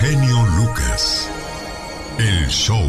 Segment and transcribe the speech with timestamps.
[0.00, 1.30] genio Lucas.
[2.18, 2.82] El show.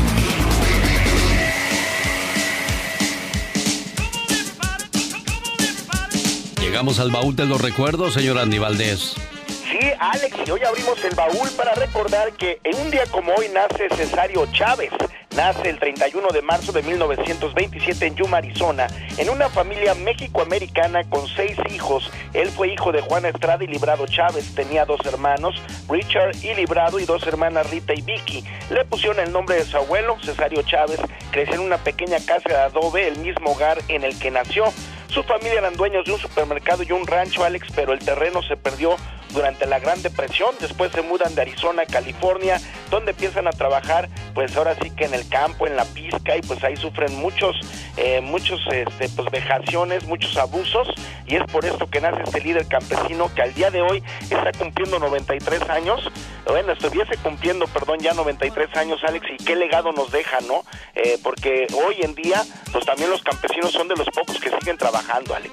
[6.72, 9.14] Llegamos al baúl de los recuerdos, señor Andy Valdés.
[9.46, 13.50] Sí, Alex, y hoy abrimos el baúl para recordar que en un día como hoy
[13.52, 14.90] nace Cesario Chávez.
[15.36, 18.86] Nace el 31 de marzo de 1927 en Yuma, Arizona,
[19.18, 22.10] en una familia mexicoamericana con seis hijos.
[22.32, 24.54] Él fue hijo de Juana Estrada y Librado Chávez.
[24.54, 25.54] Tenía dos hermanos,
[25.90, 28.44] Richard y Librado, y dos hermanas, Rita y Vicky.
[28.70, 31.00] Le pusieron el nombre de su abuelo, Cesario Chávez.
[31.32, 34.64] Creció en una pequeña casa de adobe, el mismo hogar en el que nació.
[35.12, 38.56] Su familia eran dueños de un supermercado y un rancho, Alex, pero el terreno se
[38.56, 38.96] perdió
[39.28, 40.54] durante la Gran Depresión.
[40.58, 42.58] Después se mudan de Arizona a California,
[42.90, 46.40] donde empiezan a trabajar, pues ahora sí que en el campo, en la pizca, y
[46.40, 47.56] pues ahí sufren muchos,
[47.98, 50.88] eh, muchos, este, pues vejaciones, muchos abusos,
[51.26, 54.50] y es por esto que nace este líder campesino que al día de hoy está
[54.58, 56.10] cumpliendo 93 años.
[56.46, 60.64] Bueno, estuviese cumpliendo, perdón, ya 93 años, Alex, y qué legado nos deja, ¿no?
[60.94, 64.78] Eh, porque hoy en día, pues también los campesinos son de los pocos que siguen
[64.78, 65.01] trabajando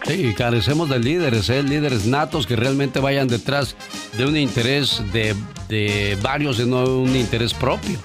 [0.05, 1.63] Sí, carecemos de líderes, ¿eh?
[1.63, 3.75] líderes natos que realmente vayan detrás
[4.17, 5.35] de un interés de,
[5.67, 7.97] de varios y no un interés propio.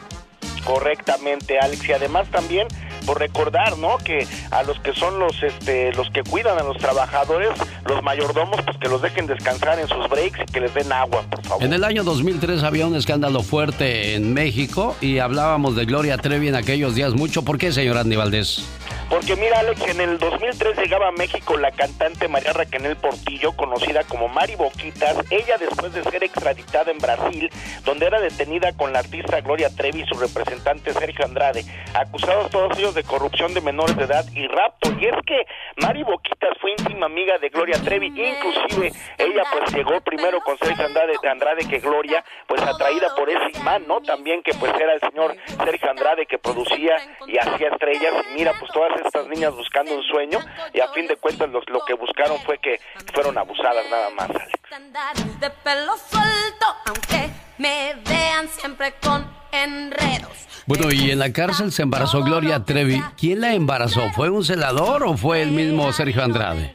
[0.64, 1.88] Correctamente, Alex.
[1.88, 2.66] Y además también
[3.04, 3.98] por recordar, ¿no?
[3.98, 7.50] Que a los que son los, este, los que cuidan a los trabajadores,
[7.86, 11.22] los mayordomos, pues que los dejen descansar en sus breaks y que les den agua,
[11.30, 11.62] por favor.
[11.64, 16.48] En el año 2003 había un escándalo fuerte en México y hablábamos de Gloria Trevi
[16.48, 17.42] en aquellos días mucho.
[17.42, 18.64] ¿Por qué, señor Andy Valdés?
[19.08, 24.04] Porque mira, Alex, en el 2003 llegaba a México la cantante María Raquel Portillo, conocida
[24.04, 25.16] como Mari Boquitas.
[25.30, 27.50] Ella, después de ser extraditada en Brasil,
[27.84, 31.64] donde era detenida con la artista Gloria Trevi y su representante Sergio Andrade,
[31.94, 34.92] acusados todos ellos de corrupción de menores de edad y rapto.
[34.98, 35.46] Y es que
[35.76, 40.86] Mari Boquitas fue íntima amiga de Gloria Trevi, inclusive ella pues llegó primero con Sergio
[40.86, 44.00] Andrade, Andrade que Gloria, pues atraída por ese imán, ¿no?
[44.00, 46.96] También que pues era el señor Sergio Andrade que producía
[47.26, 48.14] y hacía estrellas.
[48.30, 50.38] Y mira, pues todas estas niñas buscando un sueño
[50.72, 52.80] y a fin de cuentas lo, lo que buscaron fue que
[53.12, 55.40] fueron abusadas nada más, Alex.
[55.40, 60.46] De pelo suelto, aunque me vean siempre con enredos.
[60.66, 63.00] Bueno, y en la cárcel se embarazó Gloria Trevi.
[63.18, 64.10] ¿Quién la embarazó?
[64.14, 66.72] ¿Fue un celador o fue el mismo Sergio Andrade?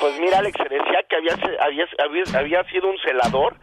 [0.00, 3.56] Pues mira, Alex, se decía que había, había, había, había sido un celador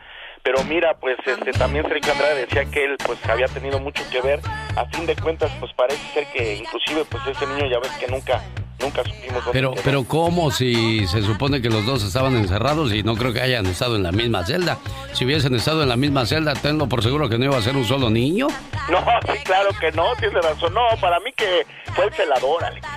[0.44, 4.22] pero mira, pues este también Sergio Andrade decía que él pues había tenido mucho que
[4.22, 4.40] ver.
[4.76, 8.08] A fin de cuentas, pues parece ser que inclusive pues ese niño ya ves que
[8.08, 8.42] nunca
[8.82, 13.16] nunca supimos Pero pero cómo si se supone que los dos estaban encerrados y no
[13.16, 14.78] creo que hayan estado en la misma celda.
[15.14, 17.76] Si hubiesen estado en la misma celda, tengo por seguro que no iba a ser
[17.76, 18.48] un solo niño.
[18.90, 20.74] No, sí, claro que no, tiene razón.
[20.74, 21.64] No, para mí que
[21.94, 22.88] fue el celador, Alex.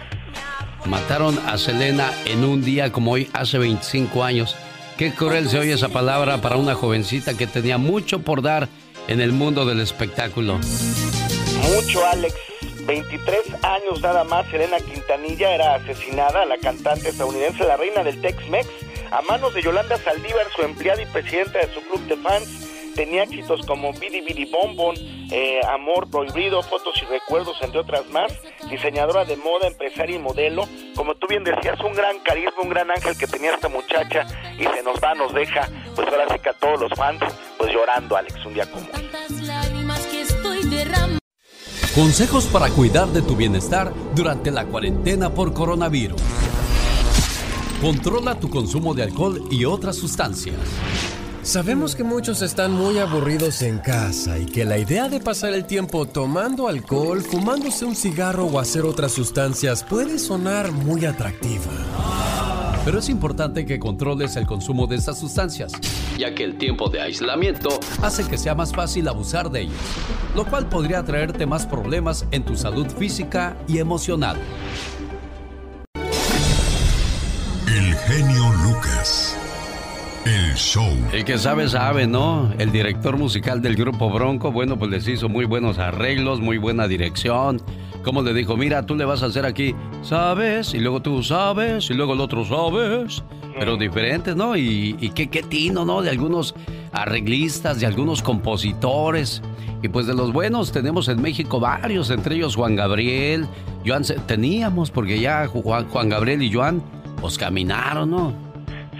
[0.86, 4.56] Mataron a Selena en un día como hoy hace 25 años.
[5.02, 8.68] Qué cruel se oye esa palabra para una jovencita que tenía mucho por dar
[9.08, 10.60] en el mundo del espectáculo.
[11.74, 12.36] Mucho, Alex.
[12.86, 18.68] 23 años nada más, Selena Quintanilla era asesinada, la cantante estadounidense, la reina del Tex-Mex,
[19.10, 22.94] a manos de Yolanda Saldívar, su empleada y presidenta de su club de fans.
[22.94, 24.94] Tenía éxitos como Bidi Bidi Bonbon,
[25.32, 28.32] eh, Amor Prohibido, Fotos y Recuerdos, entre otras más.
[28.72, 30.66] Diseñadora de moda, empresaria y modelo.
[30.96, 34.26] Como tú bien decías, un gran carisma, un gran ángel que tenía esta muchacha
[34.58, 37.20] y se nos va, nos deja, pues ahora sí que a todos los fans,
[37.58, 38.86] pues llorando, Alex, un día como
[41.94, 46.22] Consejos para cuidar de tu bienestar durante la cuarentena por coronavirus.
[47.82, 50.56] Controla tu consumo de alcohol y otras sustancias.
[51.42, 55.64] Sabemos que muchos están muy aburridos en casa y que la idea de pasar el
[55.64, 61.72] tiempo tomando alcohol, fumándose un cigarro o hacer otras sustancias puede sonar muy atractiva.
[62.84, 65.72] Pero es importante que controles el consumo de estas sustancias,
[66.16, 67.70] ya que el tiempo de aislamiento
[68.02, 69.74] hace que sea más fácil abusar de ellos,
[70.36, 74.36] lo cual podría traerte más problemas en tu salud física y emocional.
[77.66, 79.21] El genio Lucas.
[80.24, 80.88] El show.
[81.12, 82.52] El que sabe, sabe, ¿no?
[82.58, 86.86] El director musical del grupo Bronco, bueno, pues les hizo muy buenos arreglos, muy buena
[86.86, 87.60] dirección.
[88.04, 88.56] ¿Cómo le dijo?
[88.56, 90.74] Mira, tú le vas a hacer aquí, ¿sabes?
[90.74, 93.24] Y luego tú sabes, y luego el otro sabes.
[93.58, 94.56] Pero diferentes, ¿no?
[94.56, 96.02] Y, y qué, qué tino, ¿no?
[96.02, 96.54] De algunos
[96.92, 99.42] arreglistas, de algunos compositores.
[99.82, 103.48] Y pues de los buenos tenemos en México varios, entre ellos Juan Gabriel,
[103.84, 106.80] Joan, teníamos, porque ya Juan, Juan Gabriel y Joan,
[107.20, 108.51] pues caminaron, ¿no?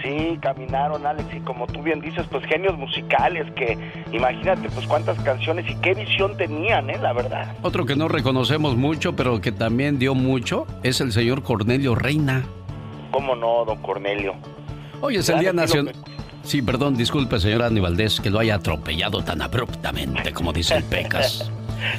[0.03, 3.77] Sí, caminaron, Alex, y como tú bien dices, pues genios musicales que,
[4.11, 6.97] imagínate, pues cuántas canciones y qué visión tenían, ¿eh?
[7.01, 7.55] La verdad.
[7.61, 12.43] Otro que no reconocemos mucho, pero que también dio mucho, es el señor Cornelio Reina.
[13.11, 14.35] ¿Cómo no, don Cornelio?
[14.99, 15.95] Hoy es el Día Nacional...
[16.43, 21.49] Sí, perdón, disculpe, señor Aníbaldez, que lo haya atropellado tan abruptamente, como dice el Pecas.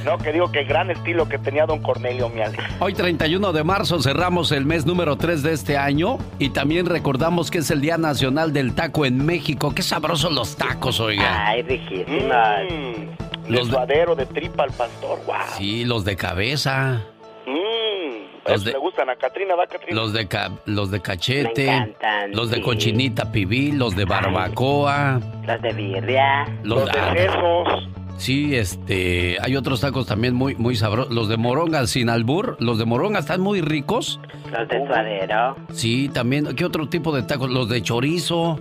[0.05, 2.41] No, que digo que gran estilo que tenía don Cornelio, mi
[2.81, 7.51] Hoy 31 de marzo cerramos el mes número 3 de este año y también recordamos
[7.51, 9.73] que es el Día Nacional del Taco en México.
[9.75, 11.47] Qué sabrosos los tacos, oiga.
[11.47, 12.65] Ay, riquísimas.
[12.71, 14.15] Mm, los de...
[14.17, 15.37] de tripa al pastor, wow.
[15.57, 17.03] Sí, los de cabeza.
[17.47, 20.01] Mmm, los de, le gustan a Catrina, va Catrina.
[20.01, 20.29] Los de,
[20.67, 21.95] los de cachete,
[22.33, 25.21] los de cochinita pibil, los de barbacoa.
[25.47, 26.47] los de birria.
[26.63, 27.89] Los, de sesos.
[28.17, 31.13] Sí, este, hay otros tacos también muy, muy sabrosos.
[31.13, 34.21] Los de moronga sin albur, los de moronga están muy ricos.
[34.51, 35.57] Los de suadero.
[35.73, 36.55] Sí, también.
[36.55, 37.51] ¿Qué otro tipo de tacos?
[37.51, 38.59] Los de chorizo.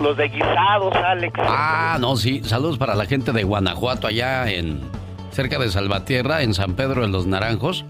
[0.00, 1.38] Los de guisados, Alex.
[1.38, 2.40] Ah, no, sí.
[2.44, 4.80] Saludos para la gente de Guanajuato, allá en
[5.30, 7.84] cerca de Salvatierra, en San Pedro de los Naranjos.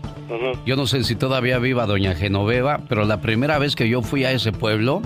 [0.66, 4.24] Yo no sé si todavía viva Doña Genoveva, pero la primera vez que yo fui
[4.24, 5.00] a ese pueblo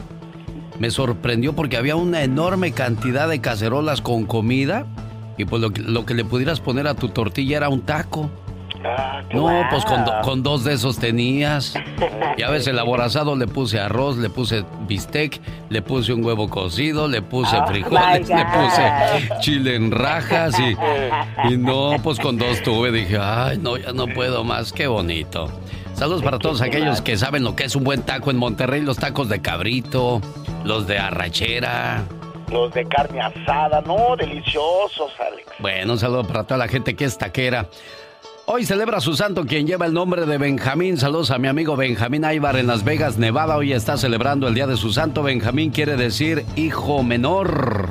[0.81, 4.87] me sorprendió porque había una enorme cantidad de cacerolas con comida
[5.37, 8.31] y pues lo, que le pudieras poner a tu tortilla era un taco.
[8.85, 9.85] Ah, no, pues
[10.25, 11.75] con, dos de esos tenías.
[12.37, 17.07] Ya ves, el aborazado le puse arroz, le puse bistec, le puse un huevo cocido,
[17.07, 22.63] le puse oh frijoles, le puse chile en rajas y, y no, pues con dos
[22.63, 22.91] tuve.
[22.91, 25.49] Dije, ay, no, ya no puedo más, qué bonito.
[25.95, 28.97] Saludos para todos aquellos que saben lo que es un buen taco en Monterrey, los
[28.97, 30.21] tacos de cabrito,
[30.65, 32.05] los de arrachera
[32.53, 35.53] los de carne asada, no, deliciosos, Alex.
[35.59, 37.69] Bueno, un saludo para toda la gente que es taquera.
[38.45, 40.99] Hoy celebra su santo quien lleva el nombre de Benjamín.
[40.99, 43.57] Saludos a mi amigo Benjamín Aybar en Las Vegas, Nevada.
[43.57, 45.23] Hoy está celebrando el día de su santo.
[45.23, 47.91] Benjamín quiere decir hijo menor.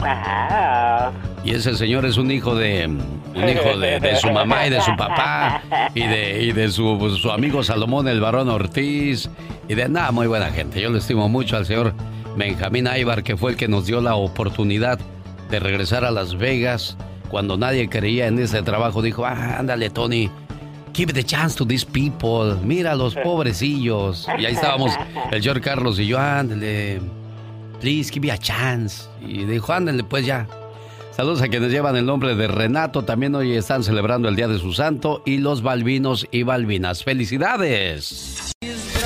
[0.00, 1.12] Wow.
[1.44, 4.96] Y ese señor es un hijo de un hijo de, su mamá y de su
[4.96, 5.62] papá
[5.94, 9.30] y de, y de su, su amigo Salomón el varón Ortiz
[9.68, 10.80] y de nada, muy buena gente.
[10.80, 11.94] Yo le estimo mucho al señor
[12.36, 14.98] Benjamín Aybar, que fue el que nos dio la oportunidad
[15.50, 16.96] de regresar a Las Vegas
[17.28, 20.30] cuando nadie creía en ese trabajo, dijo, ándale, Tony,
[20.92, 24.26] give the chance to these people, mira los pobrecillos.
[24.38, 24.92] Y ahí estábamos,
[25.30, 27.00] el George Carlos y yo, ándale,
[27.80, 29.08] please give me a chance.
[29.20, 30.46] Y dijo, ándale, pues ya.
[31.10, 34.58] Saludos a quienes llevan el nombre de Renato, también hoy están celebrando el Día de
[34.58, 37.04] su Santo y los Balvinos y Balvinas.
[37.04, 38.43] ¡Felicidades!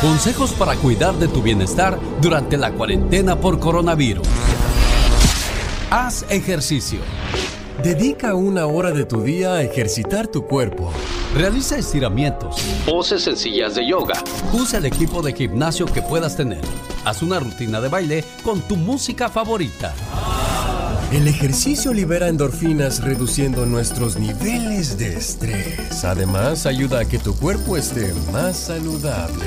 [0.00, 4.28] Consejos para cuidar de tu bienestar durante la cuarentena por coronavirus.
[5.90, 7.00] Haz ejercicio.
[7.82, 10.92] Dedica una hora de tu día a ejercitar tu cuerpo.
[11.34, 12.62] Realiza estiramientos.
[12.86, 14.14] Poses sencillas de yoga.
[14.52, 16.62] Usa el equipo de gimnasio que puedas tener.
[17.04, 19.94] Haz una rutina de baile con tu música favorita.
[21.10, 26.04] El ejercicio libera endorfinas reduciendo nuestros niveles de estrés.
[26.04, 29.46] Además, ayuda a que tu cuerpo esté más saludable.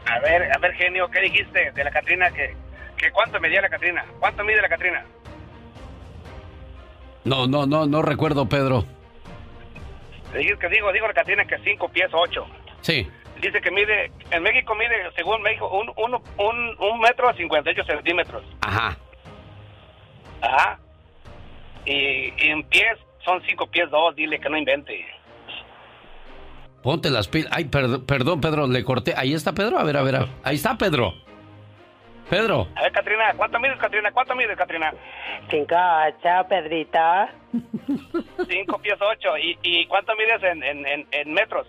[0.06, 2.32] A ver, a ver, genio, ¿qué dijiste de la Catrina?
[2.32, 2.56] ¿Que,
[2.96, 4.04] que cuánto medía la Catrina?
[4.18, 5.04] ¿Cuánto mide la Catrina?
[7.24, 8.84] No, no, no, no recuerdo, Pedro.
[10.36, 12.44] Digo digo, digo que tiene que 5 pies 8.
[12.80, 13.08] Sí.
[13.40, 17.84] Dice que mide, en México mide, según México, un, uno, un, un metro a 58
[17.84, 18.42] centímetros.
[18.60, 18.96] Ajá.
[20.42, 20.78] Ajá.
[21.86, 21.92] Y,
[22.36, 25.06] y en pies son 5 pies 2, dile que no invente.
[26.82, 27.50] Ponte las pilas.
[27.54, 29.14] Ay, perdón, perdón, Pedro, le corté.
[29.16, 29.78] Ahí está Pedro.
[29.78, 30.16] A ver, a ver.
[30.16, 31.12] a- Ahí está Pedro.
[32.30, 32.68] Pedro.
[32.76, 34.12] A ver, Catrina, ¿cuánto mides, Catrina?
[34.12, 34.94] ¿Cuánto mides, Catrina?
[35.50, 36.98] 5, 8, Pedrito.
[38.48, 39.38] 5 pies 8.
[39.38, 41.66] ¿Y, y cuánto mides en, en, en, en metros?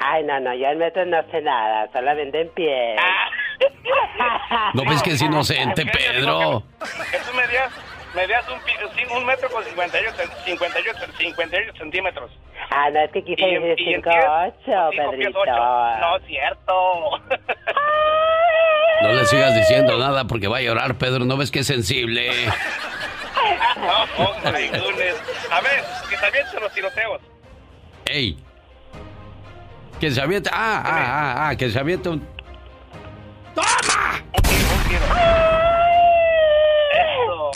[0.00, 2.96] Ay, no, no, yo en metros no sé nada, solamente en pie.
[4.74, 6.62] ¿No ves que es inocente, Pedro?
[6.78, 7.72] tú medías,
[8.14, 12.30] medías un, un metro con 58, cen- 58, 58 centímetros.
[12.70, 15.40] Ah, no, es que quise decir y en 5, pies, 8, cinco pies Pedrito.
[15.40, 15.52] ocho.
[16.00, 17.10] No es cierto.
[19.00, 21.24] No le sigas diciendo nada porque va a llorar, Pedro.
[21.24, 22.30] ¿No ves que es sensible?
[23.76, 25.22] no, goodness.
[25.52, 27.20] A ver, que se avienten los tiroteos.
[28.06, 28.36] ¡Ey!
[30.00, 30.50] Que se aviente.
[30.52, 32.18] Ah, ah, ah, ah, que se aviente un.
[32.18, 32.24] Un
[34.42, 35.04] tiro, un tiro.
[36.92, 37.50] Eso.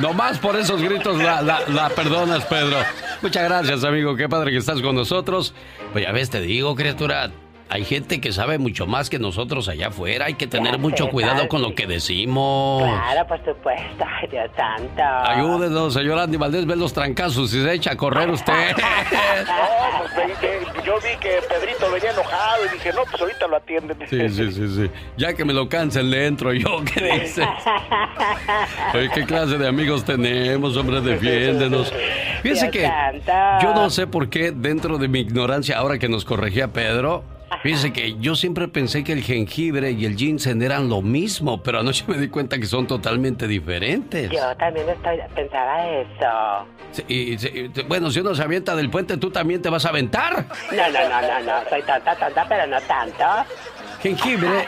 [0.00, 2.78] Nomás por esos gritos la, la, la perdonas, Pedro.
[3.22, 4.16] Muchas gracias, amigo.
[4.16, 5.54] Qué padre que estás con nosotros.
[5.92, 7.30] Pues ya ves, te digo, criatura.
[7.72, 10.24] Hay gente que sabe mucho más que nosotros allá afuera.
[10.26, 12.82] Hay que tener Ya mucho sé, cuidado con lo que decimos.
[12.82, 14.04] Claro, por supuesto.
[14.20, 15.02] Ay, Dios santo.
[15.02, 18.52] Ayúdenos, señor Andy Valdés, ve los trancazos y se echa a correr usted.
[19.40, 23.56] No, pues ve- yo vi que Pedrito venía enojado y dije, no, pues ahorita lo
[23.56, 23.96] atienden.
[24.08, 24.90] Sí, sí, sí, sí.
[25.16, 26.82] Ya que me lo cansen, le entro yo.
[26.84, 27.46] ¿Qué dices?
[28.94, 31.00] Oye, ¿qué clase de amigos tenemos, hombre?
[31.00, 31.92] Defiéndenos.
[32.42, 33.32] Fíjese Dios que santo.
[33.62, 37.22] yo no sé por qué, dentro de mi ignorancia, ahora que nos corregía Pedro,
[37.62, 41.80] fíjese que yo siempre pensé que el jengibre y el ginseng eran lo mismo, pero
[41.80, 44.30] anoche me di cuenta que son totalmente diferentes.
[44.30, 46.66] Yo también estoy, pensaba eso.
[46.92, 49.90] Sí, y- y- bueno, si uno se avienta del puente, tú también te vas a
[49.90, 50.46] aventar.
[50.72, 51.68] No, no, no, no, no.
[51.70, 53.24] Soy tonta, tonta, pero no tanto.
[54.02, 54.66] Jengibre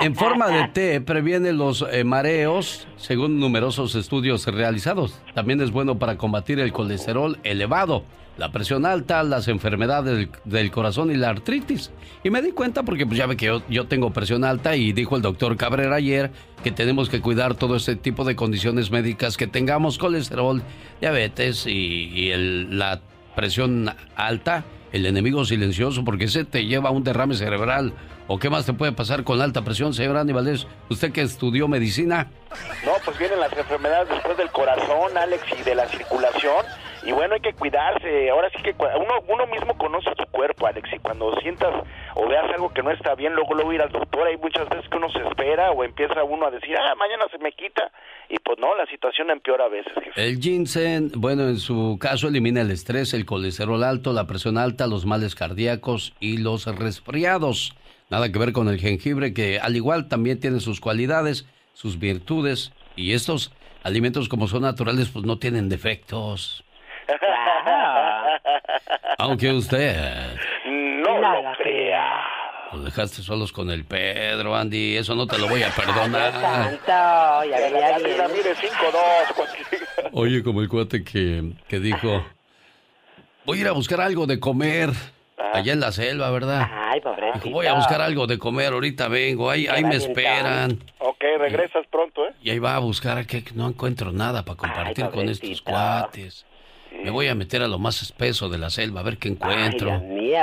[0.00, 5.20] en forma de té previene los eh, mareos, según numerosos estudios realizados.
[5.34, 8.04] También es bueno para combatir el colesterol elevado,
[8.40, 11.90] la presión alta, las enfermedades del, corazón y la artritis.
[12.24, 15.14] Y me di cuenta porque pues, ya ve que yo, tengo presión alta y dijo
[15.14, 16.30] el doctor Cabrera ayer
[16.64, 20.62] que tenemos que cuidar todo este tipo de condiciones médicas, que tengamos colesterol,
[21.02, 22.32] diabetes y,
[22.70, 23.02] la
[23.36, 27.92] presión alta, el enemigo silencioso, porque ese te lleva a un derrame cerebral.
[28.26, 30.32] ¿O qué más te puede pasar con alta presión, señor Andy?
[30.88, 32.28] Usted que estudió medicina.
[32.86, 36.64] No, pues vienen las enfermedades después del corazón, Alex, y de la circulación.
[37.02, 38.30] Y bueno, hay que cuidarse.
[38.30, 40.88] Ahora sí que uno, uno mismo conoce su cuerpo, Alex.
[40.92, 41.72] Y cuando sientas
[42.14, 44.26] o veas algo que no está bien, luego luego ir al doctor.
[44.26, 47.38] Hay muchas veces que uno se espera o empieza uno a decir, ah, mañana se
[47.38, 47.90] me quita.
[48.28, 49.92] Y pues no, la situación empeora a veces.
[50.16, 54.86] El ginseng, bueno, en su caso elimina el estrés, el colesterol alto, la presión alta,
[54.86, 57.74] los males cardíacos y los resfriados.
[58.10, 62.72] Nada que ver con el jengibre, que al igual también tiene sus cualidades, sus virtudes.
[62.96, 63.52] Y estos
[63.82, 66.64] alimentos, como son naturales, pues no tienen defectos.
[69.18, 69.96] Aunque usted
[70.66, 72.20] No No lo lo crea.
[72.72, 74.96] los dejaste solos con el Pedro, Andy.
[74.96, 76.32] Eso no te lo voy a perdonar.
[76.32, 76.80] santo.
[76.86, 78.32] Ya La venía Catrina bien.
[78.32, 82.24] mide 5'2", cualquier- Oye, como el cuate que, que dijo,
[83.44, 84.90] voy a ir a buscar algo de comer
[85.52, 86.68] allá en la selva, ¿verdad?
[86.72, 87.38] Ay, pobrecito.
[87.44, 90.78] Dijo, voy a buscar algo de comer, ahorita vengo, ahí, ahí me esperan.
[90.98, 92.32] Ok, regresas pronto, ¿eh?
[92.42, 96.46] Y ahí va a buscar que no encuentro nada para compartir Ay, con estos cuates.
[97.02, 99.34] Me voy a meter a lo más espeso de la selva a ver qué Ay,
[99.34, 99.88] encuentro.
[99.90, 100.38] Dios mío.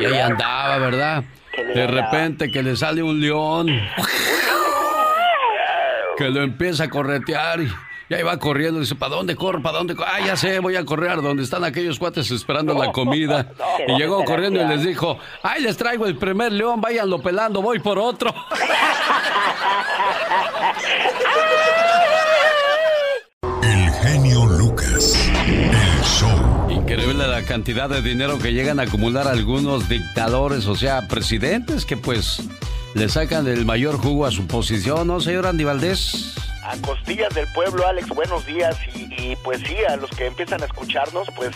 [0.00, 1.24] Y ahí andaba, ¿verdad?
[1.74, 3.68] De repente que le sale un león.
[6.16, 7.70] Que lo empieza a corretear y,
[8.08, 8.80] y ahí va corriendo.
[8.80, 9.62] Dice, ¿para dónde corro?
[9.62, 10.08] ¿Para dónde corro?
[10.12, 13.52] Ah, ya sé, voy a correr donde están aquellos cuates esperando la comida.
[13.86, 17.78] Y llegó corriendo y les dijo, ay, les traigo el primer león, váyanlo pelando, voy
[17.80, 18.32] por otro.
[27.14, 31.96] Increíble la cantidad de dinero que llegan a acumular algunos dictadores, o sea, presidentes que
[31.96, 32.42] pues
[32.94, 36.34] le sacan el mayor jugo a su posición, ¿no, señor Andy Valdés?
[36.64, 38.76] A costillas del pueblo, Alex, buenos días.
[38.96, 41.54] Y, y, pues sí, a los que empiezan a escucharnos, pues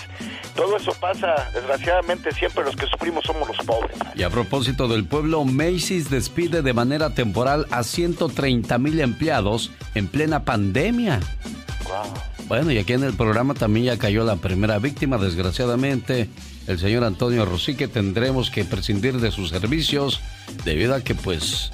[0.54, 1.50] todo eso pasa.
[1.52, 3.98] Desgraciadamente, siempre los que sufrimos somos los pobres.
[4.14, 10.06] Y a propósito del pueblo, Macy's despide de manera temporal a 130 mil empleados en
[10.06, 11.18] plena pandemia.
[12.48, 16.30] Bueno, y aquí en el programa también ya cayó la primera víctima, desgraciadamente.
[16.66, 20.20] el señor Antonio Rosique, tendremos que prescindir de sus servicios
[20.64, 21.70] debido a que pues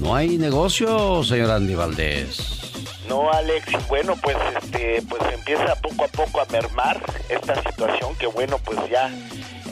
[0.00, 2.72] no hay negocio, señor Andy Valdés.
[3.08, 8.26] No, Alex, bueno, pues este, pues empieza poco a poco a mermar esta situación que
[8.28, 9.10] bueno, pues ya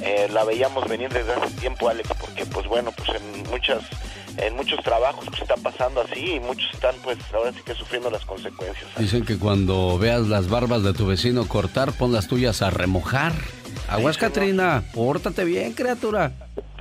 [0.03, 3.83] eh, la veíamos venir desde hace tiempo, Alex, porque pues bueno, pues en muchas
[4.38, 8.11] en muchos trabajos pues está pasando así y muchos están pues ahora sí que sufriendo
[8.11, 8.91] las consecuencias.
[8.99, 13.33] Dicen que cuando veas las barbas de tu vecino cortar, pon las tuyas a remojar.
[13.88, 16.33] Aguas, Katrina, pórtate bien, criatura.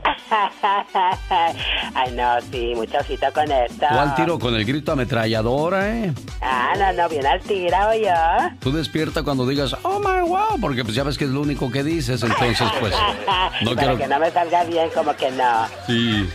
[1.94, 3.86] Ay, no, sí, mucho ojito con esto.
[3.86, 6.14] O al tiro con el grito ametralladora, ¿eh?
[6.42, 8.14] Ah, no, no, bien al tiro, yo.
[8.60, 11.72] Tú despierta cuando digas, oh my wow, porque pues ya ves que es lo único
[11.72, 12.94] que dices, entonces pues.
[13.64, 15.68] No quiero que no me salga bien, como que no.
[15.88, 16.28] Sí.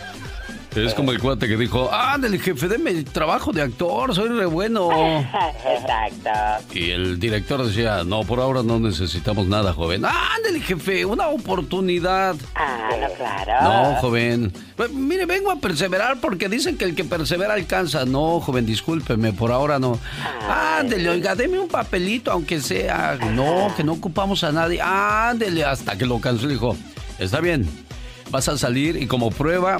[0.75, 4.45] Es como el cuate que dijo, ah, del jefe, deme trabajo de actor, soy re
[4.45, 4.89] bueno.
[5.65, 6.63] Exacto.
[6.73, 10.05] Y el director decía, no, por ahora no necesitamos nada, joven.
[10.05, 12.35] Ah, del jefe, una oportunidad.
[12.53, 13.63] Ah, no, claro.
[13.63, 14.53] No, joven.
[14.75, 18.05] Pues, mire, vengo a perseverar porque dicen que el que persevera alcanza.
[18.05, 19.99] No, joven, discúlpeme, por ahora no.
[20.47, 23.17] Ándele, oiga, deme un papelito, aunque sea.
[23.33, 24.79] No, que no ocupamos a nadie.
[24.81, 26.77] Ándele, hasta que lo cansó dijo,
[27.17, 27.67] está bien,
[28.29, 29.79] vas a salir y como prueba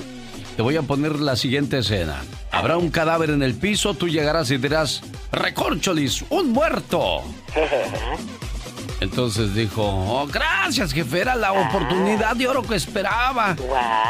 [0.60, 2.18] te voy a poner la siguiente escena.
[2.52, 5.02] Habrá un cadáver en el piso, tú llegarás y dirás,
[5.32, 7.24] ¡Recorcholis, un muerto!
[9.00, 13.56] Entonces dijo, oh, gracias jefe, era la oportunidad de oro que esperaba.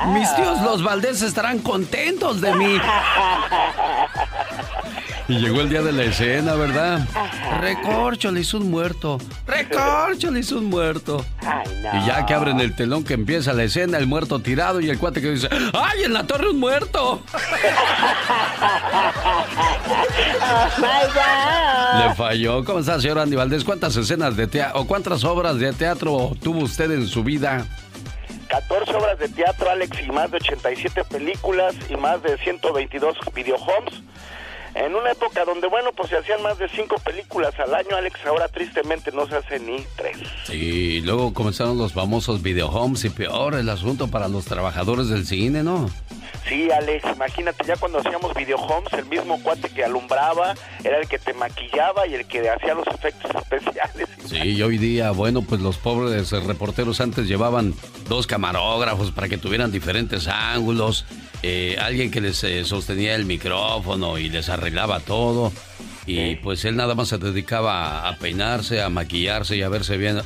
[0.08, 2.82] Mis tíos los Valdés estarán contentos de mí.
[5.30, 7.08] Y llegó el día de la escena, ¿verdad?
[7.62, 9.20] Recorcholis, un muerto.
[9.46, 11.24] Recorcholis, un muerto.
[11.94, 14.98] Y ya que abren el telón que empieza la escena, el muerto tirado y el
[14.98, 17.22] cuate que dice, ¡ay, en la torre un muerto!
[22.00, 22.66] Le falló.
[22.66, 23.64] ¿Cómo está, señor Andy Valdés?
[23.64, 27.68] ¿Cuántas escenas de teatro o cuántas obras de teatro tuvo usted en su vida?
[28.48, 34.02] 14 obras de teatro, Alex, y más de 87 películas y más de 122 videohomes
[34.76, 38.20] en una época donde, bueno, pues se hacían más de cinco películas al año, Alex,
[38.26, 40.18] ahora tristemente no se hace ni tres.
[40.46, 45.64] Sí, luego comenzaron los famosos videohomes y peor el asunto para los trabajadores del cine,
[45.64, 45.90] ¿no?
[46.48, 51.20] Sí, Alex, imagínate, ya cuando hacíamos videohomes, el mismo cuate que alumbraba era el que
[51.20, 54.08] te maquillaba y el que hacía los efectos especiales.
[54.26, 57.76] Sí, y hoy día, bueno, pues los pobres reporteros antes llevaban
[58.08, 61.06] dos camarógrafos para que tuvieran diferentes ángulos,
[61.44, 65.52] eh, alguien que les eh, sostenía el micrófono y les arreglaba todo.
[66.06, 70.22] Y pues él nada más se dedicaba a peinarse, a maquillarse y a verse bien.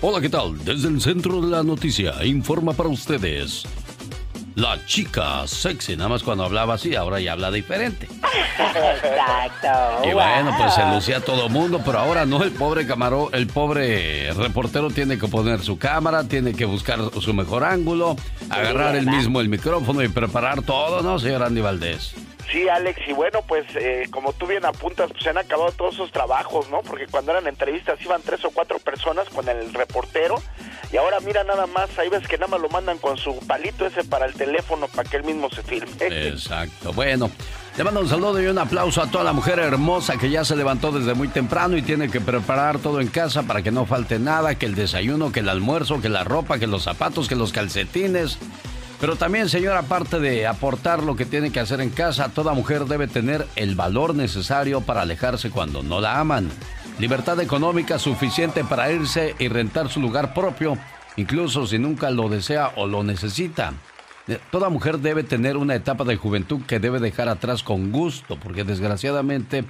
[0.00, 0.62] Hola, ¿qué tal?
[0.64, 3.64] Desde el centro de la noticia, informa para ustedes
[4.54, 8.08] la chica sexy, nada más cuando hablaba así, ahora ya habla diferente.
[8.58, 10.08] Exacto.
[10.08, 14.32] Y bueno, pues se lucía todo mundo, pero ahora no, el pobre camarón, el pobre
[14.34, 18.16] reportero tiene que poner su cámara, tiene que buscar su mejor ángulo,
[18.50, 22.14] agarrar el mismo el micrófono y preparar todo, ¿no, señor Andy Valdés?
[22.50, 25.94] Sí, Alex, y bueno, pues eh, como tú bien apuntas, pues se han acabado todos
[25.94, 26.82] esos trabajos, ¿no?
[26.82, 30.36] Porque cuando eran entrevistas iban tres o cuatro personas con el reportero
[30.92, 33.86] y ahora mira nada más, ahí ves que nada más lo mandan con su palito
[33.86, 35.90] ese para el teléfono para que él mismo se filme.
[36.00, 37.30] Exacto, bueno.
[37.76, 40.56] Le mando un saludo y un aplauso a toda la mujer hermosa que ya se
[40.56, 44.18] levantó desde muy temprano y tiene que preparar todo en casa para que no falte
[44.18, 47.50] nada, que el desayuno, que el almuerzo, que la ropa, que los zapatos, que los
[47.50, 48.38] calcetines.
[49.02, 52.86] Pero también, señor, aparte de aportar lo que tiene que hacer en casa, toda mujer
[52.86, 56.48] debe tener el valor necesario para alejarse cuando no la aman
[56.98, 60.78] libertad económica suficiente para irse y rentar su lugar propio,
[61.16, 63.72] incluso si nunca lo desea o lo necesita.
[64.28, 68.38] Eh, toda mujer debe tener una etapa de juventud que debe dejar atrás con gusto,
[68.38, 69.64] porque desgraciadamente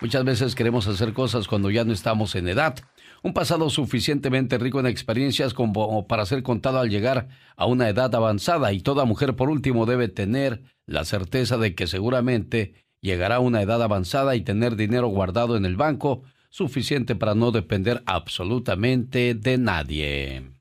[0.00, 2.76] muchas veces queremos hacer cosas cuando ya no estamos en edad.
[3.22, 8.14] Un pasado suficientemente rico en experiencias como para ser contado al llegar a una edad
[8.14, 13.40] avanzada y toda mujer por último debe tener la certeza de que seguramente llegará a
[13.40, 19.34] una edad avanzada y tener dinero guardado en el banco suficiente para no depender absolutamente
[19.34, 20.52] de nadie.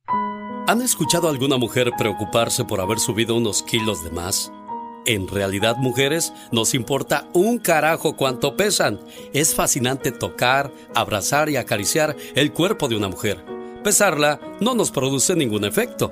[0.68, 4.52] ¿Han escuchado a alguna mujer preocuparse por haber subido unos kilos de más?
[5.08, 9.00] En realidad, mujeres, nos importa un carajo cuánto pesan.
[9.34, 13.44] Es fascinante tocar, abrazar y acariciar el cuerpo de una mujer.
[13.86, 16.12] Pesarla no nos produce ningún efecto.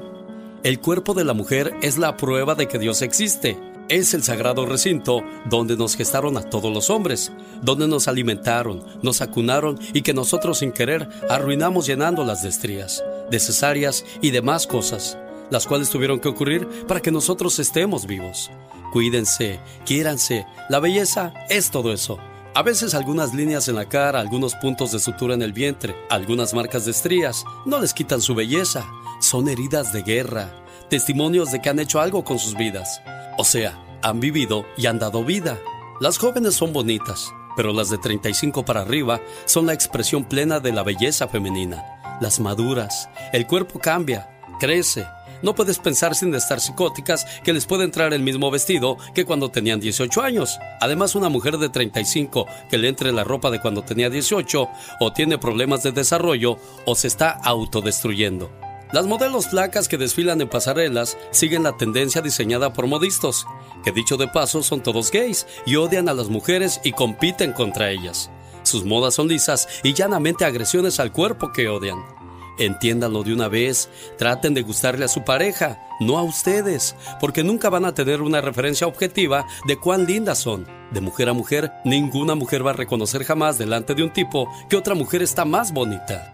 [0.63, 3.57] El cuerpo de la mujer es la prueba de que Dios existe
[3.89, 7.31] es el sagrado recinto donde nos gestaron a todos los hombres,
[7.61, 13.03] donde nos alimentaron, nos acunaron y que nosotros sin querer arruinamos llenando las de estrías,
[13.29, 15.19] de cesáreas y demás cosas,
[15.51, 18.49] las cuales tuvieron que ocurrir para que nosotros estemos vivos.
[18.95, 22.17] Cuídense, quiéranse, la belleza es todo eso.
[22.53, 26.53] A veces algunas líneas en la cara, algunos puntos de sutura en el vientre, algunas
[26.53, 28.85] marcas de estrías, no les quitan su belleza
[29.19, 30.49] son heridas de guerra,
[30.89, 33.01] testimonios de que han hecho algo con sus vidas.
[33.37, 35.59] O sea, han vivido y han dado vida.
[35.99, 40.71] Las jóvenes son bonitas, pero las de 35 para arriba son la expresión plena de
[40.71, 41.83] la belleza femenina.
[42.21, 45.05] Las maduras, el cuerpo cambia, crece.
[45.45, 49.51] No puedes pensar sin estar psicóticas que les puede entrar el mismo vestido que cuando
[49.51, 50.57] tenían 18 años.
[50.81, 54.67] Además, una mujer de 35 que le entre la ropa de cuando tenía 18
[54.99, 58.49] o tiene problemas de desarrollo o se está autodestruyendo.
[58.91, 63.45] Las modelos flacas que desfilan en pasarelas siguen la tendencia diseñada por modistas,
[63.83, 67.91] que dicho de paso son todos gays y odian a las mujeres y compiten contra
[67.91, 68.31] ellas.
[68.63, 72.24] Sus modas son lisas y llanamente agresiones al cuerpo que odian.
[72.57, 77.69] Entiéndanlo de una vez, traten de gustarle a su pareja, no a ustedes, porque nunca
[77.69, 80.65] van a tener una referencia objetiva de cuán lindas son.
[80.91, 84.77] De mujer a mujer, ninguna mujer va a reconocer jamás delante de un tipo que
[84.77, 86.33] otra mujer está más bonita.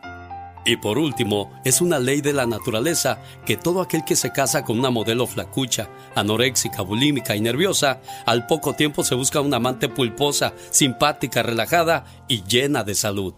[0.63, 4.63] Y por último, es una ley de la naturaleza que todo aquel que se casa
[4.63, 9.89] con una modelo flacucha, anoréxica, bulímica y nerviosa, al poco tiempo se busca una amante
[9.89, 13.33] pulposa, simpática, relajada y llena de salud.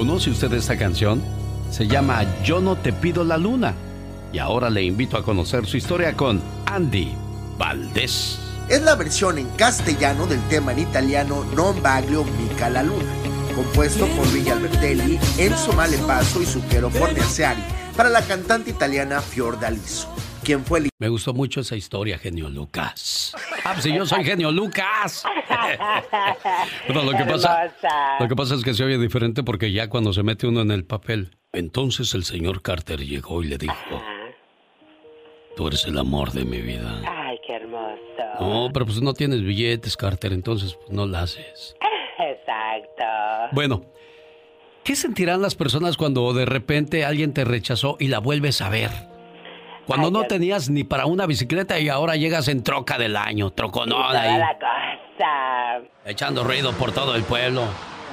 [0.00, 1.22] ¿Conoce usted esta canción?
[1.70, 3.74] Se llama Yo no te pido la luna.
[4.32, 7.12] Y ahora le invito a conocer su historia con Andy
[7.58, 8.38] Valdés.
[8.70, 13.12] Es la versión en castellano del tema en italiano Non Baglio Mica la Luna,
[13.54, 17.60] compuesto por Villa Albertelli, Enzo Malepaso y Zucchero Fornaciari
[17.94, 20.08] para la cantante italiana Fiordaliso.
[20.42, 20.88] ¿Quién fue el...
[20.98, 23.34] Me gustó mucho esa historia, genio Lucas.
[23.64, 25.24] Ah, pues si yo soy genio Lucas.
[26.88, 27.72] bueno, lo que, pasa,
[28.18, 30.70] lo que pasa es que se oye diferente porque ya cuando se mete uno en
[30.70, 31.36] el papel.
[31.52, 34.02] Entonces el señor Carter llegó y le dijo,
[35.56, 37.02] tú eres el amor de mi vida.
[37.06, 38.00] Ay, qué hermoso.
[38.40, 41.76] No, pero pues no tienes billetes, Carter, entonces pues, no la haces.
[42.18, 43.04] Exacto.
[43.52, 43.82] Bueno,
[44.84, 49.09] ¿qué sentirán las personas cuando de repente alguien te rechazó y la vuelves a ver?
[49.86, 54.20] Cuando no tenías ni para una bicicleta y ahora llegas en troca del año, troconona
[54.20, 54.38] ahí.
[54.38, 55.88] la cosa.
[56.04, 57.62] Echando ruido por todo el pueblo.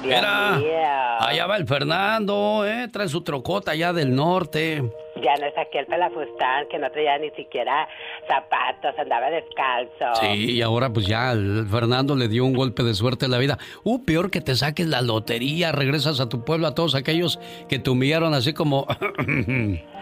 [0.02, 2.86] Dios Mira, allá va el Fernando, ¿eh?
[2.92, 4.80] Trae su trocota allá del norte.
[5.16, 7.88] Ya no es aquel pelafustán que no traía ni siquiera
[8.28, 10.20] zapatos, andaba descalzo.
[10.20, 13.38] Sí, y ahora pues ya el Fernando le dio un golpe de suerte en la
[13.38, 13.58] vida.
[13.82, 17.80] Uh, peor que te saques la lotería, regresas a tu pueblo a todos aquellos que
[17.80, 18.86] te humillaron así como...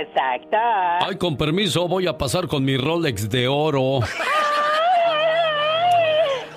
[0.00, 0.56] Exacto.
[1.00, 4.00] Ay, con permiso, voy a pasar con mi Rolex de oro.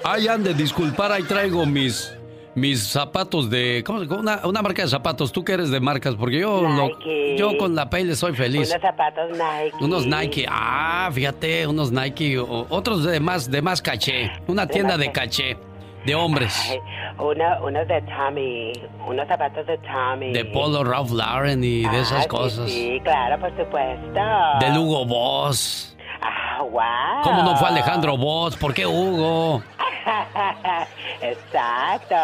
[0.04, 2.15] Ay, ande, disculpar, ahí traigo mis
[2.56, 6.39] mis zapatos de ¿cómo, una, una marca de zapatos, tú que eres de marcas, porque
[6.39, 7.36] yo lo- Nike.
[7.38, 8.67] yo con la pele soy feliz.
[8.69, 9.78] Unos zapatos Nike.
[9.80, 14.98] Unos Nike, ah, fíjate, unos Nike, o- otros de más de más caché, una tienda
[14.98, 15.58] de caché
[16.06, 16.80] de hombres, Ay,
[17.17, 18.74] uno- unos de Tommy,
[19.08, 20.32] unos zapatos de Tommy.
[20.34, 24.19] de Polo Ralph Lauren y de Ah, esas sí, cosas, Sí, claro, por supuesto.
[24.60, 25.95] de Hugo Boss.
[26.22, 27.24] Ah, wow.
[27.24, 28.56] ¿Cómo no fue Alejandro Boss?
[28.58, 29.62] ¿Por qué Hugo?
[31.22, 32.15] Exacto.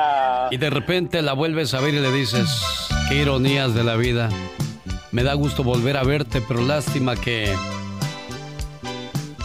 [0.52, 4.30] Y de repente la vuelves a ver y le dices, qué ironías de la vida.
[5.12, 7.54] Me da gusto volver a verte, pero lástima que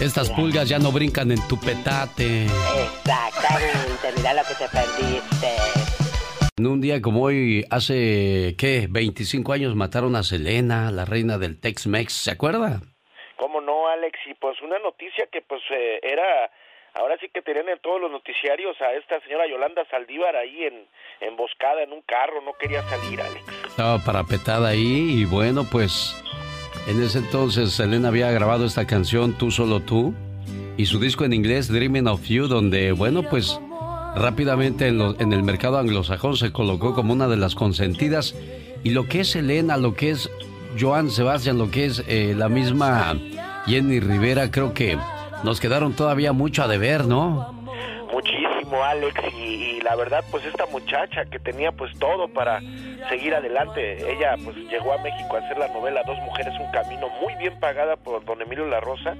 [0.00, 2.44] estas pulgas ya no brincan en tu petate.
[2.44, 5.80] Exactamente, mira lo que te perdiste.
[6.56, 8.86] En un día como hoy, hace, ¿qué?
[8.90, 12.80] 25 años mataron a Selena, la reina del Tex-Mex, ¿se acuerda?
[13.36, 14.18] ¿Cómo no, Alex?
[14.26, 16.50] Y pues una noticia que pues eh, era,
[16.94, 20.86] ahora sí que tenían en todos los noticiarios a esta señora Yolanda Saldívar ahí en,
[21.20, 23.44] emboscada en un carro, no quería salir, Alex.
[23.66, 26.14] Estaba parapetada ahí y bueno, pues
[26.90, 30.12] en ese entonces Selena había grabado esta canción Tú solo tú
[30.76, 33.60] y su disco en inglés Dreaming of You donde bueno pues
[34.16, 38.34] rápidamente en, el mercado anglosajón se colocó como una de las consentidas
[38.82, 40.30] y lo que es Selena, lo que es
[40.80, 43.16] Joan Sebastián, lo que es eh, la misma
[43.66, 44.98] Jenny Rivera creo que
[45.44, 47.59] nos quedaron todavía mucho a deber, ¿no?
[48.82, 52.60] Alex, y, la verdad, pues esta muchacha que tenía pues todo para
[53.08, 57.08] seguir adelante, ella pues llegó a México a hacer la novela Dos Mujeres, un camino
[57.20, 59.14] muy bien pagada por don Emilio La Rosa,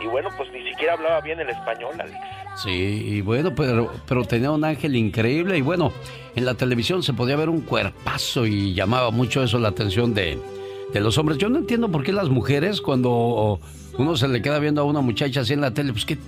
[0.00, 2.18] y bueno, pues ni siquiera hablaba bien el español, Alex.
[2.56, 5.92] Sí, y bueno, pero, pero tenía un ángel increíble y bueno,
[6.36, 10.38] en la televisión se podía ver un cuerpazo y llamaba mucho eso la atención de,
[10.92, 11.38] de los hombres.
[11.38, 13.58] Yo no entiendo por qué las mujeres cuando
[13.98, 16.18] uno se le queda viendo a una muchacha así en la tele, pues que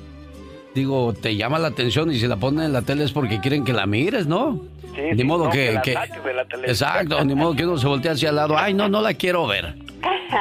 [0.76, 3.64] digo, te llama la atención y si la ponen en la tele es porque quieren
[3.64, 4.60] que la mires, ¿no?
[4.94, 6.70] Sí, ni sí, modo no, que, la que- saques de la televisión.
[6.70, 9.46] exacto, ni modo que uno se voltee hacia al lado, ay no, no la quiero
[9.46, 9.74] ver.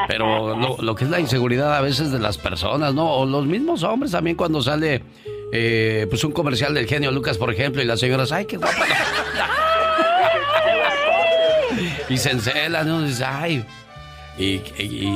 [0.07, 3.09] Pero lo, lo que es la inseguridad a veces de las personas, ¿no?
[3.11, 5.03] O los mismos hombres también cuando sale
[5.53, 8.75] eh, pues un comercial del genio Lucas, por ejemplo, y las señoras, ay, qué guapa.
[12.09, 13.01] y se encelan, ¿no?
[13.01, 13.63] Dice, ay.
[14.37, 14.59] Y,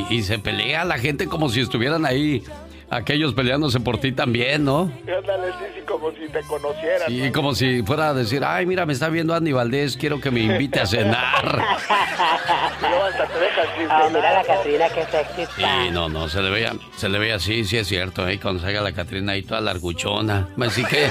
[0.09, 2.41] y, se pelea la gente como si estuvieran ahí
[2.89, 4.91] aquellos peleándose por ti también, ¿no?
[5.01, 7.31] Ándale, sí, como si te conocieran.
[7.31, 10.41] Como si fuera a decir, ay, mira, me está viendo Andy Valdés, quiero que me
[10.41, 11.43] invite a cenar.
[13.89, 17.35] oh, mira la Catrina, qué sexy Sí, no, no, se le veía, se le veía
[17.35, 20.47] así, sí es cierto, ahí cuando salga la Catrina ahí toda larguchona.
[20.59, 21.09] Así que...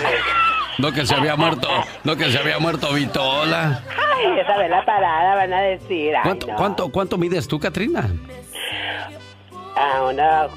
[0.78, 1.68] No que se había muerto,
[2.04, 3.82] no que se había muerto Vitola.
[3.90, 6.12] Ay, esa vez la parada van a decir.
[6.22, 8.08] ¿Cuánto, ¿cuánto, ¿Cuánto mides tú, Catrina?
[9.80, 10.48] Ah, una,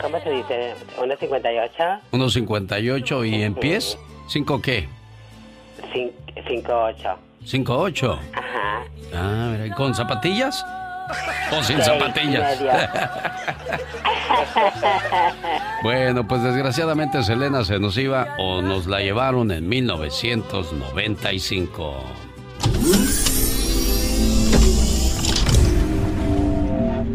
[0.00, 0.74] ¿cómo se dice?
[1.00, 1.72] ¿Una 58?
[2.10, 4.88] Unos 58 y en pies, ¿cinco qué?
[5.94, 7.16] 5'8".
[7.44, 8.18] 5'8".
[8.34, 8.82] Ajá.
[9.14, 10.66] Ah, mira, ¿con zapatillas?
[11.56, 12.58] ¿O sin zapatillas?
[15.84, 21.94] bueno, pues desgraciadamente Selena se nos iba o nos la llevaron en 1995.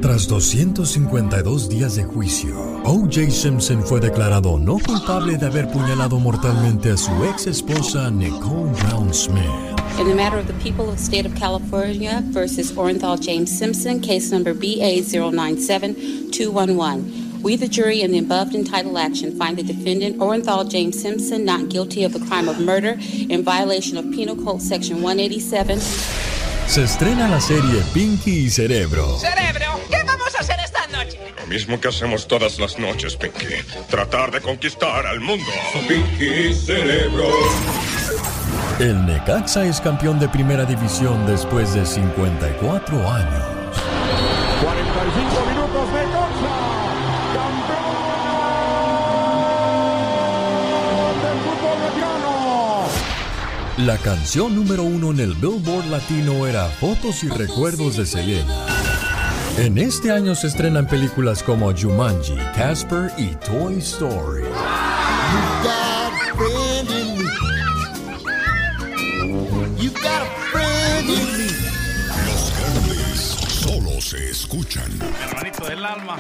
[0.04, 3.32] Tras 252 días de juicio, O.J.
[3.32, 9.14] Simpson fue declarado no culpable de haber puñalado mortalmente a su ex esposa Nicole Brown
[9.14, 9.46] Smith.
[9.98, 14.02] In the matter of the people of the state of California versus Orenthal James Simpson,
[14.02, 17.42] case number BA097211.
[17.42, 21.70] We, the jury, in the above entitled action, find the defendant, Orenthal James Simpson, not
[21.70, 22.98] guilty of the crime of murder
[23.30, 25.80] in violation of Penal Code Section 187.
[26.68, 29.20] Se estrena la serie Pinky y Cerebro.
[29.20, 29.80] ¡Cerebro!
[29.92, 31.20] ¿Qué vamos a hacer esta noche?
[31.40, 33.46] Lo mismo que hacemos todas las noches, Pinky.
[33.90, 35.46] Tratar de conquistar al mundo.
[35.88, 37.28] Pinky y Cerebro.
[38.80, 43.53] El Necaxa es campeón de primera división después de 54 años.
[53.86, 58.66] La canción número uno en el Billboard Latino era Fotos y Recuerdos de Selena.
[59.58, 64.44] En este año se estrenan películas como Jumanji, Casper y Toy Story.
[72.26, 73.20] Los grandes
[73.50, 74.92] solo se escuchan.
[75.64, 76.18] Hermanito del alma.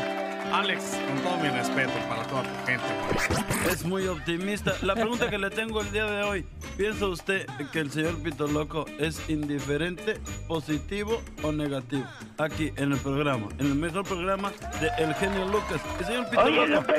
[0.52, 3.72] Alex, con todo mi respeto para toda tu gente.
[3.72, 4.74] Es muy optimista.
[4.82, 6.46] La pregunta que le tengo el día de hoy,
[6.78, 12.06] ¿piensa usted que el señor Pito Loco es indiferente, positivo o negativo?
[12.38, 15.82] Aquí en el programa, en el mejor programa de El Genio Lucas.
[16.00, 16.94] El señor Pito Oye, Loco.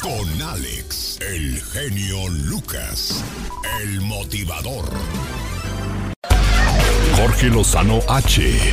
[0.00, 3.24] Con Alex, el genio Lucas,
[3.82, 4.84] el motivador.
[7.16, 8.72] Jorge Lozano H.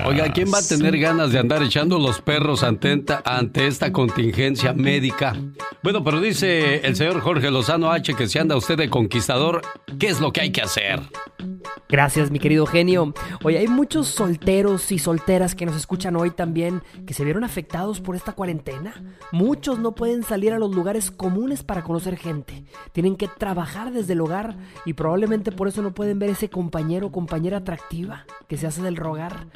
[0.05, 4.73] Oiga, ¿quién va a tener ganas de andar echando los perros ante, ante esta contingencia
[4.73, 5.35] médica?
[5.83, 9.61] Bueno, pero dice el señor Jorge Lozano H que si anda usted de conquistador,
[9.99, 11.01] ¿qué es lo que hay que hacer?
[11.91, 13.13] Gracias, mi querido genio.
[13.43, 17.99] Hoy hay muchos solteros y solteras que nos escuchan hoy también que se vieron afectados
[17.99, 18.93] por esta cuarentena.
[19.33, 22.63] Muchos no pueden salir a los lugares comunes para conocer gente.
[22.93, 27.07] Tienen que trabajar desde el hogar y probablemente por eso no pueden ver ese compañero
[27.07, 29.47] o compañera atractiva que se hace del rogar.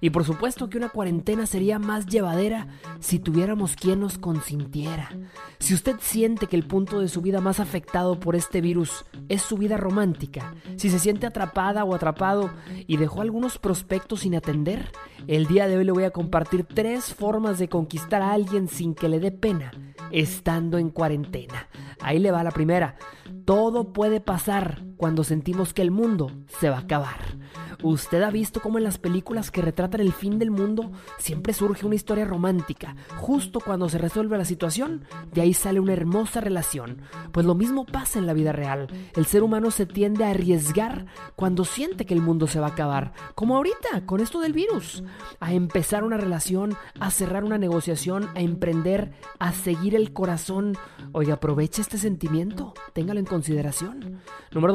[0.00, 2.68] Y por supuesto que una cuarentena sería más llevadera
[3.00, 5.10] si tuviéramos quien nos consintiera.
[5.58, 9.42] Si usted siente que el punto de su vida más afectado por este virus es
[9.42, 12.50] su vida romántica, si se siente atrapada o atrapado
[12.86, 14.90] y dejó algunos prospectos sin atender,
[15.26, 18.94] el día de hoy le voy a compartir tres formas de conquistar a alguien sin
[18.94, 19.72] que le dé pena,
[20.10, 21.68] estando en cuarentena.
[22.00, 22.96] Ahí le va la primera.
[23.44, 27.36] Todo puede pasar cuando sentimos que el mundo se va a acabar.
[27.82, 31.84] ¿Usted ha visto cómo en las películas que retratan el fin del mundo siempre surge
[31.84, 32.94] una historia romántica?
[33.16, 37.02] Justo cuando se resuelve la situación, de ahí sale una hermosa relación.
[37.32, 38.86] Pues lo mismo pasa en la vida real.
[39.16, 42.70] El ser humano se tiende a arriesgar cuando siente que el mundo se va a
[42.70, 43.12] acabar.
[43.34, 45.02] Como ahorita, con esto del virus.
[45.40, 49.10] A empezar una relación, a cerrar una negociación, a emprender,
[49.40, 50.78] a seguir el corazón.
[51.10, 52.74] Oiga, aproveche este sentimiento.
[52.92, 54.20] Téngalo en consideración.
[54.52, 54.72] Número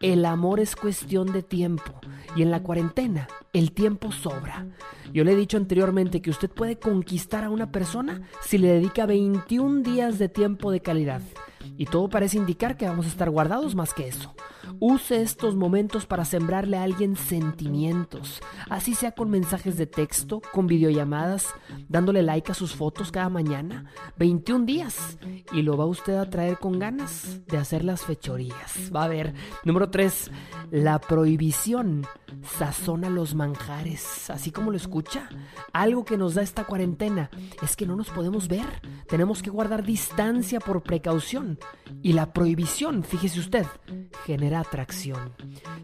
[0.00, 1.92] el amor es cuestión de tiempo.
[2.36, 4.66] Y en la cuarentena, el tiempo sobra.
[5.12, 9.06] Yo le he dicho anteriormente que usted puede conquistar a una persona si le dedica
[9.06, 11.22] 21 días de tiempo de calidad.
[11.76, 14.34] Y todo parece indicar que vamos a estar guardados más que eso.
[14.78, 20.66] Use estos momentos para sembrarle a alguien sentimientos, así sea con mensajes de texto, con
[20.66, 21.48] videollamadas,
[21.88, 23.86] dándole like a sus fotos cada mañana.
[24.16, 25.18] 21 días.
[25.52, 28.90] Y lo va usted a traer con ganas de hacer las fechorías.
[28.94, 29.34] Va a ver.
[29.64, 30.30] Número 3.
[30.70, 32.06] La prohibición
[32.58, 35.28] sazona los manjares, así como lo escucha.
[35.72, 37.30] Algo que nos da esta cuarentena
[37.62, 38.66] es que no nos podemos ver.
[39.08, 41.58] Tenemos que guardar distancia por precaución.
[42.02, 43.66] Y la prohibición, fíjese usted,
[44.24, 45.32] genera atracción.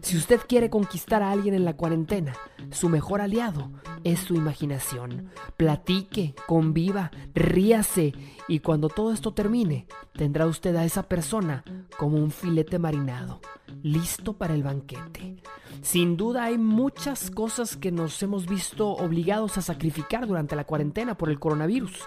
[0.01, 2.33] Si usted quiere conquistar a alguien en la cuarentena,
[2.71, 3.71] su mejor aliado
[4.03, 5.29] es su imaginación.
[5.57, 8.13] Platique, conviva, ríase
[8.47, 11.63] y cuando todo esto termine, tendrá usted a esa persona
[11.97, 13.41] como un filete marinado,
[13.83, 15.37] listo para el banquete.
[15.81, 21.17] Sin duda hay muchas cosas que nos hemos visto obligados a sacrificar durante la cuarentena
[21.17, 21.99] por el coronavirus,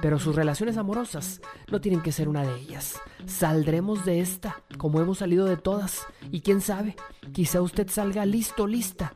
[0.00, 3.00] pero sus relaciones amorosas no tienen que ser una de ellas.
[3.26, 6.96] Saldremos de esta, como hemos salido de todas, y quién sabe,
[7.32, 9.14] quizá usted salga listo, lista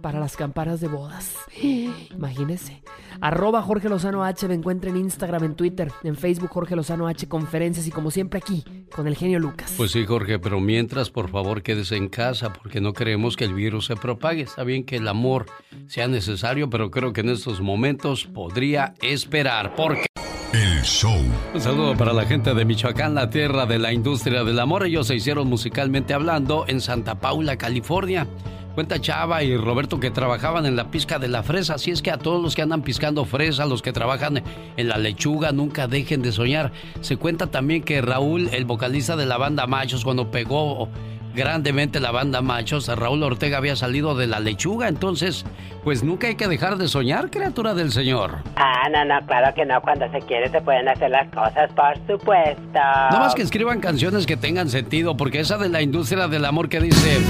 [0.00, 1.36] para las campanas de bodas.
[2.10, 2.82] Imagínese.
[3.20, 7.28] Arroba Jorge Lozano H me encuentra en Instagram, en Twitter, en Facebook Jorge Lozano H
[7.28, 9.72] conferencias y como siempre aquí con el genio Lucas.
[9.76, 13.54] Pues sí, Jorge, pero mientras por favor quédese en casa porque no queremos que el
[13.54, 14.42] virus se propague.
[14.42, 15.46] Está bien que el amor
[15.86, 20.06] sea necesario, pero creo que en estos momentos podría esperar porque...
[20.52, 21.18] El show.
[21.54, 24.84] Un saludo para la gente de Michoacán, la tierra de la industria del amor.
[24.84, 28.26] Ellos se hicieron musicalmente hablando en Santa Paula, California.
[28.74, 32.10] Cuenta Chava y Roberto que trabajaban en la pizca de la fresa, así es que
[32.10, 34.42] a todos los que andan piscando fresa, los que trabajan
[34.76, 36.72] en la lechuga, nunca dejen de soñar.
[37.00, 40.88] Se cuenta también que Raúl, el vocalista de la banda Machos, cuando pegó
[41.34, 45.44] grandemente la banda Machos, Raúl Ortega había salido de la lechuga, entonces,
[45.84, 48.38] pues nunca hay que dejar de soñar, criatura del Señor.
[48.56, 51.96] Ah, no, no, claro que no, cuando se quiere se pueden hacer las cosas, por
[52.06, 52.80] supuesto.
[53.10, 56.68] No más que escriban canciones que tengan sentido, porque esa de la industria del amor
[56.68, 57.20] que dice...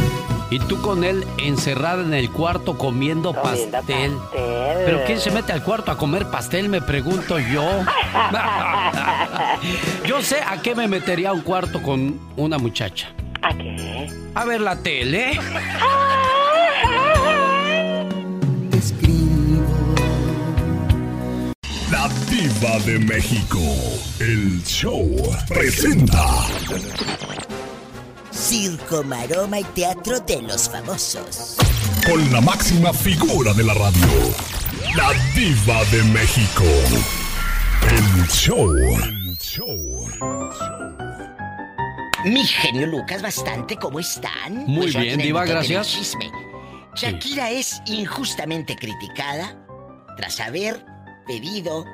[0.51, 4.13] Y tú con él encerrada en el cuarto comiendo, pastel.
[4.85, 6.69] ¿Pero quién se mete al cuarto a comer pastel?
[6.69, 7.65] Me pregunto yo.
[10.07, 13.09] yo sé a qué me metería un cuarto con una muchacha.
[13.43, 14.09] ¿A qué?
[14.35, 15.39] A ver la tele.
[21.91, 23.59] La diva de México.
[24.21, 25.11] El show
[25.49, 26.47] presenta.
[28.31, 31.57] Circo, maroma y teatro de los famosos.
[32.07, 34.07] Con la máxima figura de la radio.
[34.97, 36.65] La diva de México.
[37.91, 38.73] El show.
[38.75, 40.92] El show.
[42.25, 44.65] Mi genio Lucas, bastante, ¿cómo están?
[44.67, 45.89] Muy Pues bien, Diva, gracias.
[45.89, 46.31] chisme.
[46.95, 49.59] Shakira es injustamente criticada
[50.17, 50.85] tras haber
[51.27, 51.85] pedido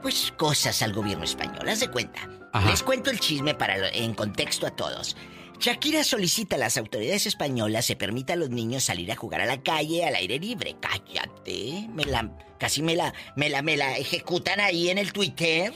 [0.00, 1.68] pues cosas al gobierno español.
[1.68, 2.20] Haz de cuenta.
[2.52, 2.70] Ajá.
[2.70, 5.16] Les cuento el chisme para lo- en contexto a todos.
[5.60, 9.46] Shakira solicita a las autoridades españolas se permita a los niños salir a jugar a
[9.46, 10.74] la calle al aire libre.
[10.80, 15.72] Cállate, me la casi me la me la me la ejecutan ahí en el Twitter.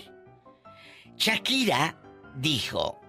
[1.16, 1.96] Shakira
[2.36, 3.00] dijo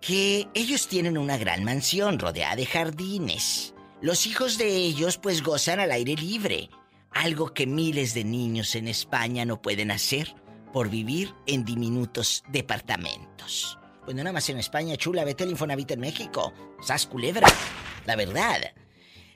[0.00, 3.74] que ellos tienen una gran mansión rodeada de jardines.
[4.00, 6.70] Los hijos de ellos pues gozan al aire libre,
[7.10, 10.34] algo que miles de niños en España no pueden hacer
[10.72, 13.78] por vivir en diminutos departamentos.
[14.04, 16.52] Pues no nada más en España, chula, vete al Infonavit en México.
[16.80, 17.48] Sas culebra.
[18.04, 18.72] La verdad.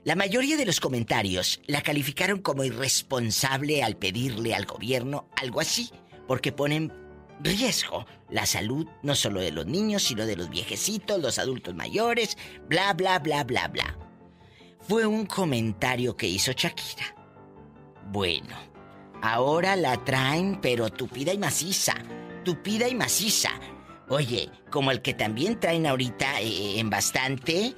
[0.05, 5.91] La mayoría de los comentarios la calificaron como irresponsable al pedirle al gobierno algo así,
[6.29, 6.93] porque ponen
[7.43, 12.37] riesgo la salud no solo de los niños, sino de los viejecitos, los adultos mayores,
[12.69, 13.99] bla, bla, bla, bla, bla.
[14.81, 17.15] Fue un comentario que hizo Shakira.
[18.07, 18.57] Bueno,
[19.23, 21.95] ahora la traen, pero tupida y maciza.
[22.45, 23.51] Tupida y maciza.
[24.09, 27.77] Oye, como el que también traen ahorita eh, en bastante,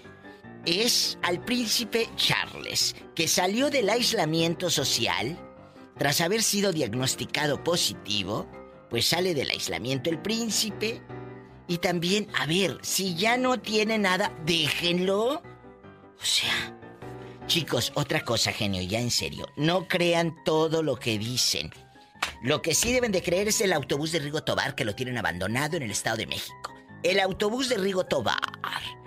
[0.64, 5.38] es al príncipe Charles, que salió del aislamiento social
[5.98, 8.46] tras haber sido diagnosticado positivo,
[8.92, 11.00] pues sale del aislamiento el príncipe.
[11.66, 15.36] Y también, a ver, si ya no tiene nada, déjenlo.
[15.36, 16.76] O sea,
[17.46, 21.72] chicos, otra cosa, genio, ya en serio, no crean todo lo que dicen.
[22.42, 25.16] Lo que sí deben de creer es el autobús de Rigo Tobar que lo tienen
[25.16, 26.74] abandonado en el Estado de México.
[27.02, 28.36] El autobús de Rigo Tobar.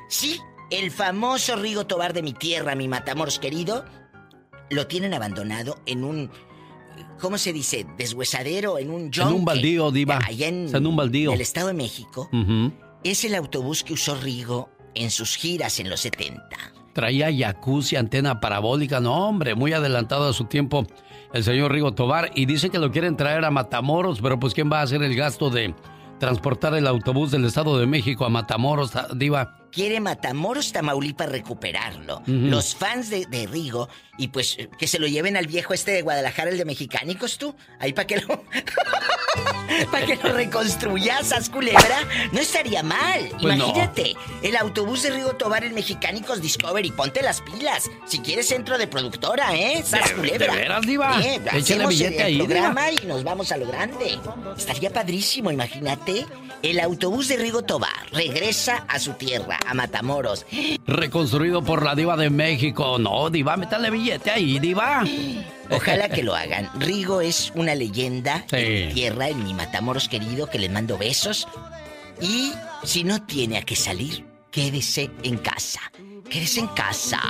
[0.10, 3.86] Sí, el famoso Rigo Tobar de mi tierra, mi Matamoros querido,
[4.72, 6.32] lo tienen abandonado en un
[7.20, 7.86] ¿cómo se dice?
[7.98, 9.34] deshuesadero, en un En yonque.
[9.34, 10.20] un baldío, diva.
[10.26, 11.34] Allá en, Está en un baldío.
[11.34, 12.30] el Estado de México.
[13.04, 16.42] Es el autobús que usó Rigo en sus giras en los 70.
[16.94, 20.86] Traía jacuzzi, antena parabólica, no hombre, muy adelantado a su tiempo
[21.34, 24.72] el señor Rigo Tobar y dice que lo quieren traer a Matamoros, pero pues quién
[24.72, 25.76] va a hacer el gasto de
[26.20, 29.60] transportar el autobús del Estado de México a Matamoros, diva.
[29.72, 32.22] Quiere Matamoros, Tamaulipas recuperarlo.
[32.26, 36.02] Los fans de, de Rigo, y pues que se lo lleven al viejo este de
[36.02, 37.56] Guadalajara, el de Mexicánicos, tú.
[37.80, 38.28] Ahí para que lo.
[39.92, 42.00] para que lo reconstruyas, haz culebra.
[42.32, 43.30] No estaría mal.
[43.42, 43.66] Pues no.
[43.66, 46.92] Imagínate, el autobús de Rigo Tobar en Mexicánicos Discovery.
[46.92, 47.90] Ponte las pilas.
[48.06, 49.84] Si quieres centro de productora, ¿eh?
[49.84, 50.54] Sas ¿De- culebra.
[50.54, 51.22] de veras, diva?
[51.22, 53.02] Eh, Échale billete el ahí, programa diva.
[53.04, 54.18] y nos vamos a lo grande.
[54.58, 56.26] Estaría padrísimo, imagínate.
[56.62, 60.46] El autobús de Rigo Tobar regresa a su tierra, a Matamoros.
[60.88, 62.98] Reconstruido por la diva de México.
[62.98, 65.04] No, diva, métale billete ahí, diva.
[65.70, 66.70] Ojalá que lo hagan.
[66.80, 71.48] Rigo es una leyenda en mi tierra, en mi Matamoros querido, que les mando besos.
[72.22, 72.54] Y
[72.84, 75.82] si no tiene a qué salir, quédese en casa.
[76.30, 77.22] Quédese en casa.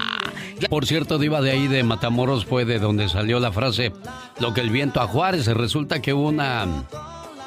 [0.70, 3.92] Por cierto, Diva, de ahí de Matamoros fue de donde salió la frase
[4.40, 5.48] lo que el viento a Juárez.
[5.48, 6.66] Resulta que hubo una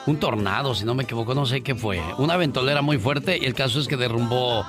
[0.06, 2.00] un tornado, si no me equivoco, no sé qué fue.
[2.16, 4.64] Una ventolera muy fuerte y el caso es que derrumbó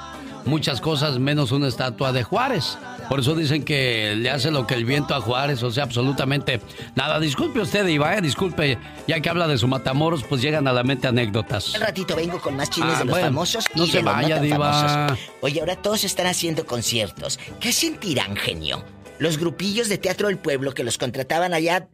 [0.46, 2.78] muchas cosas menos una estatua de Juárez.
[3.10, 6.62] Por eso dicen que le hace lo que el viento a Juárez, o sea, absolutamente
[6.96, 7.20] nada.
[7.20, 8.22] Disculpe usted, Iba, ¿eh?
[8.22, 11.74] disculpe, ya que habla de su Matamoros, pues llegan a la mente anécdotas.
[11.74, 14.36] Un ratito vengo con más chismes ah, de los famosos no y se de vaya,
[14.36, 15.18] los Diva.
[15.42, 17.40] Oye, ahora todos están haciendo conciertos.
[17.60, 18.86] ¿Qué sentirán, genio?
[19.18, 21.90] Los grupillos de teatro del pueblo que los contrataban allá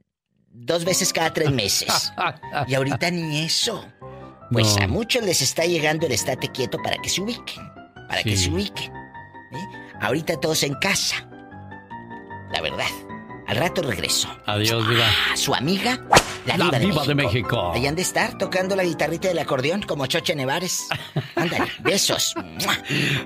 [0.50, 2.12] dos veces cada tres meses.
[2.68, 3.86] y ahorita ni eso.
[4.52, 7.64] Pues a muchos les está llegando el estate quieto para que se ubiquen.
[8.10, 9.05] Para que se ubiquen.
[10.02, 11.28] Ahorita todos en casa.
[12.52, 12.88] La verdad.
[13.48, 14.28] Al rato regreso.
[14.46, 15.06] Adiós, Diva.
[15.06, 16.00] Ah, su amiga,
[16.48, 17.06] la, diva, de, México.
[17.06, 17.72] de, México.
[17.74, 20.88] Ahí han de estar tocando la guitarrita del acordeón como Choche Nevares.
[21.36, 22.34] Ándale, besos.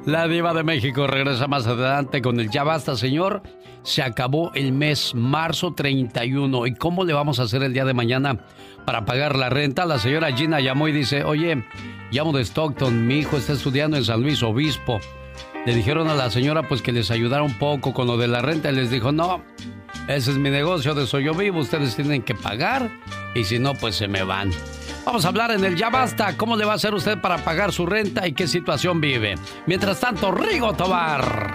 [0.06, 3.44] La Diva de México regresa más adelante con el Ya Basta, señor.
[3.84, 6.68] Se acabó el mes marzo 31.
[6.68, 8.40] ¿Y cómo le vamos a hacer el día de mañana
[8.86, 9.86] para pagar la renta?
[9.86, 11.64] La señora Gina llamó y dice: Oye,
[12.12, 13.08] llamo de Stockton.
[13.08, 15.00] Mi hijo está estudiando en San Luis Obispo
[15.66, 18.42] le dijeron a la señora pues que les ayudara un poco con lo de la
[18.42, 19.44] renta y les dijo, no,
[20.08, 22.90] ese es mi negocio de soy yo vivo, ustedes tienen que pagar
[23.36, 24.52] y si no pues se me van.
[25.06, 27.72] Vamos a hablar en el Ya Basta, cómo le va a hacer usted para pagar
[27.72, 29.36] su renta y qué situación vive.
[29.66, 31.54] Mientras tanto, Rigo Tobar.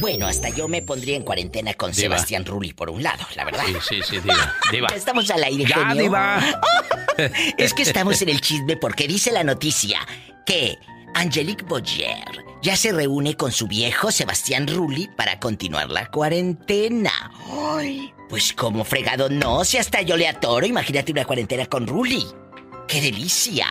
[0.00, 3.64] Bueno, hasta yo me pondría en cuarentena con Sebastián Rulli por un lado, la verdad.
[3.80, 4.16] Sí, sí, sí,
[4.70, 4.88] diva.
[4.94, 6.40] Estamos al aire, ya, Diva.
[7.58, 10.00] es que estamos en el chisme porque dice la noticia
[10.44, 10.76] que
[11.14, 17.30] Angelique Boyer ya se reúne con su viejo Sebastián Rulli para continuar la cuarentena.
[17.76, 22.24] Ay, pues como fregado no, si hasta yo le atoro, imagínate una cuarentena con Rulli.
[22.88, 23.66] ¡Qué delicia!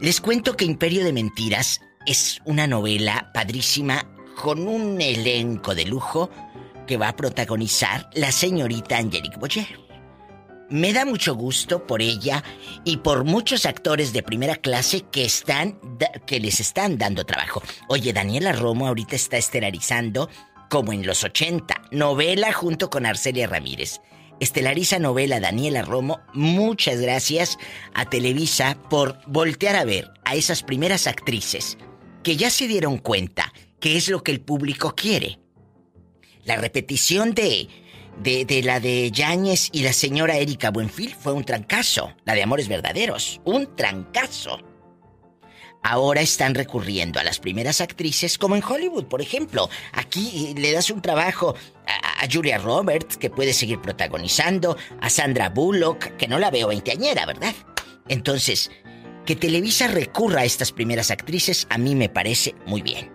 [0.00, 4.08] Les cuento que Imperio de Mentiras es una novela padrísima
[4.40, 6.30] con un elenco de lujo
[6.86, 9.87] que va a protagonizar la señorita Angelique Boyer.
[10.70, 12.44] Me da mucho gusto por ella
[12.84, 15.78] y por muchos actores de primera clase que están
[16.26, 17.62] que les están dando trabajo.
[17.88, 20.28] Oye, Daniela Romo ahorita está estelarizando
[20.68, 24.02] como en los 80, novela junto con Arcelia Ramírez.
[24.40, 26.20] Estelariza novela Daniela Romo.
[26.34, 27.56] Muchas gracias
[27.94, 31.78] a Televisa por voltear a ver a esas primeras actrices
[32.22, 35.38] que ya se dieron cuenta que es lo que el público quiere.
[36.44, 37.68] La repetición de
[38.22, 42.12] de, la de Yáñez y la señora Erika Buenfil fue un trancazo.
[42.24, 44.58] La de Amores Verdaderos, un trancazo.
[45.82, 49.70] Ahora están recurriendo a las primeras actrices como en Hollywood, por ejemplo.
[49.92, 51.54] Aquí le das un trabajo
[51.86, 57.26] a, Julia Roberts, que puede seguir protagonizando, a Sandra Bullock, que no la veo veinteañera,
[57.26, 57.54] ¿verdad?
[58.08, 58.72] Entonces,
[59.24, 63.12] que Televisa recurra a estas primeras actrices a mí me parece muy bien.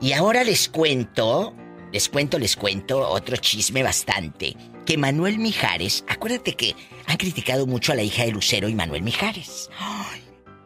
[0.00, 1.54] Y ahora les cuento
[1.92, 4.56] les cuento, les cuento otro chisme bastante.
[4.86, 6.74] Que Manuel Mijares, acuérdate que
[7.06, 9.70] han criticado mucho a la hija de Lucero y Manuel Mijares.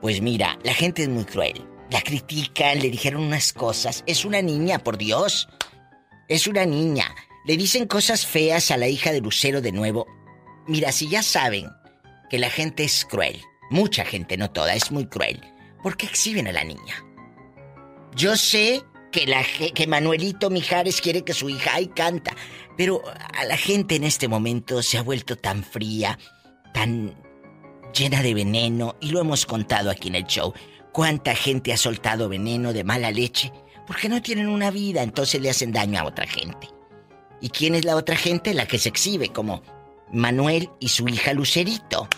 [0.01, 1.67] pues mira, la gente es muy cruel.
[1.91, 4.03] La critican, le dijeron unas cosas.
[4.07, 5.49] Es una niña, por Dios.
[6.29, 7.15] Es una niña.
[7.47, 10.07] Le dicen cosas feas a la hija de Lucero de nuevo.
[10.67, 11.71] Mira, si ya saben
[12.31, 15.41] que la gente es cruel, mucha gente, no toda, es muy cruel,
[15.83, 17.05] ¿por qué exhiben a la niña?
[18.15, 18.83] Yo sé
[19.15, 22.35] que, la, que Manuelito Mijares quiere que su hija ay canta.
[22.77, 26.19] Pero a la gente en este momento se ha vuelto tan fría,
[26.73, 27.15] tan
[27.97, 30.53] llena de veneno, y lo hemos contado aquí en el show.
[30.93, 33.53] ¿Cuánta gente ha soltado veneno de mala leche?
[33.87, 36.69] Porque no tienen una vida, entonces le hacen daño a otra gente.
[37.41, 38.53] ¿Y quién es la otra gente?
[38.53, 39.63] La que se exhibe, como
[40.13, 42.09] Manuel y su hija Lucerito.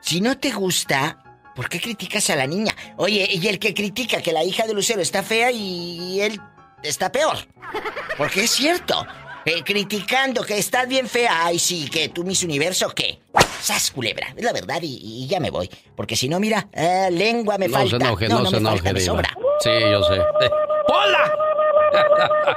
[0.00, 1.27] Si no te gusta,
[1.58, 2.72] ¿Por qué criticas a la niña?
[2.98, 6.40] Oye, y el que critica que la hija de Lucero está fea y él
[6.84, 7.36] está peor.
[8.16, 9.04] Porque es cierto.
[9.44, 11.46] Eh, criticando que estás bien fea.
[11.46, 13.18] Ay, sí, que tú, Miss Universo, ¿qué?
[13.60, 14.32] Sas, culebra.
[14.36, 15.68] Es la verdad y, ya me voy.
[15.96, 17.98] Porque si no, mira, eh, lengua me falta.
[17.98, 19.36] Se enoje, no, no, se enoje, me sobra.
[19.58, 20.20] Sí, yo sé.
[20.86, 21.34] ¡Hola!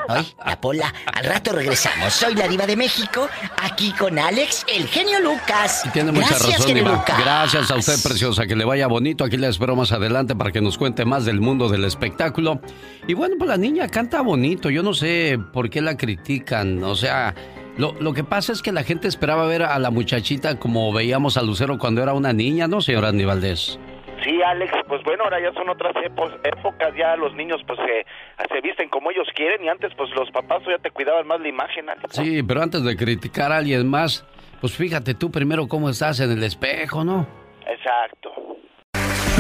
[0.08, 0.94] Ay, la pola.
[1.14, 2.14] Al rato regresamos.
[2.14, 3.30] Soy la diva de México,
[3.62, 5.84] aquí con Alex, el genio Lucas.
[5.94, 7.06] Tiene mucha razón, diva.
[7.20, 8.46] Gracias a usted, preciosa.
[8.46, 9.24] Que le vaya bonito.
[9.24, 12.62] Aquí le espero más adelante para que nos cuente más del mundo del espectáculo.
[13.08, 14.70] Y bueno, pues la niña canta bonito.
[14.70, 16.84] Yo no sé por qué la critican.
[16.84, 17.34] O sea,
[17.78, 21.38] Lo, lo que pasa es que la gente esperaba ver a la muchachita como veíamos
[21.38, 23.80] a Lucero cuando era una niña, ¿no, señora Andy Valdés?
[24.24, 28.06] Sí, Alex, pues bueno, ahora ya son otras épocas, ya los niños pues se,
[28.54, 31.48] se visten como ellos quieren y antes pues los papás ya te cuidaban más la
[31.48, 32.16] imagen, Alex.
[32.16, 34.26] Sí, pero antes de criticar a alguien más,
[34.60, 37.26] pues fíjate tú primero cómo estás en el espejo, ¿no?
[37.66, 38.32] Exacto.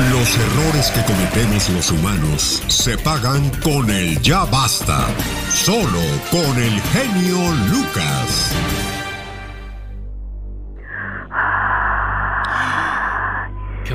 [0.09, 5.05] Los errores que cometemos los humanos se pagan con el ya basta.
[5.49, 6.01] Solo
[6.32, 7.38] con el genio
[7.69, 9.01] Lucas.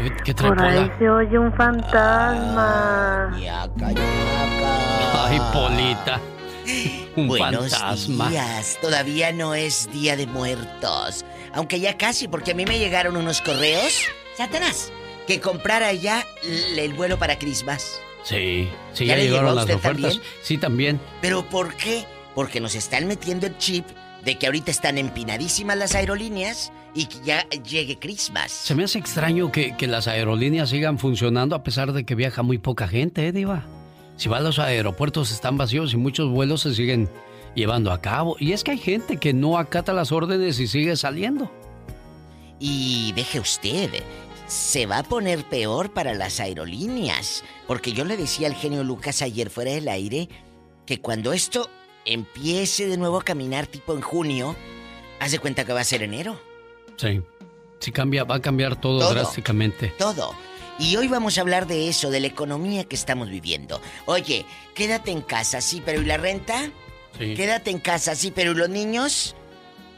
[0.03, 3.35] ¿Qué, qué Por ahí se oye un fantasma.
[5.15, 6.21] Ay, Polita.
[7.17, 8.29] Un Buenos fantasma.
[8.29, 8.79] días.
[8.83, 11.25] Todavía no es Día de Muertos.
[11.55, 14.03] Aunque ya casi, porque a mí me llegaron unos correos.
[14.37, 14.93] Satanás.
[15.27, 16.25] Que comprara ya
[16.77, 17.99] el vuelo para Christmas.
[18.23, 19.83] Sí, sí, ¿Ya ya, llegaron las ofertas.
[19.93, 20.23] también?
[20.43, 21.01] Sí, también.
[21.23, 22.05] ¿Pero por qué?
[22.35, 23.87] Porque nos están metiendo el chip
[24.27, 28.51] de que ahorita están empinadísimas las aerolíneas y que ya llegue Christmas.
[28.51, 32.43] Se me hace extraño que, que las aerolíneas sigan funcionando a pesar de que viaja
[32.43, 33.65] muy poca gente, ¿eh, Diva?
[34.17, 37.09] Si va a los aeropuertos están vacíos y muchos vuelos se siguen
[37.55, 38.37] llevando a cabo.
[38.41, 41.49] Y es que hay gente que no acata las órdenes y sigue saliendo.
[42.59, 43.91] Y deje usted,
[44.49, 47.45] se va a poner peor para las aerolíneas.
[47.69, 50.29] Porque yo le decía al genio Lucas ayer fuera del aire
[50.85, 51.71] que cuando esto
[52.07, 54.57] empiece de nuevo a caminar tipo en junio,
[55.21, 56.41] haz de cuenta que va a ser enero.
[56.97, 57.21] Sí.
[57.79, 59.15] Sí cambia, va a cambiar todo, Todo.
[59.15, 59.89] drásticamente.
[59.99, 60.35] Todo.
[60.79, 63.81] Y hoy vamos a hablar de eso, de la economía que estamos viviendo.
[64.07, 66.71] Oye, quédate en casa, sí, pero ¿y la renta?
[67.19, 67.35] Sí.
[67.35, 69.35] Quédate en casa, sí, pero ¿y los niños?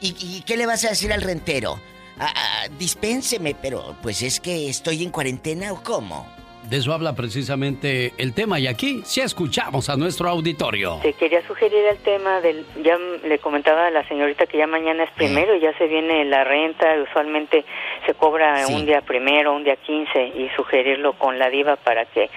[0.01, 1.81] ¿Y, y qué le vas a decir al rentero?
[2.19, 6.29] Ah, ah, dispénseme, pero pues es que estoy en cuarentena o cómo.
[6.65, 10.99] De eso habla precisamente el tema y aquí sí escuchamos a nuestro auditorio.
[11.03, 15.05] Te quería sugerir el tema del, ya le comentaba a la señorita que ya mañana
[15.05, 17.65] es primero y ya se viene la renta, usualmente
[18.07, 18.75] se cobra Sí.
[18.75, 22.29] un día primero, un día 15 y sugerirlo con la diva para que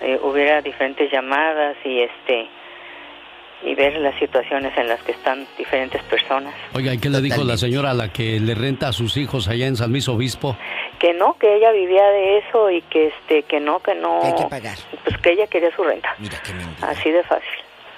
[0.00, 2.48] eh, hubiera diferentes llamadas y este
[3.64, 6.54] y ver las situaciones en las que están diferentes personas.
[6.74, 9.48] Oiga, ¿y qué le dijo la señora a la que le renta a sus hijos
[9.48, 10.56] allá en San Luis Obispo?
[10.98, 14.26] Que no, que ella vivía de eso y que este que no, que no Que
[14.28, 14.78] hay que pagar.
[15.04, 16.14] pues que ella quería su renta.
[16.18, 16.52] Mira qué
[16.86, 17.48] Así de fácil.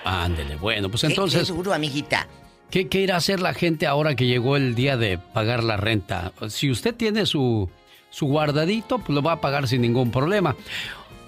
[0.05, 1.49] Ándele, bueno, pues Qué- entonces...
[1.49, 2.26] qué duro, amiguita.
[2.70, 5.76] ¿Qué, qué irá a hacer la gente ahora que llegó el día de pagar la
[5.76, 6.32] renta?
[6.49, 7.70] Si usted tiene su,
[8.11, 10.55] su guardadito, pues lo va a pagar sin ningún problema.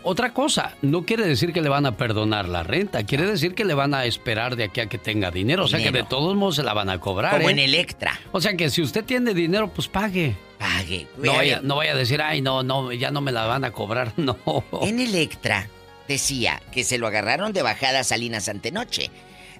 [0.03, 3.67] Otra cosa, no quiere decir que le van a perdonar la renta, quiere decir que
[3.67, 6.35] le van a esperar de aquí a que tenga dinero, o sea que de todos
[6.37, 7.33] modos se la van a cobrar.
[7.33, 7.53] Como ¿eh?
[7.53, 8.19] en Electra.
[8.33, 10.37] O sea que si usted tiene dinero, pues pague.
[10.59, 11.07] Pague.
[11.19, 13.73] No vaya, no vaya a decir, ay, no, no, ya no me la van a
[13.73, 14.39] cobrar, no.
[14.81, 15.69] En Electra
[16.09, 19.11] decía que se lo agarraron de bajada a Salinas Antenoche.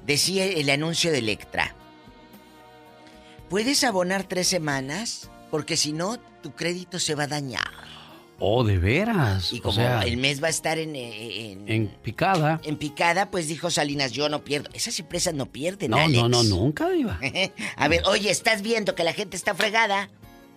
[0.07, 1.75] Decía el anuncio de Electra.
[3.51, 5.31] ¿Puedes abonar tres semanas?
[5.51, 8.00] Porque si no, tu crédito se va a dañar.
[8.43, 9.53] Oh, de veras.
[9.53, 12.59] Y o como sea, el mes va a estar en, eh, en, en picada.
[12.65, 14.71] en picada, pues dijo Salinas, yo no pierdo.
[14.73, 16.13] Esas empresas no pierden, No, Alex.
[16.17, 17.21] no, no, nunca, Diva.
[17.77, 20.09] a ver, oye, ¿estás viendo que la gente está fregada?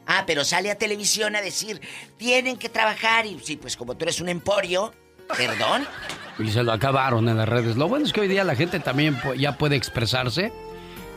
[0.08, 1.82] Ah, pero sale a televisión a decir,
[2.18, 3.26] tienen que trabajar.
[3.26, 4.94] Y sí, pues como tú eres un emporio,
[5.38, 5.86] perdón.
[6.40, 7.76] Y se lo acabaron en las redes.
[7.76, 10.52] Lo bueno es que hoy día la gente también ya puede expresarse.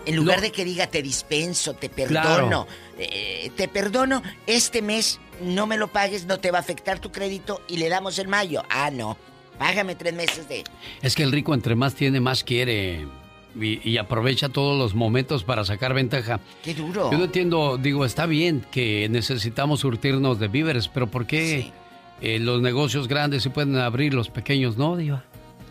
[0.05, 2.29] En lugar Lo- de que diga te dispenso, te Claro.
[2.35, 2.67] perdono,
[2.99, 7.13] eh, te perdono, este mes no me lo pagues, no te va a afectar tu
[7.13, 8.63] crédito y le damos el mayo.
[8.71, 9.17] Ah, no.
[9.59, 10.65] Págame tres meses de.
[11.03, 13.07] Es que el rico entre más tiene, más quiere.
[13.59, 16.41] Y, y aprovecha todos los momentos para sacar ventaja.
[16.63, 17.11] Qué duro.
[17.11, 21.73] Yo no entiendo, digo, está bien que necesitamos surtirnos de víveres, pero ¿por qué
[22.21, 25.25] eh, los negocios grandes se pueden abrir, los pequeños no, Diva?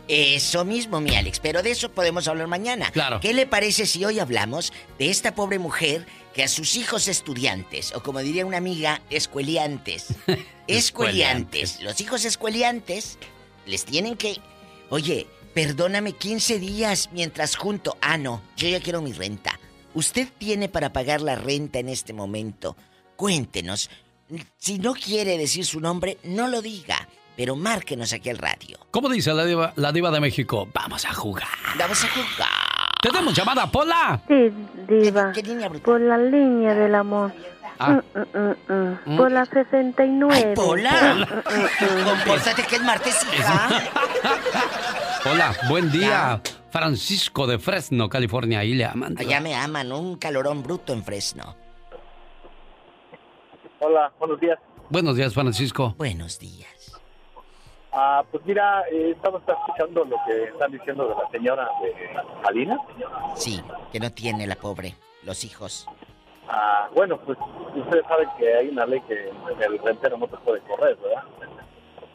[0.08, 2.92] Eso mismo, mi Alex, pero de eso podemos hablar mañana.
[2.92, 3.20] Claro.
[3.20, 7.94] ¿Qué le parece si hoy hablamos de esta pobre mujer que a sus hijos estudiantes,
[7.96, 10.08] o como diría una amiga, escueliantes,
[10.68, 13.18] escueliantes, los hijos escueliantes,
[13.66, 14.38] les tienen que,
[14.90, 19.60] oye, perdóname 15 días mientras junto, ah, no, yo ya quiero mi renta.
[19.96, 22.76] ¿Usted tiene para pagar la renta en este momento?
[23.16, 23.90] Cuéntenos.
[24.58, 28.78] Si no quiere decir su nombre, no lo diga, pero márquenos aquí al radio.
[28.92, 30.68] ¿Cómo dice la diva, la diva de México?
[30.74, 31.48] Vamos a jugar.
[31.78, 32.50] Vamos a jugar.
[33.02, 34.20] ¿Tenemos llamada, Pola?
[34.28, 34.52] Sí,
[34.88, 35.32] diva.
[35.84, 37.32] Por la línea del amor.
[37.78, 38.02] Ah.
[38.14, 39.18] Mm, mm, mm, mm.
[39.18, 40.54] Por la 69.
[40.56, 41.14] Pola.
[41.14, 42.04] Mm, mm, mm.
[42.10, 43.70] Compórtate que es martes, hija.
[45.30, 46.42] Hola, buen día.
[46.72, 48.60] Francisco de Fresno, California.
[48.60, 49.16] Ahí le aman.
[49.18, 51.56] Allá me aman, un calorón bruto en Fresno.
[53.80, 54.58] Hola, buenos días.
[54.90, 55.96] Buenos días, Francisco.
[55.98, 56.75] Buenos días.
[57.98, 61.94] Ah, pues mira, eh, estamos escuchando lo que están diciendo de la señora de
[62.44, 62.78] Alina.
[63.36, 64.96] Sí, que no tiene la pobre.
[65.24, 65.88] los hijos?
[66.50, 67.38] Ah, bueno, pues
[67.74, 69.30] ustedes saben que hay una ley que
[69.66, 71.24] el rentero no te puede correr, ¿verdad?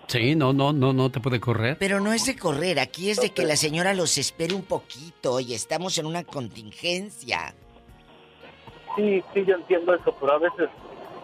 [0.07, 1.79] Sí, no, no, no, no te puede correr.
[1.79, 5.41] Pero no es de correr, aquí es de que la señora los espere un poquito
[5.41, 7.55] y estamos en una contingencia.
[8.97, 10.69] Sí, sí, yo entiendo eso, pero a veces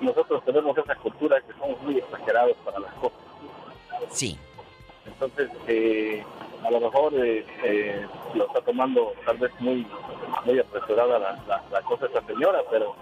[0.00, 3.18] nosotros tenemos esa cultura que somos muy exagerados para las cosas.
[4.10, 4.38] Sí.
[5.20, 6.22] Entonces, eh,
[6.62, 9.86] a lo mejor eh, eh, lo está tomando tal vez muy
[10.44, 12.94] muy apresurada la, la, la cosa esta señora, pero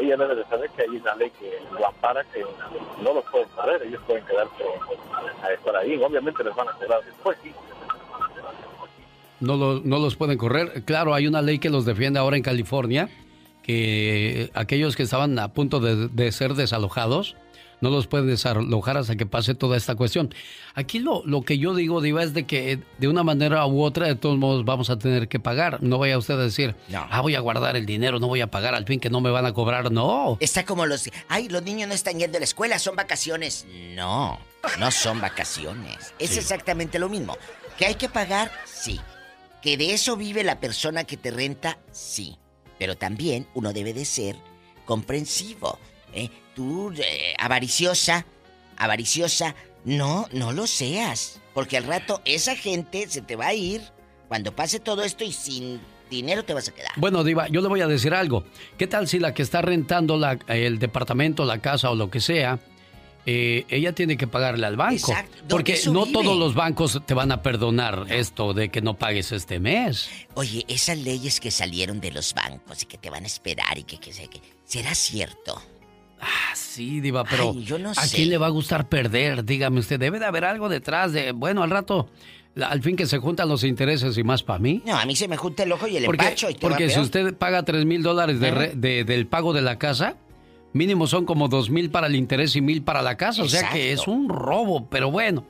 [0.00, 2.42] ella debe de saber que hay una ley que lo ampara, que
[3.02, 4.64] no los pueden correr, ellos pueden quedarse
[5.42, 7.36] a estar ahí, obviamente les van a cobrar después.
[9.40, 10.84] No, lo- no los pueden correr.
[10.84, 13.08] Claro, hay una ley que los defiende ahora en California,
[13.62, 17.36] que aquellos que estaban a punto de ser desalojados,
[17.84, 20.34] no los pueden desalojar hasta que pase toda esta cuestión.
[20.74, 24.06] Aquí lo, lo que yo digo, Diva, es de que de una manera u otra,
[24.06, 25.82] de todos modos, vamos a tener que pagar.
[25.82, 28.74] No vaya usted a decir, ah, voy a guardar el dinero, no voy a pagar,
[28.74, 29.92] al fin que no me van a cobrar.
[29.92, 30.38] No.
[30.40, 31.08] Está como los...
[31.28, 33.66] Ay, los niños no están yendo a la escuela, son vacaciones.
[33.94, 34.38] No,
[34.80, 36.14] no son vacaciones.
[36.18, 36.38] Es Sí.
[36.38, 37.36] exactamente lo mismo.
[37.78, 38.50] ¿Que hay que pagar?
[38.64, 38.98] Sí.
[39.62, 41.78] ¿Que de eso vive la persona que te renta?
[41.92, 42.38] Sí.
[42.78, 44.36] Pero también uno debe de ser
[44.84, 45.78] comprensivo.
[46.12, 46.30] ¿eh?
[46.54, 48.24] Tú, eh, avariciosa,
[48.76, 51.40] avariciosa, no, no lo seas.
[51.52, 53.82] Porque al rato esa gente se te va a ir
[54.28, 55.80] cuando pase todo esto y sin
[56.10, 56.92] dinero te vas a quedar.
[56.96, 58.44] Bueno, Diva, yo le voy a decir algo.
[58.78, 62.20] ¿Qué tal si la que está rentando la- el departamento, la casa o lo que
[62.20, 62.58] sea,
[63.26, 65.10] eh, ella tiene que pagarle al banco?
[65.12, 69.32] Exacto, Porque no todos los bancos te van a perdonar esto de que no pagues
[69.32, 70.08] este mes.
[70.34, 73.84] Oye, esas leyes que salieron de los bancos y que te van a esperar y
[73.84, 74.40] que, que que.
[74.64, 75.60] ¿Será cierto?
[76.24, 78.16] Ah, sí, Diva, pero Ay, yo no ¿a sé.
[78.16, 79.44] quién le va a gustar perder?
[79.44, 82.08] Dígame usted, debe de haber algo detrás de, bueno, al rato,
[82.54, 84.82] la- al fin que se juntan los intereses y más para mí.
[84.86, 86.70] No, a mí se me junta el ojo y el Porque, empacho y te va
[86.70, 87.04] porque si peor.
[87.04, 90.16] usted paga 3 mil dólares de re- de- del pago de la casa,
[90.72, 93.42] mínimo son como 2 mil para el interés y mil para la casa.
[93.42, 95.44] O sea que es un robo, pero bueno,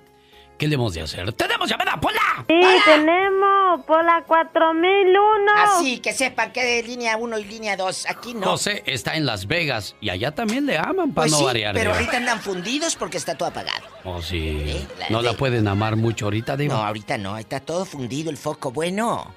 [0.59, 1.33] ¿qué le hemos de hacer?
[1.33, 2.21] ¡Tenemos llamada, Pola!
[2.49, 5.53] Sí, tenemos por la 4001.
[5.57, 8.07] Así, que sepan que de línea 1 y línea 2.
[8.09, 8.47] Aquí no.
[8.47, 11.75] José está en Las Vegas y allá también le aman para Pues no sí, variar.
[11.75, 13.85] pero ahorita andan fundidos porque está todo apagado.
[14.05, 14.87] Oh, sí.
[14.99, 16.75] la no la de- pueden amar mucho ahorita, Diva.
[16.75, 18.71] No, ahorita no, ahí está todo fundido el foco.
[18.71, 19.33] Bueno,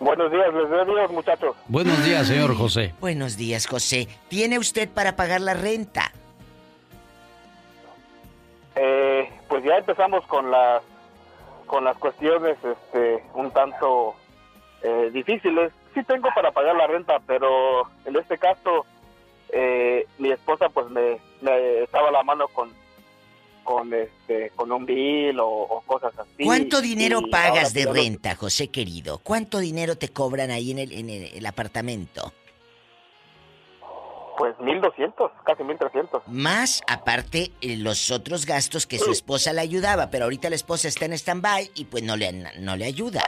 [0.00, 1.56] Buenos días, les doy Dios, muchachos.
[1.68, 2.92] Buenos días, señor José.
[3.00, 4.06] buenos días, José.
[4.28, 6.12] ¿Tiene usted para pagar la renta?
[8.76, 10.82] Eh, pues ya empezamos con las
[11.66, 14.14] con las cuestiones este un tanto
[14.82, 15.72] eh, difíciles.
[15.94, 18.84] Sí tengo para pagar la renta, pero en este caso
[19.50, 22.70] eh, mi esposa pues me, me estaba a la mano con
[23.62, 26.44] con este con un bill o, o cosas así.
[26.44, 29.18] ¿Cuánto dinero pagas de quiero- renta, José querido?
[29.22, 32.32] ¿Cuánto dinero te cobran ahí en el, en el, el apartamento?
[34.36, 36.22] Pues 1200, casi 1300.
[36.26, 40.88] Más aparte eh, los otros gastos que su esposa le ayudaba, pero ahorita la esposa
[40.88, 43.22] está en stand-by y pues no le, no le ayuda.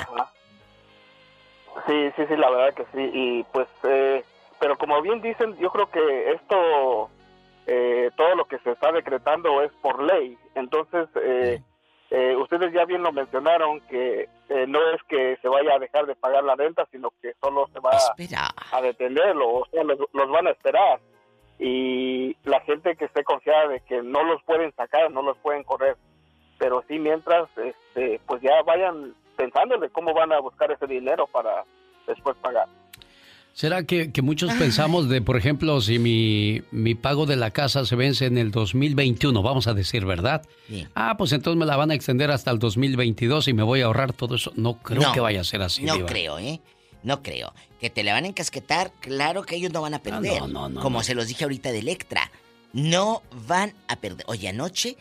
[1.87, 3.11] Sí, sí, sí, la verdad que sí.
[3.13, 4.25] Y pues, eh,
[4.59, 7.11] pero como bien dicen, yo creo que esto,
[7.67, 10.37] eh, todo lo que se está decretando es por ley.
[10.55, 11.61] Entonces, eh,
[12.11, 16.07] eh, ustedes ya bien lo mencionaron, que eh, no es que se vaya a dejar
[16.07, 17.91] de pagar la renta, sino que solo se va
[18.73, 21.01] a detenerlo, o sea, los, los van a esperar.
[21.59, 25.65] Y la gente que esté confiada de que no los pueden sacar, no los pueden
[25.65, 25.97] correr.
[26.59, 31.27] Pero sí, mientras, este, pues ya vayan pensando de cómo van a buscar ese dinero
[31.27, 31.65] para
[32.07, 32.69] después pagar.
[33.57, 37.87] ¿Será que, que muchos pensamos de, por ejemplo, si mi, mi pago de la casa
[37.87, 40.43] se vence en el 2021, vamos a decir, ¿verdad?
[40.69, 40.87] Sí.
[40.95, 43.87] Ah, pues entonces me la van a extender hasta el 2022 y me voy a
[43.87, 44.53] ahorrar todo eso.
[44.57, 45.85] No creo No, que vaya a ser así.
[45.85, 46.07] No Diva.
[46.07, 46.61] creo, ¿eh?
[47.03, 47.55] No creo.
[47.81, 50.43] Que te la van a encasquetar, claro que ellos no van a perder.
[50.43, 52.31] no, no, no, Como se los dije ahorita de Electra.
[52.75, 54.27] No van a perder.
[54.29, 54.99] Oye, anoche,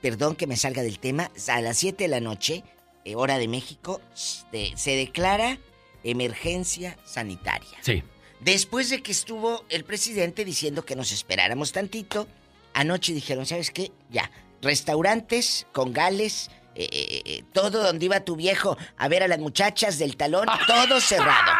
[0.00, 2.64] perdón que me salga del tema, a las 7 de la noche,
[3.04, 5.58] eh, hora de México, se, se declara
[6.04, 7.78] emergencia sanitaria.
[7.80, 8.02] Sí.
[8.40, 12.28] Después de que estuvo el presidente diciendo que nos esperáramos tantito,
[12.74, 13.90] anoche dijeron, ¿sabes qué?
[14.10, 14.30] Ya,
[14.60, 19.38] restaurantes con gales, eh, eh, eh, todo donde iba tu viejo a ver a las
[19.38, 21.52] muchachas del talón, todo cerrado.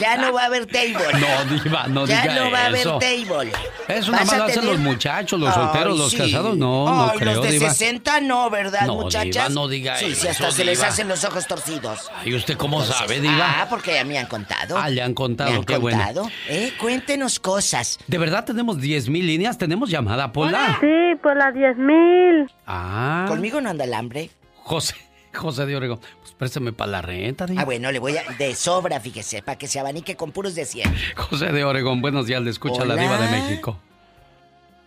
[0.00, 0.94] Ya no va a haber table.
[1.20, 2.98] No, Diva, no ya diga no va a haber eso.
[2.98, 3.52] table.
[3.86, 6.16] Eso nada más lo hacen los muchachos, los solteros, los sí.
[6.16, 6.56] casados.
[6.56, 7.68] No, no Ay, creo, los de Diva.
[7.70, 9.30] 60 no, ¿verdad, No, muchachas?
[9.34, 12.10] Diva, no diga sí, Sí, eso, hasta se les hacen los ojos torcidos.
[12.24, 13.60] ¿Y usted cómo Entonces, sabe, Diva?
[13.60, 14.78] Ah, porque ya me han contado.
[14.78, 15.98] Ah, le han contado, Me han qué bueno.
[15.98, 16.30] contado.
[16.48, 17.98] Eh, cuéntenos cosas.
[18.06, 19.58] ¿De verdad tenemos 10 mil líneas?
[19.58, 20.78] ¿Tenemos llamada, Pola?
[20.80, 22.50] Sí, por la 10 mil.
[22.66, 23.26] Ah.
[23.28, 24.30] ¿Conmigo no anda el hambre?
[24.62, 24.94] José,
[25.34, 27.46] José de Oregón, pues préstame para la renta.
[27.56, 28.24] Ah, bueno, le voy a...
[28.38, 30.94] De sobra, fíjese, para que se abanique con puros de 100.
[31.16, 33.78] José de Oregón, buenos días, le escucha la diva de México.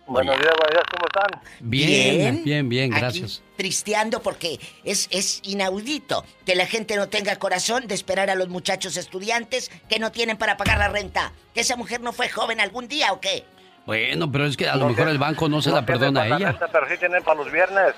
[0.06, 1.42] Buenos días, buenos días, ¿cómo están?
[1.60, 3.42] Bien, bien, bien, gracias.
[3.44, 8.34] Aquí, tristeando porque es, es inaudito que la gente no tenga corazón de esperar a
[8.34, 11.32] los muchachos estudiantes que no tienen para pagar la renta.
[11.52, 13.44] ¿Que esa mujer no fue joven algún día o qué?
[13.84, 16.52] Bueno, pero es que a lo mejor el banco no se la perdona a ella.
[16.52, 17.94] Renta, pero sí tienen para los viernes.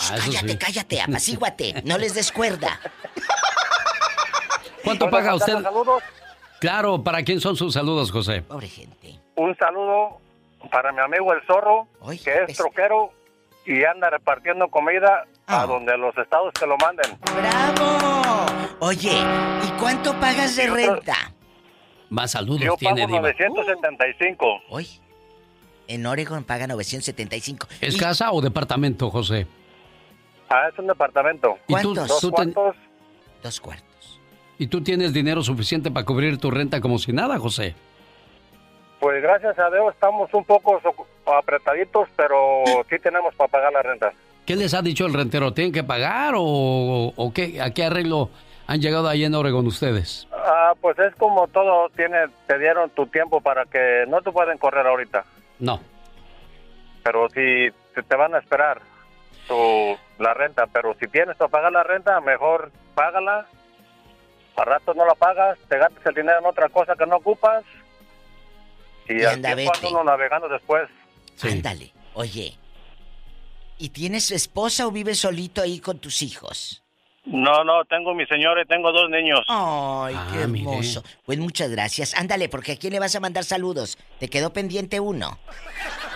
[0.00, 0.56] Ah, cállate, sí.
[0.58, 2.80] cállate, apacíguate, no les des cuerda.
[4.84, 5.60] ¿Cuánto ¿Puedo paga usted?
[5.62, 6.02] saludos?
[6.58, 8.42] Claro, ¿para quién son sus saludos, José?
[8.42, 9.18] Pobre gente.
[9.36, 10.20] Un saludo
[10.70, 11.86] para mi amigo el zorro,
[12.22, 13.12] que es troquero
[13.66, 15.62] y anda repartiendo comida Ah.
[15.62, 17.18] a donde los estados que lo manden.
[17.34, 18.46] ¡Bravo!
[18.80, 19.12] Oye,
[19.66, 21.14] ¿y cuánto pagas de renta?
[22.08, 23.20] Más saludos Yo tiene, pago Diva.
[23.22, 24.46] 975.
[24.70, 24.88] Hoy.
[25.88, 27.66] En Oregon paga 975.
[27.80, 29.46] ¿Es casa o departamento, José?
[30.50, 31.58] Ah, es un departamento.
[31.68, 32.82] ¿Y tú- Dos tú ten- cuartos.
[33.42, 34.20] Dos cuartos.
[34.58, 37.74] ¿Y tú tienes dinero suficiente para cubrir tu renta como si nada, José?
[38.98, 40.78] Pues gracias a Dios estamos un poco
[41.38, 44.12] apretaditos, pero sí tenemos para pagar la renta.
[44.44, 45.54] ¿Qué les ha dicho el rentero?
[45.54, 47.62] ¿Tienen que pagar o, o qué?
[47.62, 48.28] ¿A qué arreglo
[48.66, 50.26] han llegado ahí en Oregon ustedes?
[50.32, 54.58] Ah, pues es como todo, tiene, te dieron tu tiempo para que no te pueden
[54.58, 55.24] correr ahorita,
[55.60, 55.80] No.
[57.02, 58.82] pero si te, te van a esperar
[59.50, 63.46] tu, la renta, pero si tienes para pagar la renta, mejor págala.
[64.56, 67.64] A rato no la pagas, te gastas el dinero en otra cosa que no ocupas
[69.08, 69.86] y, Y anda, vete.
[69.88, 70.88] uno navegando después.
[71.42, 71.92] Ándale.
[72.14, 72.56] Oye.
[73.78, 76.82] ¿Y tienes esposa o vives solito ahí con tus hijos?
[77.24, 79.40] No, no, tengo mi señora y tengo dos niños.
[79.48, 81.02] Ay, Ah, qué hermoso.
[81.24, 82.14] Pues muchas gracias.
[82.14, 83.96] Ándale, porque ¿a quién le vas a mandar saludos?
[84.18, 85.38] Te quedó pendiente uno.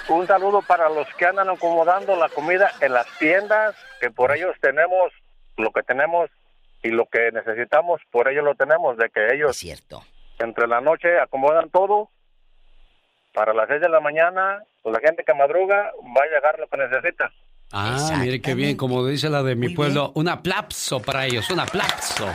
[0.09, 4.55] Un saludo para los que andan acomodando la comida en las tiendas, que por ellos
[4.61, 5.13] tenemos
[5.57, 6.31] lo que tenemos
[6.83, 10.03] y lo que necesitamos, por ellos lo tenemos, de que ellos cierto.
[10.39, 12.11] entre la noche acomodan todo
[13.33, 16.77] para las seis de la mañana, la gente que madruga va a llegar lo que
[16.77, 17.33] necesita.
[17.73, 21.59] Ah, mire qué bien, como dice la de mi pueblo, un aplauso para ellos, un
[21.61, 22.29] aplauso.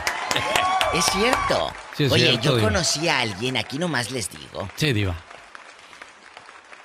[0.92, 1.70] Es cierto.
[1.94, 2.68] Sí, es Oye, cierto, yo Diva.
[2.68, 4.68] conocí a alguien, aquí nomás les digo.
[4.74, 5.14] Sí, Diva.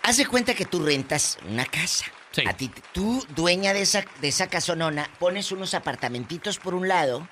[0.07, 2.05] Haz de cuenta que tú rentas una casa.
[2.45, 7.27] A ti, tú, dueña de esa, de esa casonona, pones unos apartamentitos por un lado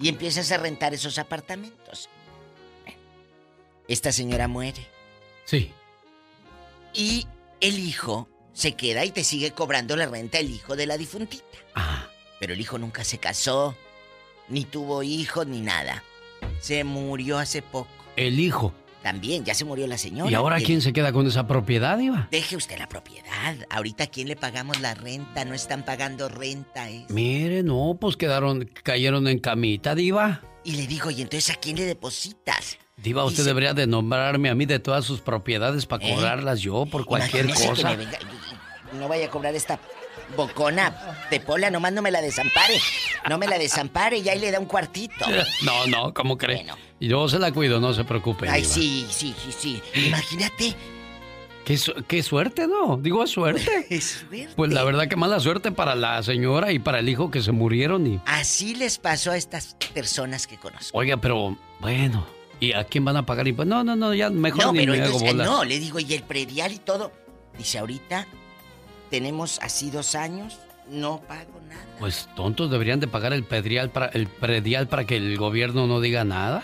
[0.00, 2.08] y empiezas a rentar esos apartamentos.
[3.86, 4.84] Esta señora muere.
[5.44, 5.72] Sí.
[6.92, 7.28] Y
[7.60, 11.44] el hijo se queda y te sigue cobrando la renta el hijo de la difuntita.
[12.40, 13.76] Pero el hijo nunca se casó,
[14.48, 16.02] ni tuvo hijos, ni nada.
[16.58, 17.88] Se murió hace poco.
[18.16, 18.74] El hijo.
[19.02, 20.30] También, ya se murió la señora.
[20.30, 22.28] ¿Y ahora quién se queda con esa propiedad, Diva?
[22.30, 23.56] Deje usted la propiedad.
[23.70, 25.44] Ahorita, ¿a quién le pagamos la renta?
[25.44, 27.06] No están pagando renta, ¿eh?
[27.08, 30.42] Mire, no, pues quedaron, cayeron en camita, Diva.
[30.64, 32.76] Y le digo, ¿y entonces a quién le depositas?
[32.96, 36.12] Diva, usted Dice- debería de nombrarme a mí de todas sus propiedades para ¿Eh?
[36.14, 37.74] cobrarlas yo por cualquier cosa.
[37.90, 38.18] que me venga-
[38.94, 39.78] no vaya a cobrar esta
[40.36, 40.94] bocona
[41.30, 42.78] de pola, nomás no me la desampare.
[43.28, 45.26] No me la desampare y ahí le da un cuartito.
[45.62, 46.66] No, no, ¿cómo cree?
[47.00, 48.48] Yo se la cuido, no se preocupe.
[48.48, 49.82] Ay, sí, sí, sí, sí.
[50.06, 50.74] Imagínate.
[51.64, 52.96] Qué, su- qué suerte, ¿no?
[52.96, 54.00] Digo, es suerte.
[54.56, 57.52] Pues la verdad que mala suerte para la señora y para el hijo que se
[57.52, 58.20] murieron y...
[58.24, 60.96] Así les pasó a estas personas que conozco.
[60.96, 62.26] Oiga, pero bueno,
[62.58, 63.46] ¿y a quién van a pagar?
[63.48, 63.68] impuestos?
[63.76, 65.46] No, no, no, ya mejor no, ni pero me hago entonces, bolas.
[65.46, 67.12] no, le digo, y el predial y todo.
[67.58, 68.26] Dice, ahorita
[69.10, 71.84] tenemos así dos años, no pago nada.
[71.98, 76.00] Pues tontos deberían de pagar el predial para, el predial para que el gobierno no
[76.00, 76.62] diga nada.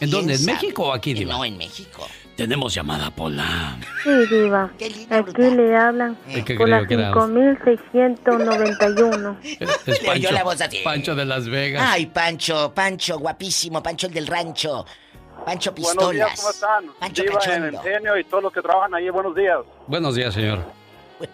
[0.00, 0.32] ¿En ¿Quién dónde?
[0.34, 0.52] ¿En sabe?
[0.54, 1.34] México o aquí, Eh, Diva?
[1.34, 2.06] No, en México.
[2.36, 3.78] Tenemos llamada, Pola.
[4.02, 4.70] Sí, Diva.
[5.10, 7.12] Aquí le hablan ¿Y qué por la creyó que era?
[7.12, 9.36] 5691.
[9.60, 10.78] Es oyó Pancho, la voz así.
[10.82, 11.82] Pancho de Las Vegas.
[11.86, 14.84] Ay, Pancho, Pancho, guapísimo, Pancho el del rancho.
[15.44, 16.12] Pancho Buenos Pistolas.
[16.14, 16.84] días, ¿cómo están?
[16.98, 17.68] Pancho Diva, en Cachondo.
[17.78, 19.58] Ingenio y todos los que trabajan ahí, buenos días.
[19.86, 20.64] Buenos días, señor.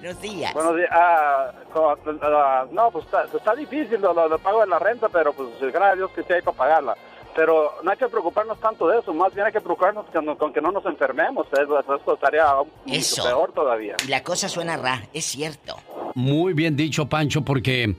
[0.01, 0.55] Buenos días.
[0.55, 0.89] Buenos días.
[0.93, 5.09] Ah, co- ah, no, pues está, está difícil lo, lo, lo pago de la renta,
[5.09, 6.97] pero pues gracias a Dios que sí hay para pagarla.
[7.35, 10.53] Pero no hay que preocuparnos tanto de eso, más bien hay que preocuparnos con, con
[10.53, 11.47] que no nos enfermemos.
[11.53, 13.23] Eso, eso estaría mucho Eso.
[13.25, 13.95] peor todavía.
[14.05, 15.77] Y la cosa suena ra, es cierto.
[16.15, 17.95] Muy bien dicho, Pancho, porque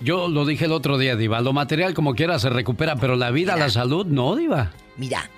[0.00, 1.40] yo lo dije el otro día, Diva.
[1.40, 4.72] Lo material como quiera se recupera, pero la vida, la salud, no, Diva.
[4.96, 5.30] Mira,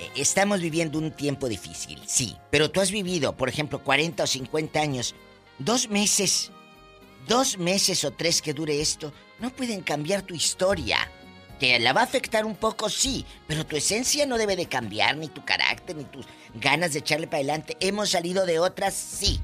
[0.00, 2.34] eh, estamos viviendo un tiempo difícil, sí.
[2.50, 5.14] Pero tú has vivido, por ejemplo, 40 o 50 años.
[5.58, 6.50] Dos meses,
[7.26, 10.98] dos meses o tres que dure esto, no pueden cambiar tu historia.
[11.58, 15.16] Que la va a afectar un poco, sí, pero tu esencia no debe de cambiar,
[15.16, 17.78] ni tu carácter, ni tus ganas de echarle para adelante.
[17.80, 19.40] Hemos salido de otras, sí.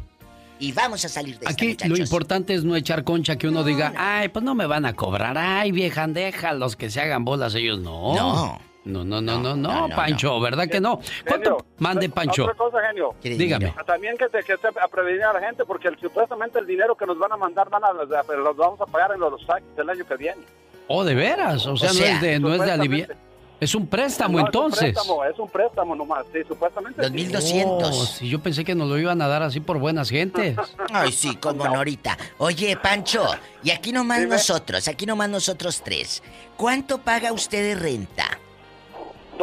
[0.59, 3.95] y vamos a salir de Aquí lo importante es no echar concha que uno diga,
[3.97, 6.07] ay, pues no me van a cobrar, ay, vieja,
[6.53, 7.81] los que se hagan bolas ellos.
[7.81, 8.15] No.
[8.15, 8.72] No.
[8.85, 11.01] No, no, no, no, no, Pancho, ¿verdad que no?
[11.27, 11.59] ¿Cuánto?
[11.79, 12.45] Mande, Pancho.
[12.45, 13.15] Otra cosa, genio.
[13.23, 13.73] Dígame.
[13.87, 16.97] También que se, que se a prevenir a la gente, porque el- supuestamente el dinero
[16.97, 19.89] que nos van a mandar van a, los vamos a pagar en los taxis del
[19.89, 20.43] año que viene.
[20.89, 23.17] Oh, de veras, o sea, O no sea, es de, no es de aliviar.
[23.61, 24.83] Es un préstamo No, entonces.
[24.83, 27.41] Es un préstamo, es un préstamo nomás, sí, supuestamente.
[27.41, 27.63] sí.
[27.65, 30.57] Oh, sí, yo pensé que nos lo iban a dar así por buenas gentes.
[30.93, 32.19] Ay, sí, como Norita.
[32.39, 33.25] Oye, Pancho,
[33.63, 34.33] y aquí nomás Dime.
[34.33, 36.25] nosotros, aquí nomás nosotros tres.
[36.57, 38.37] ¿Cuánto paga usted de renta?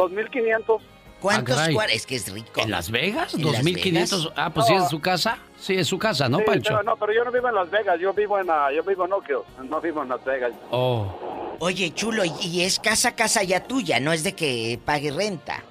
[0.08, 0.80] 2.500.
[1.20, 1.96] ¿Cuántos Ah, cuartos?
[1.96, 2.62] Es que es rico.
[2.62, 3.34] ¿En Las Vegas?
[3.34, 3.92] ¿En Las ¿2.500?
[3.92, 4.28] Vegas?
[4.36, 5.36] Ah, pues sí, es su casa.
[5.58, 6.70] Sí, es su casa, ¿no, Sí, Pancho?
[6.70, 9.04] pero, no, pero yo no vivo en Las Vegas, yo vivo en, ah, yo vivo
[9.04, 10.52] en Oak Hills, no vivo en Las Vegas.
[10.70, 11.56] Oh.
[11.58, 15.62] Oye, chulo, y- y es casa, casa ya tuya, no es de que pague renta.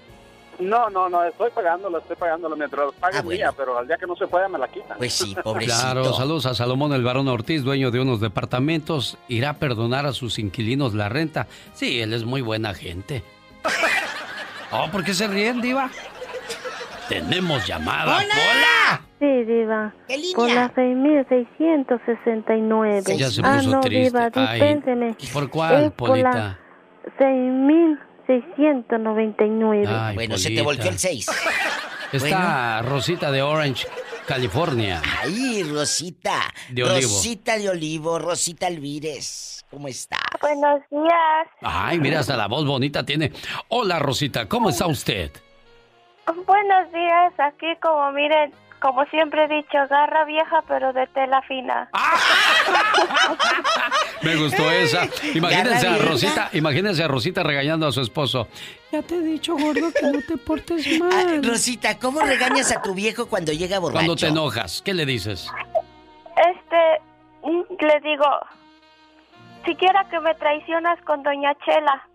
[0.59, 3.39] No, no, no, estoy pagándola, estoy pagándola mientras lo pague Ah, bueno.
[3.39, 4.97] mía, pero al día que no se pueda me la quitan.
[4.99, 5.73] Pues sí, pobrecito.
[5.81, 9.17] Claro, saludos a Salomón el Barón Ortiz, dueño de unos departamentos.
[9.29, 11.47] ¿Irá a perdonar a sus inquilinos la renta?
[11.73, 13.23] Sí, él es muy buena gente.
[14.71, 15.89] Oh, ¿por qué se ríen, Diva?
[17.07, 18.17] Tenemos llamada.
[18.17, 19.01] ¡Hola!
[19.19, 19.93] Sí, Diva.
[20.07, 20.35] ¿Qué línea?
[20.35, 23.03] Por la 6669.
[23.17, 24.19] Ya se ah, puso no, triste.
[24.19, 25.15] Diva, Ay, dispénseme.
[25.33, 26.31] ¿Por cuál, Es Polita?
[26.31, 26.59] la
[27.17, 29.87] 6699.
[29.89, 30.65] Ay, bueno, se te Polita.
[30.83, 31.27] volteó el 6.
[32.13, 33.87] Está Rosita de Orange,
[34.27, 35.01] California.
[35.23, 36.41] Ay, Rosita.
[36.69, 36.99] De olivo.
[37.01, 39.58] Rosita de Olivo, Rosita Alvírez.
[39.69, 40.17] ¿Cómo está?
[40.41, 41.47] Buenos días.
[41.61, 43.31] Ay, mira, hasta la voz bonita tiene.
[43.67, 45.31] Hola, Rosita, ¿cómo está usted?
[46.45, 47.33] Buenos días.
[47.37, 51.89] Aquí, como miren, como siempre he dicho, garra vieja, pero de tela fina.
[54.23, 55.07] Me gustó esa.
[55.35, 58.47] Imagínense a Rosita, imagínense a Rosita regañando a su esposo.
[58.91, 61.11] Ya te he dicho, gordo, que no te portes mal.
[61.13, 63.97] Ah, Rosita, ¿cómo regañas a tu viejo cuando llega borracho?
[63.97, 65.47] Cuando te enojas, ¿qué le dices?
[66.37, 67.01] Este,
[67.43, 68.25] mm, le digo,
[69.65, 72.07] siquiera que me traicionas con Doña Chela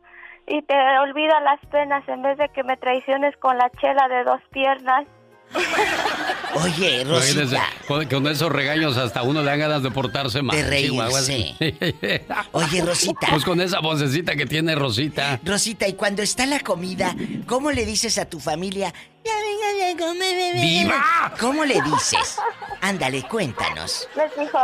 [0.47, 4.25] y te olvida las penas en vez de que me traiciones con la Chela de
[4.25, 5.07] dos piernas.
[6.65, 7.63] Oye, Rosita.
[7.87, 10.57] con, con esos regaños hasta uno le dan ganas de portarse mal.
[10.57, 11.55] De reírse.
[12.53, 13.27] Oye, Rosita.
[13.31, 15.39] Pues con esa vocecita que tiene Rosita.
[15.45, 17.15] Rosita, y cuando está la comida,
[17.47, 18.93] ¿cómo le dices a tu familia?
[19.25, 20.61] Ya vengan a comer, bebé"?
[20.61, 21.33] ¡Viva!
[21.41, 22.39] ¿Cómo le dices?
[22.81, 24.09] Ándale, cuéntanos.
[24.17, 24.59] Les digo,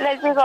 [0.00, 0.42] les digo,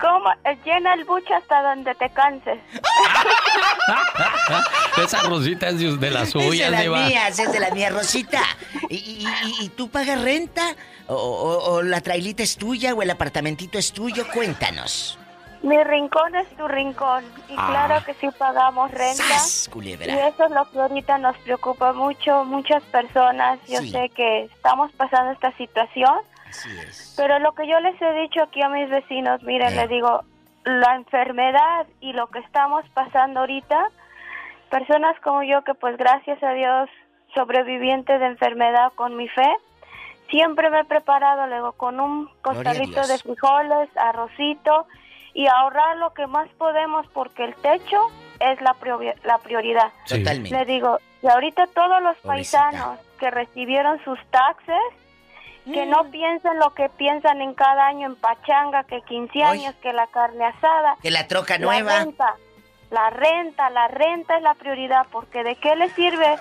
[0.00, 0.30] ¿cómo?
[0.64, 2.58] Llena el buche hasta donde te canses.
[5.02, 7.92] Esa Rosita es de, de las es de suyas, las mías, es de las mías,
[7.92, 8.42] Rosita.
[8.88, 9.26] ¿Y,
[9.60, 10.74] y- tú pagas renta?
[11.06, 14.26] ¿O, o- o la trailita es tuya o el apartamentito es tuyo?
[14.32, 15.18] Cuéntanos.
[15.62, 17.24] Mi rincón es tu rincón.
[17.48, 17.66] Y Ah.
[17.70, 19.22] claro que sí pagamos renta.
[19.24, 23.58] ¡Sas, Y eso es lo que ahorita nos preocupa mucho, muchas personas.
[23.68, 23.90] Yo Sí.
[23.90, 26.18] sé que estamos pasando esta situación,
[26.48, 27.14] Así es.
[27.16, 30.22] pero lo que yo les he dicho aquí a mis vecinos, miren, les digo,
[30.64, 33.88] la enfermedad y lo que estamos pasando ahorita,
[34.70, 36.88] personas como yo que pues gracias a Dios
[37.34, 39.48] sobreviviente de enfermedad con mi fe,
[40.30, 44.86] siempre me he preparado luego con un costalito de frijoles, arrocito
[45.34, 48.08] y ahorrar lo que más podemos porque el techo
[48.40, 49.90] es la, priori- la prioridad.
[50.04, 50.18] Sí.
[50.18, 50.50] Totalmente.
[50.58, 52.62] Le digo, y ahorita todos los Pobrecita.
[52.70, 54.76] paisanos que recibieron sus taxes,
[55.72, 55.90] que Mm.
[55.90, 60.06] no piensen lo que piensan en cada año en pachanga, que 15 años, que la
[60.08, 60.96] carne asada.
[61.02, 61.98] Que la troca La nueva.
[62.00, 62.34] renta,
[62.90, 66.36] la renta, la renta es la prioridad, porque ¿de qué le sirve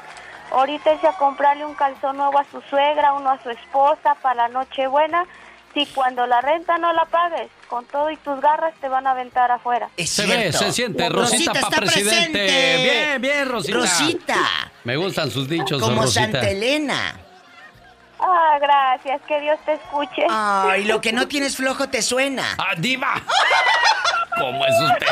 [0.52, 4.36] ahorita irse a comprarle un calzón nuevo a su suegra, uno a su esposa para
[4.36, 5.26] la Nochebuena,
[5.74, 9.12] si cuando la renta no la pagues, con todo y tus garras te van a
[9.12, 9.90] aventar afuera?
[9.98, 11.08] Se ve, se siente.
[11.10, 12.32] Rosita, Rosita para presidente.
[12.32, 12.78] presente.
[12.84, 13.78] Bien, bien, Rosita.
[13.78, 14.72] Rosita.
[14.86, 16.22] Me gustan sus dichos, Como Rosita.
[16.32, 17.20] Santa Elena.
[18.20, 20.26] Ah, gracias, que Dios te escuche.
[20.30, 22.44] Ay, lo que no tienes flojo te suena.
[22.58, 23.22] ¡Ah, diva!
[24.40, 25.08] ¿Cómo es usted?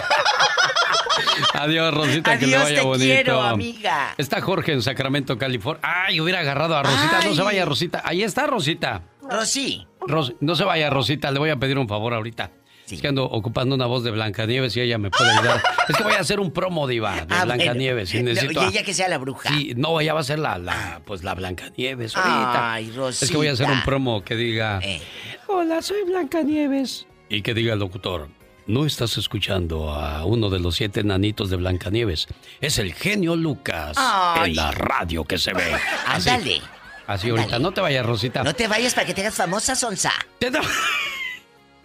[1.53, 3.03] Adiós, Rosita, que le vaya te bonito.
[3.05, 4.13] quiero, amiga.
[4.17, 5.81] Está Jorge en Sacramento, California.
[5.83, 7.21] Ay, hubiera agarrado a Rosita.
[7.25, 8.01] No se vaya, Rosita.
[8.05, 9.01] Ahí está, Rosita.
[9.23, 9.87] Rosy.
[10.01, 11.31] Ros- no se vaya, Rosita.
[11.31, 12.51] Le voy a pedir un favor ahorita.
[12.89, 15.61] Es que ando ocupando una voz de Blancanieves y ella me puede ayudar.
[15.87, 18.13] es que voy a hacer un promo, diva, de Ah, Blancanieves.
[18.13, 18.39] Y bueno.
[18.51, 19.49] Y a- ella que sea la bruja.
[19.49, 22.73] Sí, no, ella va a ser la, la, pues la Blancanieves ahorita.
[22.73, 23.85] Ay, Es que voy a hacer un Rosita.
[23.85, 24.79] promo que diga...
[24.83, 25.01] Eh.
[25.47, 27.07] Hola, soy Blancanieves.
[27.29, 28.29] Y que diga el locutor,
[28.67, 32.27] no estás escuchando a uno de los siete nanitos de Blancanieves.
[32.61, 34.51] Es el genio Lucas Ay.
[34.51, 35.63] en la radio que se ve.
[36.07, 36.61] Así, Ándale.
[37.07, 37.57] así ahorita.
[37.59, 38.43] No te vayas, Rosita.
[38.43, 40.11] No te vayas para que te hagas famosa, Sonsa.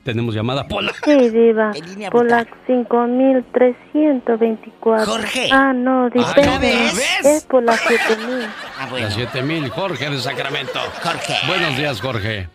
[0.05, 0.93] Tenemos llamada Pola.
[1.05, 1.73] Sí, Diva.
[1.73, 5.07] ¿Qué línea, Por la 5324.
[5.13, 5.49] Jorge.
[5.53, 6.07] Ah, no.
[6.07, 7.21] ¿otra vez?
[7.25, 8.47] Es por la 7000.
[8.79, 10.79] Ah, Las 7000, Jorge de Sacramento.
[11.03, 11.35] Jorge.
[11.47, 12.49] Buenos días, Jorge.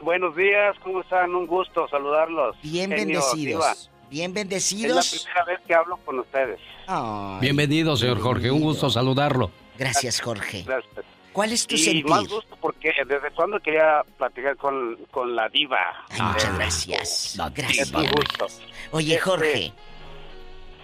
[0.00, 1.34] buenos días, ¿cómo están?
[1.34, 2.56] Un gusto saludarlos.
[2.62, 3.36] Bien Genio, bendecidos.
[3.36, 3.74] Diva.
[4.08, 4.96] Bien Es bendecidos.
[4.96, 6.60] la primera vez que hablo con ustedes.
[6.86, 8.52] Ay, Bienvenido, señor Jorge.
[8.52, 9.50] Un gusto saludarlo.
[9.78, 10.62] Gracias, Jorge.
[10.64, 11.04] Gracias.
[11.36, 12.06] ¿Cuál es tu y sentir?
[12.06, 15.78] más gusto porque desde cuando quería platicar con, con la diva.
[16.08, 17.38] Ay, muchas gracias.
[17.54, 17.88] Gracias.
[17.88, 18.46] Es un gusto.
[18.92, 19.72] Oye, Este, Jorge.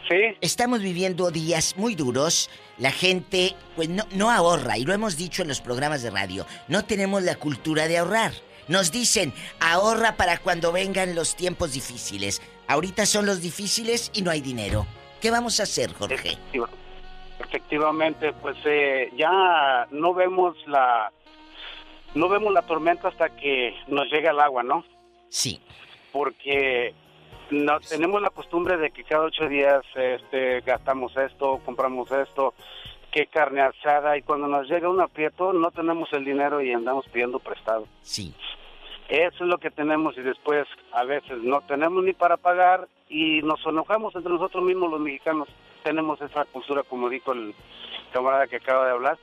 [0.08, 0.36] Sí.
[0.42, 2.50] Estamos viviendo días muy duros.
[2.76, 6.44] La gente, pues no, no ahorra, y lo hemos dicho en los programas de radio.
[6.68, 8.32] No tenemos la cultura de ahorrar.
[8.68, 12.42] Nos dicen, ahorra para cuando vengan los tiempos difíciles.
[12.68, 14.86] Ahorita son los difíciles y no hay dinero.
[15.20, 16.14] ¿Qué vamos a hacer, Jorge?
[16.14, 16.68] Efectiva-
[17.44, 21.10] Efectivamente, pues eh, ya no vemos la
[22.14, 24.84] no vemos la tormenta hasta que nos llega el agua, ¿no?
[25.28, 25.60] Sí.
[26.12, 26.94] Porque
[27.50, 32.54] no tenemos la costumbre de que cada ocho días este, gastamos esto, compramos esto,
[33.10, 37.06] que carne asada y cuando nos llega un aprieto no tenemos el dinero y andamos
[37.08, 37.86] pidiendo prestado.
[38.02, 38.34] Sí.
[39.08, 43.42] Eso es lo que tenemos y después a veces no tenemos ni para pagar y
[43.42, 45.48] nos enojamos entre nosotros mismos los mexicanos.
[45.82, 47.54] Tenemos esa cultura, como dijo el
[48.12, 49.18] camarada que acaba de hablar.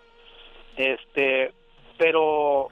[0.75, 1.53] Este,
[1.97, 2.69] pero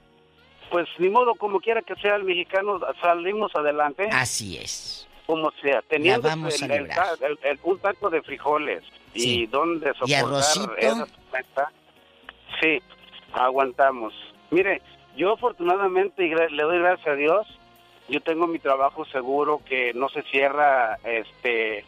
[0.70, 4.08] pues ni modo, como quiera que sea el mexicano, salimos adelante.
[4.12, 5.08] Así es.
[5.26, 7.14] Como sea, teniendo vamos el- a
[7.62, 8.82] un taco de frijoles
[9.14, 10.76] y donde ¿Y soportar arrocito?
[10.76, 11.72] esa tormenta,
[12.60, 12.82] sí,
[13.32, 14.14] aguantamos.
[14.50, 14.80] Mire,
[15.16, 17.46] yo afortunadamente y le doy gracias a Dios,
[18.08, 21.84] yo tengo mi trabajo seguro que no se cierra este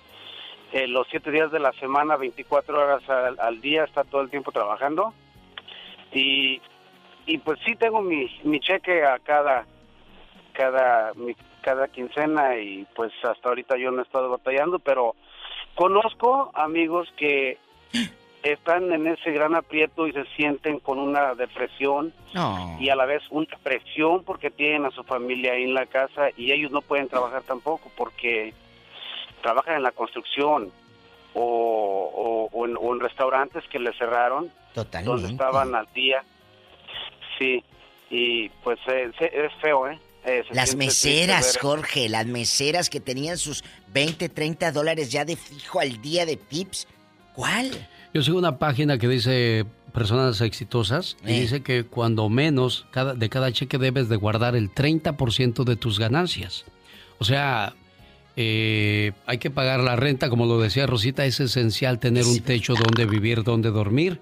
[0.73, 4.31] eh, los siete días de la semana, 24 horas al, al día, está todo el
[4.31, 5.13] tiempo trabajando.
[6.13, 6.61] Y,
[7.27, 9.67] y pues sí tengo mi, mi cheque a cada
[10.53, 15.15] cada mi- cada quincena y pues hasta ahorita yo no he estado batallando, pero
[15.75, 17.59] conozco amigos que
[18.43, 22.13] están en ese gran aprieto y se sienten con una depresión
[22.81, 26.31] y a la vez una presión porque tienen a su familia ahí en la casa
[26.37, 28.55] y ellos no pueden trabajar tampoco porque
[29.41, 30.71] trabajan en la construcción
[31.35, 35.11] o, o- o en, o en restaurantes que les cerraron Totalmente.
[35.23, 36.23] donde estaban al día.
[37.39, 37.63] Sí,
[38.11, 39.99] y pues eh, se- es feo, ¿eh?
[40.27, 43.65] Eh, Las meseras, Jorge, las meseras que tenían sus
[43.95, 46.87] 20, 30 dólares ya de fijo al día de tips.
[47.35, 47.71] ¿Cuál?
[48.13, 49.65] Yo sigo una página que dice
[49.95, 51.41] personas exitosas y Eh.
[51.41, 55.99] dice que cuando menos cada, de cada cheque debes de guardar el 30% de tus
[55.99, 56.67] ganancias.
[57.19, 57.73] O sea,
[58.37, 62.75] eh, hay que pagar la renta, como lo decía Rosita, es esencial tener un techo
[62.75, 64.21] donde vivir, donde dormir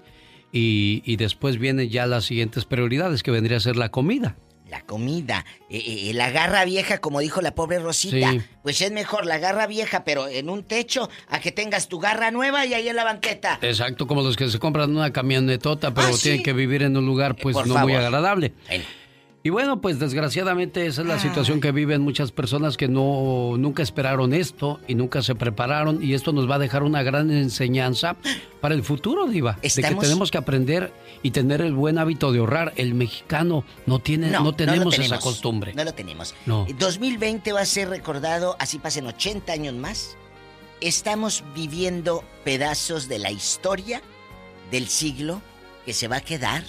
[0.51, 4.35] y, y después vienen ya las siguientes prioridades que vendría a ser la comida.
[4.69, 5.45] La comida.
[5.71, 8.31] Eh, eh, la garra vieja, como dijo la pobre Rosita.
[8.31, 8.41] Sí.
[8.61, 12.29] Pues es mejor la garra vieja, pero en un techo, a que tengas tu garra
[12.29, 13.57] nueva y ahí en la banqueta.
[13.63, 16.21] Exacto, como los que se compran una camionetota, pero Ah, sí.
[16.21, 18.53] tienen que vivir en un lugar pues por no muy agradable.
[19.41, 23.81] Y bueno, pues desgraciadamente esa es la situación que viven muchas personas que no nunca
[23.81, 28.17] esperaron esto y nunca se prepararon y esto nos va a dejar una gran enseñanza
[28.59, 30.91] para el futuro, diva, de que Estamos- tenemos que aprender
[31.23, 32.73] y tener el buen hábito de ahorrar.
[32.75, 35.23] El mexicano no tiene no, lo tenemos, esa tenemos.
[35.23, 35.73] costumbre.
[35.73, 36.35] No lo tenemos.
[36.45, 36.67] No.
[36.77, 40.17] 2020 va a ser recordado, así pasen 80 años más.
[40.81, 44.01] Estamos viviendo pedazos de la historia
[44.69, 45.41] del siglo
[45.85, 46.63] que se va a quedar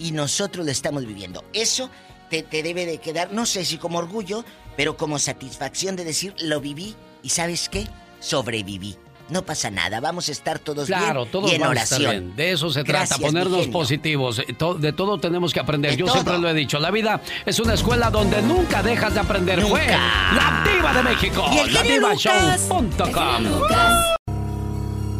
[0.00, 1.44] y nosotros lo estamos viviendo.
[1.52, 1.90] Eso
[2.30, 4.44] te, te debe de quedar, no sé si como orgullo,
[4.76, 7.86] pero como satisfacción de decir, lo viví y ¿sabes qué?
[8.20, 8.96] Sobreviví.
[9.30, 12.00] No pasa nada, vamos a estar todos Claro, bien todos y en vamos a estar
[12.00, 12.24] oración.
[12.28, 12.36] bien.
[12.36, 14.38] De eso se Gracias, trata, ponernos positivos.
[14.38, 15.90] Eh, De todo tenemos que aprender.
[15.90, 16.14] De Yo todo.
[16.14, 16.78] siempre lo he dicho.
[16.78, 19.60] La vida es una escuela donde nunca dejas de aprender.
[19.60, 21.44] Fue la Diva de México.
[21.52, 22.22] Y el La genio Lucas.
[22.22, 23.44] Show.com.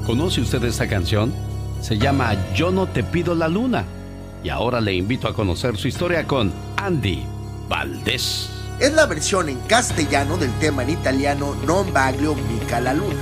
[0.07, 1.35] ¿Conoce usted esta canción?
[1.83, 3.85] Se llama Yo no te pido la luna.
[4.49, 7.23] Y ahora le invito a conocer su historia con Andy
[7.69, 8.49] Valdés.
[8.81, 13.15] Es la versión en castellano del tema en italiano Non Baglio Mica la Luna,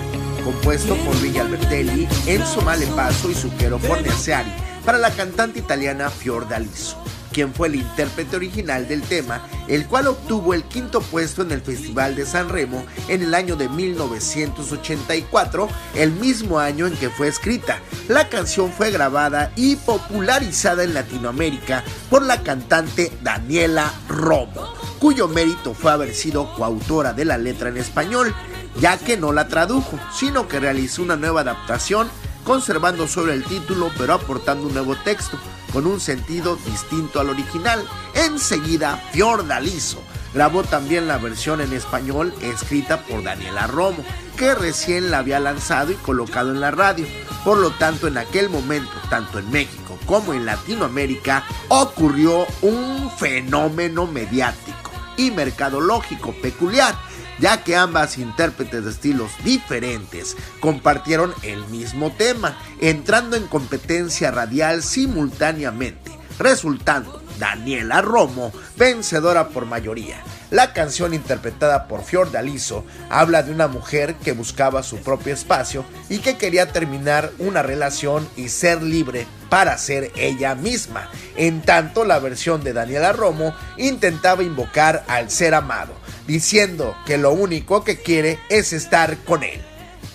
[0.45, 4.53] compuesto por Luigi Albertelli, Enzo Malepasso y Zucchero Fornaciari
[4.85, 6.97] para la cantante italiana Fiordaliso,
[7.37, 11.61] quien fue el intérprete original del tema, el cual obtuvo el quinto puesto en el
[11.61, 17.29] Festival de San Remo en el año de 1984, el mismo año en que fue
[17.29, 17.81] escrita.
[18.09, 25.75] La canción fue grabada y popularizada en Latinoamérica por la cantante Daniela Romo, cuyo mérito
[25.75, 28.35] fue haber sido coautora de la letra en español,
[28.81, 32.09] ya que no la tradujo, sino que realizó una nueva adaptación
[32.45, 35.39] conservando solo el título pero aportando un nuevo texto
[35.77, 37.87] con un sentido distinto al original.
[38.15, 40.03] Enseguida, Fiordaliso
[40.33, 44.03] grabó también la versión en español escrita por Daniela Romo,
[44.39, 47.07] que recién la había lanzado y colocado en la radio.
[47.45, 54.07] Por lo tanto, en aquel momento, tanto en México como en Latinoamérica, ocurrió un fenómeno
[54.07, 54.93] mediático.
[55.19, 56.95] y mercadológico peculiar,
[57.39, 64.83] ya que ambas intérpretes de estilos diferentes compartieron el mismo tema, entrando en competencia radial
[64.83, 70.23] simultáneamente, resultando Daniela Romo vencedora por mayoría.
[70.51, 75.85] La canción interpretada por Fior D'Aliso habla de una mujer que buscaba su propio espacio
[76.09, 81.09] y que quería terminar una relación y ser libre para ser ella misma.
[81.37, 85.95] En tanto, la versión de Daniela Romo intentaba invocar al ser amado,
[86.27, 89.61] diciendo que lo único que quiere es estar con él.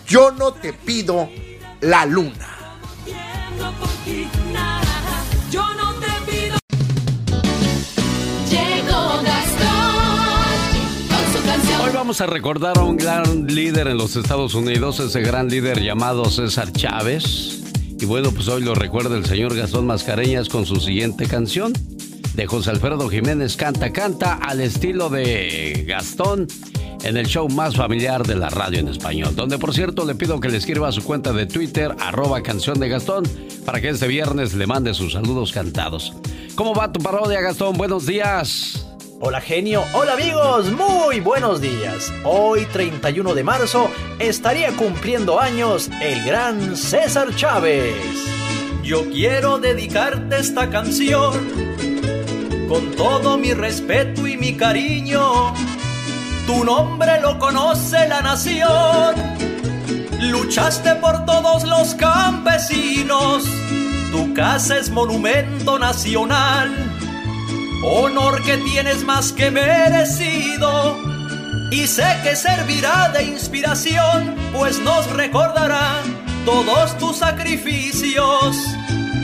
[0.08, 1.30] Yo no te pido
[1.80, 2.48] la luna.
[11.84, 15.82] Hoy vamos a recordar a un gran líder en los Estados Unidos, ese gran líder
[15.82, 17.61] llamado César Chávez.
[18.02, 21.72] Y bueno, pues hoy lo recuerda el señor Gastón Mascareñas con su siguiente canción
[22.34, 26.48] de José Alfredo Jiménez Canta Canta al estilo de Gastón
[27.04, 30.40] en el show más familiar de la radio en español, donde por cierto le pido
[30.40, 33.24] que le escriba a su cuenta de Twitter arroba canción de Gastón
[33.68, 36.14] para que este viernes le mande sus saludos cantados.
[36.56, 37.78] ¿Cómo va tu parodia Gastón?
[37.78, 38.91] Buenos días.
[39.24, 42.12] Hola genio, hola amigos, muy buenos días.
[42.24, 47.94] Hoy 31 de marzo estaría cumpliendo años el gran César Chávez.
[48.82, 51.34] Yo quiero dedicarte esta canción
[52.68, 55.54] con todo mi respeto y mi cariño.
[56.48, 59.14] Tu nombre lo conoce la nación.
[60.20, 63.44] Luchaste por todos los campesinos.
[64.12, 67.01] Tu casa es monumento nacional
[67.84, 70.98] honor que tienes más que merecido.
[71.72, 76.02] Y sé que servirá de inspiración, pues nos recordará
[76.46, 78.58] todos tus sacrificios.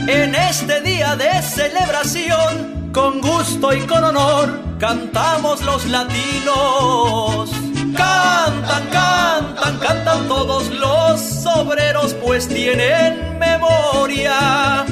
[0.06, 7.50] En este día de celebración, con gusto y con honor, cantamos los latinos.
[7.94, 14.86] Cantan, cantan, cantan todos los obreros, pues tienen memoria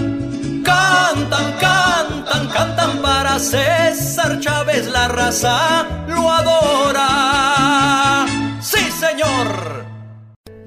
[0.67, 8.27] Cantan, cantan, cantan para César Chávez, la raza lo adora.
[8.61, 9.87] Sí, señor.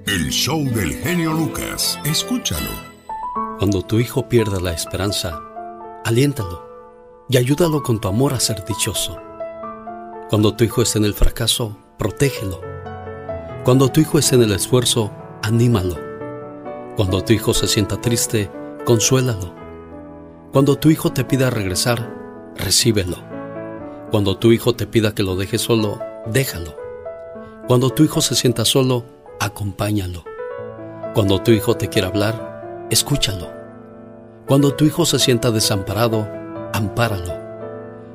[0.07, 1.99] El show del genio Lucas.
[2.05, 2.69] Escúchalo.
[3.57, 5.37] Cuando tu hijo pierda la esperanza,
[6.05, 6.65] aliéntalo
[7.27, 9.19] y ayúdalo con tu amor a ser dichoso.
[10.29, 12.61] Cuando tu hijo esté en el fracaso, protégelo.
[13.65, 15.11] Cuando tu hijo esté en el esfuerzo,
[15.43, 15.97] anímalo.
[16.95, 18.49] Cuando tu hijo se sienta triste,
[18.85, 19.58] consuélalo.
[20.51, 22.11] Cuando tu hijo te pida regresar,
[22.55, 23.17] recíbelo.
[24.09, 26.75] Cuando tu hijo te pida que lo dejes solo, déjalo.
[27.67, 29.05] Cuando tu hijo se sienta solo,
[29.39, 30.23] acompáñalo.
[31.13, 33.51] Cuando tu hijo te quiera hablar, escúchalo.
[34.47, 36.27] Cuando tu hijo se sienta desamparado,
[36.73, 37.33] ampáralo.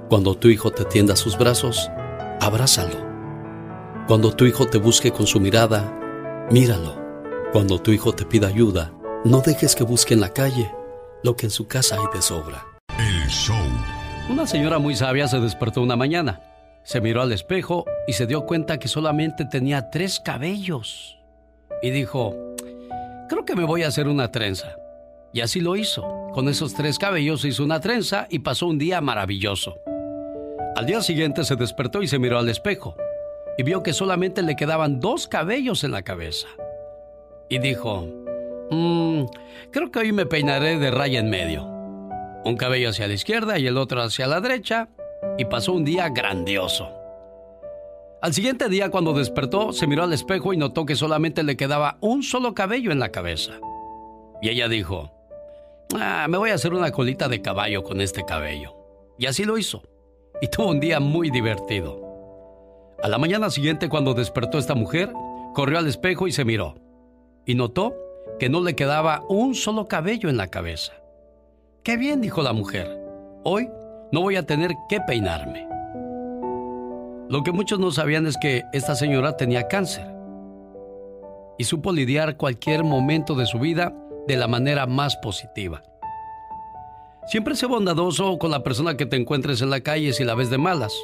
[0.08, 1.88] Cuando tu hijo te tienda sus brazos,
[2.40, 2.98] abrázalo.
[4.08, 6.96] Cuando tu hijo te busque con su mirada, míralo.
[7.52, 8.92] Cuando tu hijo te pida ayuda,
[9.24, 10.68] no dejes que busque en la calle
[11.24, 12.64] lo que en su casa hay de sobra.
[12.98, 13.56] El show.
[14.28, 16.40] Una señora muy sabia se despertó una mañana,
[16.84, 21.18] se miró al espejo y se dio cuenta que solamente tenía tres cabellos.
[21.82, 22.36] Y dijo,
[23.28, 24.76] creo que me voy a hacer una trenza.
[25.32, 26.02] Y así lo hizo.
[26.34, 29.76] Con esos tres cabellos hizo una trenza y pasó un día maravilloso.
[30.76, 32.96] Al día siguiente se despertó y se miró al espejo
[33.56, 36.48] y vio que solamente le quedaban dos cabellos en la cabeza.
[37.48, 38.08] Y dijo,
[38.70, 39.24] mmm,
[39.70, 41.64] creo que hoy me peinaré de raya en medio.
[42.44, 44.88] Un cabello hacia la izquierda y el otro hacia la derecha.
[45.38, 46.90] Y pasó un día grandioso.
[48.20, 51.98] Al siguiente día, cuando despertó, se miró al espejo y notó que solamente le quedaba
[52.00, 53.52] un solo cabello en la cabeza.
[54.40, 55.10] Y ella dijo,
[55.98, 58.74] ah, me voy a hacer una colita de caballo con este cabello.
[59.18, 59.82] Y así lo hizo.
[60.40, 62.00] Y tuvo un día muy divertido.
[63.02, 65.12] A la mañana siguiente, cuando despertó esta mujer,
[65.54, 66.76] corrió al espejo y se miró.
[67.46, 67.94] Y notó
[68.38, 70.92] que no le quedaba un solo cabello en la cabeza.
[71.82, 72.98] Qué bien, dijo la mujer.
[73.44, 73.68] Hoy
[74.10, 75.68] no voy a tener que peinarme.
[77.28, 80.14] Lo que muchos no sabían es que esta señora tenía cáncer
[81.58, 83.94] y supo lidiar cualquier momento de su vida
[84.26, 85.82] de la manera más positiva.
[87.26, 90.50] Siempre sé bondadoso con la persona que te encuentres en la calle si la ves
[90.50, 90.94] de malas,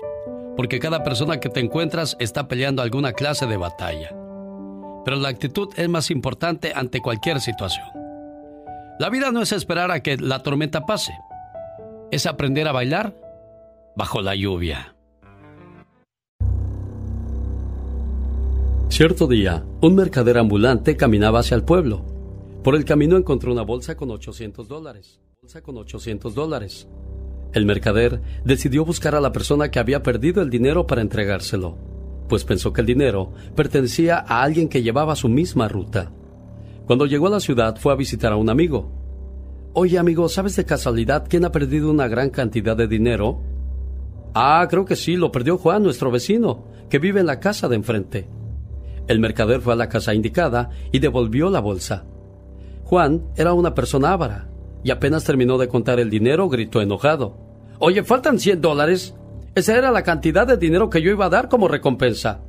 [0.57, 4.15] porque cada persona que te encuentras está peleando alguna clase de batalla.
[5.05, 7.86] Pero la actitud es más importante ante cualquier situación.
[8.98, 11.12] La vida no es esperar a que la tormenta pase,
[12.10, 13.14] es aprender a bailar
[13.97, 14.94] bajo la lluvia.
[18.89, 22.05] Cierto día, un mercader ambulante caminaba hacia el pueblo.
[22.62, 25.20] Por el camino encontró una bolsa con 800 dólares.
[25.40, 26.86] Bolsa con 800 dólares.
[27.55, 31.78] El mercader decidió buscar a la persona que había perdido el dinero para entregárselo,
[32.31, 36.12] pues pensó que el dinero pertenecía a alguien que llevaba su misma ruta.
[36.86, 38.90] Cuando llegó a la ciudad fue a visitar a un amigo.
[39.74, 43.40] Oye amigo, ¿sabes de casualidad quién ha perdido una gran cantidad de dinero?
[44.32, 47.77] Ah, creo que sí, lo perdió Juan, nuestro vecino, que vive en la casa de
[47.77, 48.28] enfrente.
[49.09, 52.05] El mercader fue a la casa indicada y devolvió la bolsa.
[52.85, 54.48] Juan era una persona ávara
[54.85, 57.36] y apenas terminó de contar el dinero gritó enojado.
[57.81, 59.16] Oye, faltan 100 dólares.
[59.55, 62.40] Esa era la cantidad de dinero que yo iba a dar como recompensa.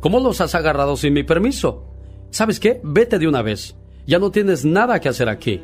[0.00, 1.84] ¿Cómo los has agarrado sin mi permiso?
[2.30, 2.80] ¿Sabes qué?
[2.82, 3.76] Vete de una vez.
[4.06, 5.60] Ya no tienes nada que hacer aquí.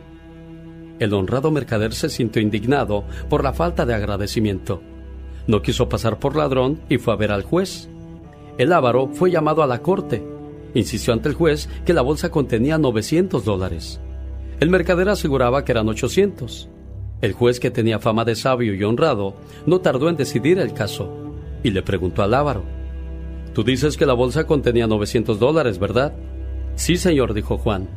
[0.98, 4.82] El honrado mercader se sintió indignado por la falta de agradecimiento.
[5.46, 7.88] No quiso pasar por ladrón y fue a ver al juez.
[8.58, 10.22] El ávaro fue llamado a la corte.
[10.74, 14.00] Insistió ante el juez que la bolsa contenía 900 dólares.
[14.60, 16.68] El mercader aseguraba que eran 800.
[17.22, 19.34] El juez, que tenía fama de sabio y honrado,
[19.64, 21.08] no tardó en decidir el caso
[21.62, 22.64] y le preguntó al ávaro.
[23.54, 26.14] Tú dices que la bolsa contenía 900 dólares, ¿verdad?
[26.74, 27.88] Sí, señor, dijo Juan.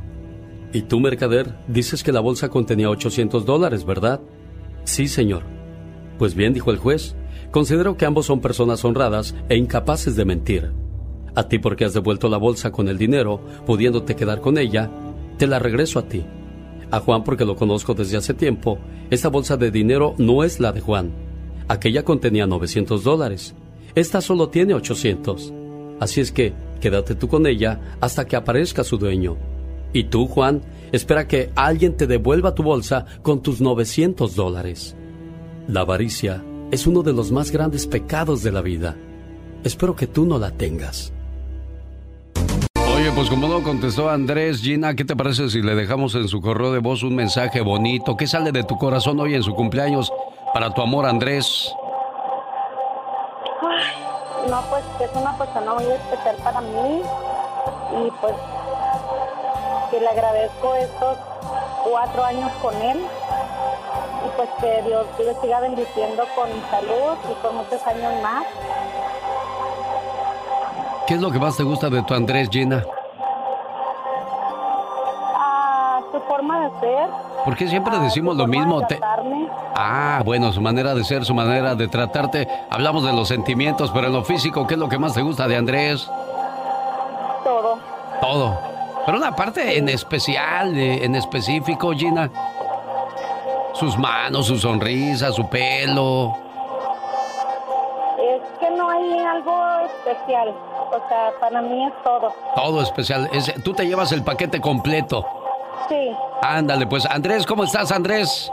[0.74, 4.22] ¿Y tú, mercader, dices que la bolsa contenía 800 dólares, ¿verdad?
[4.84, 5.44] Sí, señor.
[6.20, 7.16] Pues bien, dijo el juez,
[7.50, 10.72] considero que ambos son personas honradas e incapaces de mentir.
[11.34, 14.92] A ti porque has devuelto la bolsa con el dinero, pudiéndote quedar con ella,
[15.38, 16.24] te la regreso a ti.
[16.96, 20.72] A Juan porque lo conozco desde hace tiempo, esta bolsa de dinero no es la
[20.72, 21.12] de Juan.
[21.68, 23.54] Aquella contenía 900 dólares.
[23.96, 25.54] Esta solo tiene 800.
[26.00, 29.36] Así es que quédate tú con ella hasta que aparezca su dueño.
[29.92, 30.62] Y tú, Juan,
[30.94, 34.96] espera que alguien te devuelva tu bolsa con tus 900 dólares.
[35.68, 38.96] La avaricia es uno de los más grandes pecados de la vida.
[39.66, 41.12] Espero que tú no la tengas.
[43.16, 46.74] Pues como no contestó Andrés, Gina, ¿qué te parece si le dejamos en su correo
[46.74, 48.18] de voz un mensaje bonito?
[48.18, 50.12] ¿Qué sale de tu corazón hoy en su cumpleaños
[50.54, 51.74] para tu amor, Andrés?
[54.50, 57.02] no, pues es una persona muy especial para mí
[58.04, 58.36] y pues
[59.90, 61.18] que le agradezco estos
[61.90, 63.00] cuatro años con él
[64.26, 68.46] y pues que Dios le siga bendiciendo con salud y con muchos años más.
[71.08, 72.84] ¿Qué es lo que más te gusta de tu Andrés, Gina?
[76.80, 77.10] Ser.
[77.44, 78.82] ¿Por qué siempre decimos lo mismo?
[79.76, 82.48] Ah, bueno, su manera de ser, su manera de tratarte.
[82.70, 85.48] Hablamos de los sentimientos, pero en lo físico, ¿qué es lo que más te gusta
[85.48, 86.10] de Andrés?
[87.44, 87.78] Todo.
[88.20, 88.60] Todo.
[89.06, 92.32] Pero una parte en especial, en específico, Gina.
[93.74, 96.36] Sus manos, su sonrisa, su pelo.
[98.18, 100.56] Es que no hay algo especial.
[100.90, 102.34] O sea, para mí es todo.
[102.56, 103.30] Todo especial.
[103.64, 105.45] tú te llevas el paquete completo.
[105.90, 106.12] Sí.
[106.42, 108.52] Ándale, pues Andrés, ¿cómo estás, Andrés?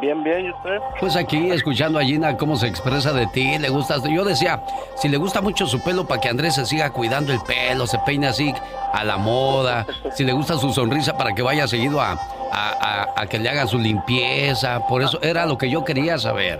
[0.00, 0.78] Bien, bien, ¿y usted?
[0.98, 3.98] Pues aquí escuchando a Gina cómo se expresa de ti, le gusta.
[4.08, 4.60] Yo decía,
[4.96, 7.98] si le gusta mucho su pelo, para que Andrés se siga cuidando el pelo, se
[8.00, 8.52] peine así
[8.92, 9.86] a la moda.
[10.14, 12.18] Si le gusta su sonrisa, para que vaya seguido a,
[12.52, 14.80] a que le haga su limpieza.
[14.88, 16.58] Por eso era lo que yo quería saber.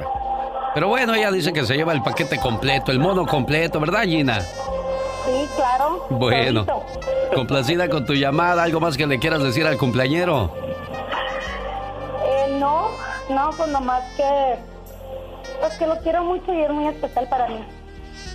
[0.75, 4.41] Pero bueno, ella dice que se lleva el paquete completo, el mono completo, ¿verdad, Gina?
[5.57, 6.07] Claro.
[6.11, 6.67] Bueno,
[7.35, 10.53] complacida con tu llamada, ¿algo más que le quieras decir al cumpleañero?
[12.25, 12.89] Eh, no,
[13.29, 14.57] no, pues nomás que,
[15.61, 17.65] pues que lo quiero mucho y es muy especial para mí.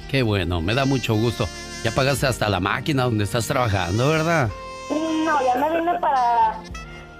[0.10, 1.48] Qué bueno, me da mucho gusto.
[1.84, 4.49] Ya pagaste hasta la máquina donde estás trabajando, ¿verdad?
[4.89, 6.60] No, ya me vine para,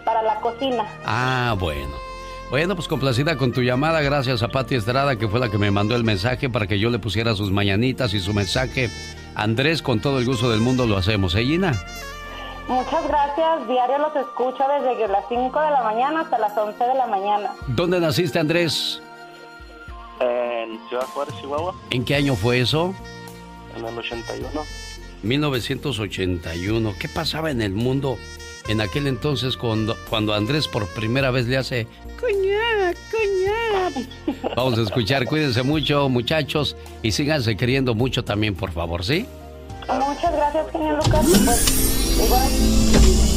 [0.06, 0.86] para la cocina.
[1.06, 2.08] Ah, bueno.
[2.50, 5.70] Bueno, pues complacida con tu llamada, gracias a Pati Estrada, que fue la que me
[5.70, 8.90] mandó el mensaje para que yo le pusiera sus mañanitas y su mensaje.
[9.38, 11.80] Andrés, con todo el gusto del mundo lo hacemos, ¿eh, Gina?
[12.68, 16.96] Muchas gracias, diario los escucho desde las 5 de la mañana hasta las 11 de
[16.96, 17.52] la mañana.
[17.68, 19.00] ¿Dónde naciste, Andrés?
[20.20, 21.76] En Ciudad Juárez, Chihuahua.
[21.92, 22.96] ¿En qué año fue eso?
[23.78, 24.50] En el 81.
[25.22, 26.96] 1981.
[27.00, 28.18] ¿Qué pasaba en el mundo
[28.68, 31.88] en aquel entonces cuando, cuando Andrés por primera vez le hace
[32.20, 34.54] cuñá, cuñá.
[34.56, 39.26] Vamos a escuchar, cuídense mucho muchachos y síganse queriendo mucho también, por favor, ¿sí?
[39.88, 41.26] Muchas gracias, señor Lucas.
[41.46, 43.37] Pues, igual.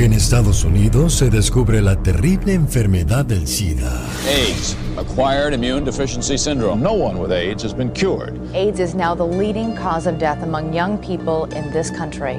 [0.00, 3.92] En Estados Unidos se descubre la terrible enfermedad del SIDA.
[4.26, 6.80] AIDS, acquired immune deficiency syndrome.
[6.80, 8.40] No one with AIDS has been cured.
[8.54, 12.38] AIDS is now the leading cause of death among young people in this country.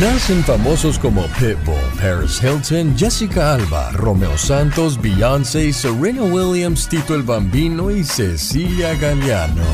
[0.00, 7.24] Nacen famosos como Pitbull, Paris Hilton, Jessica Alba, Romeo Santos, Beyoncé, Serena Williams, Tito el
[7.24, 9.66] Bambino y Cecilia Galeano.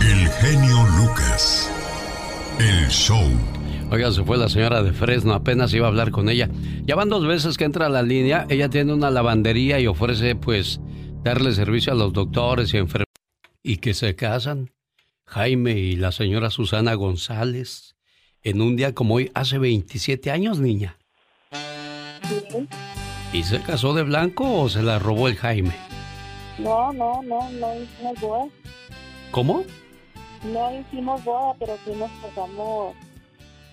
[0.00, 1.68] El genio Lucas.
[2.60, 3.51] El show.
[3.92, 6.48] Oiga, se fue la señora de Fresno, apenas iba a hablar con ella.
[6.86, 10.34] Ya van dos veces que entra a la línea, ella tiene una lavandería y ofrece
[10.34, 10.80] pues
[11.22, 13.12] darle servicio a los doctores y enfermeros.
[13.62, 14.70] Y que se casan,
[15.26, 17.94] Jaime y la señora Susana González,
[18.42, 20.96] en un día como hoy, hace 27 años, niña.
[23.34, 25.74] ¿Y se casó de blanco o se la robó el Jaime?
[26.58, 28.46] No, no, no, no hicimos boda.
[29.30, 29.64] ¿Cómo?
[30.50, 32.94] No hicimos boda, pero sí nos casamos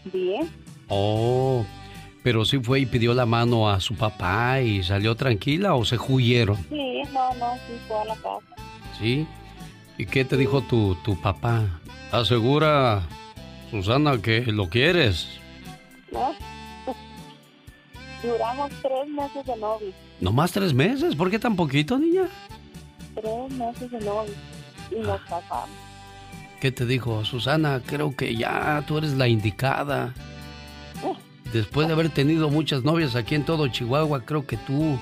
[0.10, 0.50] bien.
[0.88, 1.66] Oh,
[2.24, 5.98] pero sí fue y pidió la mano a su papá y salió tranquila o se
[5.98, 6.58] huyeron.
[6.70, 8.56] Sí, no, no, sí fue a la casa.
[9.00, 9.28] ¿Sí?
[9.98, 11.82] ¿Y qué te dijo tu, tu papá?
[12.12, 13.04] Asegura,
[13.70, 15.28] Susana, que lo quieres.
[16.12, 16.34] ¿No?
[18.24, 19.94] Duramos tres meses de novio.
[20.20, 21.16] ¿No más tres meses?
[21.16, 22.28] ¿Por qué tan poquito, niña?
[23.16, 24.34] Tres meses de novio.
[24.92, 25.70] Y nos casamos.
[26.60, 27.24] ¿Qué te dijo?
[27.24, 30.14] Susana, creo que ya tú eres la indicada.
[31.54, 35.00] Después de haber tenido muchas novias aquí en todo Chihuahua, creo que tú,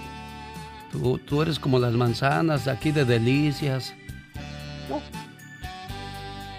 [0.91, 3.93] tú, tú eres como las manzanas de aquí de Delicias.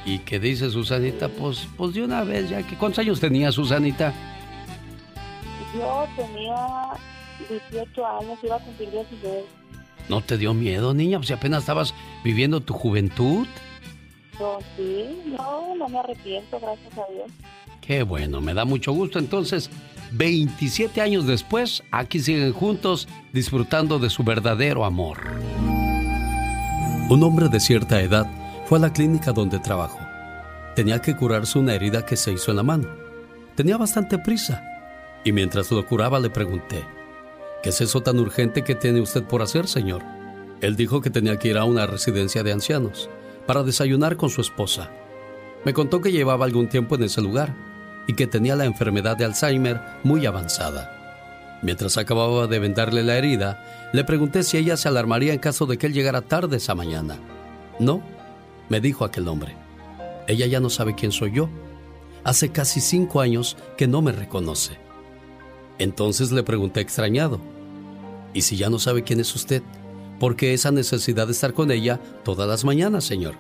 [0.05, 1.29] ¿Y qué dice Susanita?
[1.29, 2.77] Pues, pues de una vez ya que...
[2.77, 4.13] ¿Cuántos años tenía Susanita?
[5.75, 6.57] Yo tenía
[7.49, 9.45] 18 años, iba a cumplir 19.
[10.09, 11.19] ¿No te dio miedo, niña?
[11.19, 11.95] Pues si apenas estabas
[12.25, 13.47] viviendo tu juventud.
[14.39, 17.31] No, sí, no, no me arrepiento, gracias a Dios.
[17.81, 19.19] Qué bueno, me da mucho gusto.
[19.19, 19.71] Entonces,
[20.13, 25.19] 27 años después, aquí siguen juntos disfrutando de su verdadero amor.
[27.11, 28.31] Un hombre de cierta edad
[28.67, 29.99] fue a la clínica donde trabajó.
[30.77, 32.89] Tenía que curarse una herida que se hizo en la mano.
[33.57, 34.63] Tenía bastante prisa.
[35.25, 36.85] Y mientras lo curaba le pregunté,
[37.63, 40.03] ¿qué es eso tan urgente que tiene usted por hacer, señor?
[40.61, 43.11] Él dijo que tenía que ir a una residencia de ancianos
[43.49, 44.91] para desayunar con su esposa.
[45.65, 47.57] Me contó que llevaba algún tiempo en ese lugar
[48.07, 51.59] y que tenía la enfermedad de Alzheimer muy avanzada.
[51.63, 55.79] Mientras acababa de vendarle la herida, le pregunté si ella se alarmaría en caso de
[55.79, 57.17] que él llegara tarde esa mañana.
[57.81, 58.03] No,
[58.69, 59.57] me dijo aquel hombre.
[60.27, 61.49] Ella ya no sabe quién soy yo.
[62.25, 64.77] Hace casi cinco años que no me reconoce.
[65.79, 67.41] Entonces le pregunté extrañado,
[68.35, 69.63] ¿y si ya no sabe quién es usted?
[70.19, 73.35] ¿Por qué esa necesidad de estar con ella todas las mañanas, señor?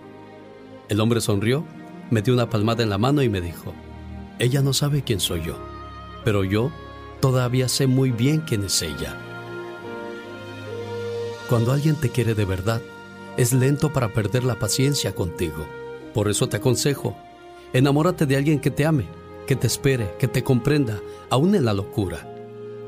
[0.89, 1.65] El hombre sonrió,
[2.11, 3.75] me dio una palmada en la mano y me dijo,
[4.39, 5.59] ella no sabe quién soy yo,
[6.25, 6.71] pero yo
[7.21, 9.17] todavía sé muy bien quién es ella.
[11.49, 12.81] Cuando alguien te quiere de verdad,
[13.37, 15.67] es lento para perder la paciencia contigo.
[16.15, 17.17] Por eso te aconsejo,
[17.73, 19.07] enamórate de alguien que te ame,
[19.47, 21.01] que te espere, que te comprenda,
[21.31, 22.27] aún en la locura.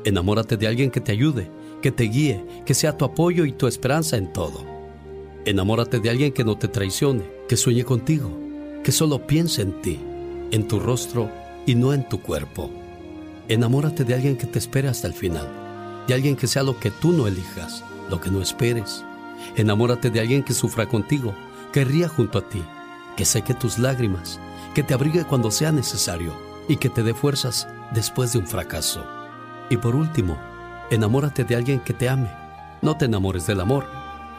[0.03, 1.51] Enamórate de alguien que te ayude,
[1.81, 4.65] que te guíe, que sea tu apoyo y tu esperanza en todo.
[5.45, 8.31] Enamórate de alguien que no te traicione, que sueñe contigo,
[8.83, 9.99] que solo piense en ti,
[10.51, 11.29] en tu rostro
[11.65, 12.69] y no en tu cuerpo.
[13.47, 16.91] Enamórate de alguien que te espere hasta el final, de alguien que sea lo que
[16.91, 19.03] tú no elijas, lo que no esperes.
[19.55, 21.33] Enamórate de alguien que sufra contigo,
[21.73, 22.61] que ría junto a ti,
[23.17, 24.39] que seque tus lágrimas,
[24.75, 26.33] que te abrigue cuando sea necesario
[26.67, 29.05] y que te dé fuerzas después de un fracaso.
[29.69, 30.37] Y por último,
[30.91, 32.29] enamórate de alguien que te ame.
[32.81, 33.87] No te enamores del amor,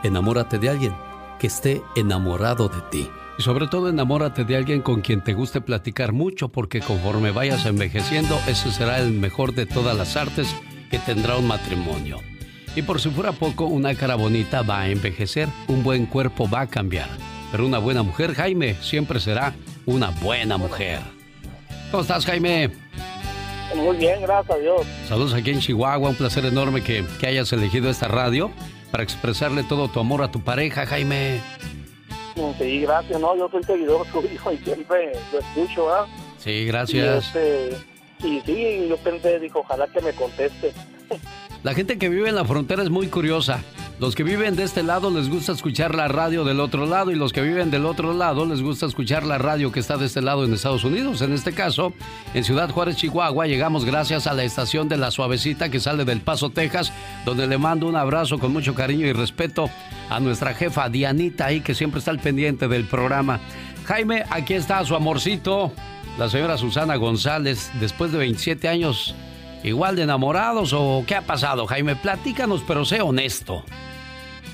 [0.05, 0.95] enamórate de alguien
[1.41, 3.11] que esté enamorado de ti.
[3.39, 7.65] Y sobre todo enamórate de alguien con quien te guste platicar mucho porque conforme vayas
[7.65, 10.55] envejeciendo, ese será el mejor de todas las artes
[10.91, 12.19] que tendrá un matrimonio.
[12.77, 16.61] Y por si fuera poco, una cara bonita va a envejecer, un buen cuerpo va
[16.61, 17.09] a cambiar.
[17.51, 19.55] Pero una buena mujer, Jaime, siempre será
[19.87, 21.01] una buena mujer.
[21.91, 22.71] ¿Cómo estás, Jaime?
[23.75, 24.87] Muy bien, gracias a Dios.
[25.09, 28.51] Saludos aquí en Chihuahua, un placer enorme que, que hayas elegido esta radio
[28.91, 31.41] para expresarle todo tu amor a tu pareja, Jaime.
[32.59, 36.07] Sí, gracias, no, yo soy seguidor tuyo y siempre lo escucho, ¿ah?
[36.39, 37.25] Sí, gracias.
[37.25, 37.77] Y, este,
[38.25, 40.73] y sí, yo pensé, dijo, ojalá que me conteste.
[41.63, 43.63] La gente que vive en la frontera es muy curiosa.
[43.99, 47.15] Los que viven de este lado les gusta escuchar la radio del otro lado y
[47.15, 50.21] los que viven del otro lado les gusta escuchar la radio que está de este
[50.21, 51.23] lado en Estados Unidos.
[51.23, 51.93] En este caso,
[52.35, 56.21] en Ciudad Juárez, Chihuahua, llegamos gracias a la estación de La Suavecita que sale del
[56.21, 56.93] Paso, Texas,
[57.25, 59.71] donde le mando un abrazo con mucho cariño y respeto
[60.11, 63.39] a nuestra jefa Dianita ahí que siempre está al pendiente del programa.
[63.87, 65.73] Jaime, aquí está su amorcito,
[66.19, 69.15] la señora Susana González, después de 27 años
[69.63, 71.97] igual de enamorados o qué ha pasado, Jaime?
[71.97, 73.65] Platícanos, pero sé honesto.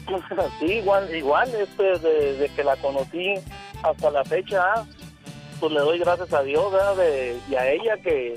[0.58, 3.34] Sí, igual, igual, este, desde que la conocí
[3.82, 4.86] hasta la fecha,
[5.60, 6.72] pues le doy gracias a Dios,
[7.50, 8.34] y a ella que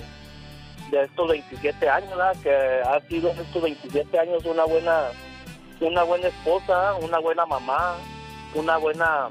[0.91, 2.11] de estos 27 años,
[2.43, 5.03] que ha sido estos 27 años una buena,
[5.79, 7.95] una buena esposa, una buena mamá,
[8.53, 9.29] una buena,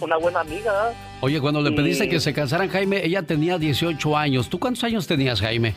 [0.00, 0.92] una buena amiga.
[1.22, 4.48] Oye, cuando le pediste que se casaran, Jaime, ella tenía 18 años.
[4.48, 5.74] ¿Tú cuántos años tenías, Jaime?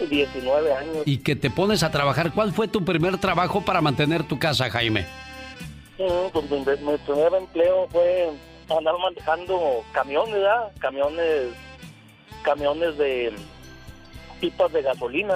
[0.00, 0.96] 19 años.
[1.04, 2.32] Y que te pones a trabajar.
[2.32, 5.06] ¿Cuál fue tu primer trabajo para mantener tu casa, Jaime?
[6.32, 8.30] pues mi, primer empleo fue
[8.76, 10.72] andar manejando camiones, ¿verdad?
[10.78, 11.48] Camiones,
[12.42, 13.32] camiones de
[14.40, 15.34] pipas de gasolina.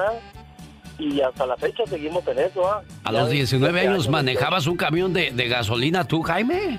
[0.99, 2.83] Y hasta la fecha seguimos en eso, ¿ah?
[3.05, 6.78] A los 19 años, manejabas un camión de, gasolina tú, Jaime.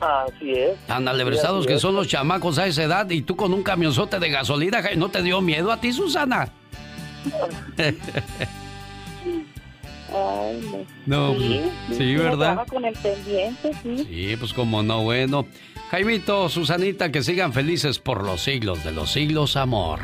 [0.00, 0.78] Así es.
[0.86, 4.30] Tan alebrezados que son los chamacos a esa edad y tú con un camionzote de
[4.30, 6.52] gasolina, ¿no te dio miedo a ti, Susana?
[11.06, 11.60] No, sí,
[11.92, 12.66] sí, ¿verdad?
[12.68, 14.04] Con el pendiente, sí.
[14.04, 15.46] Sí, pues como no, bueno.
[15.90, 20.00] Jaimito, Susanita, que sigan felices por los siglos de los siglos, amor.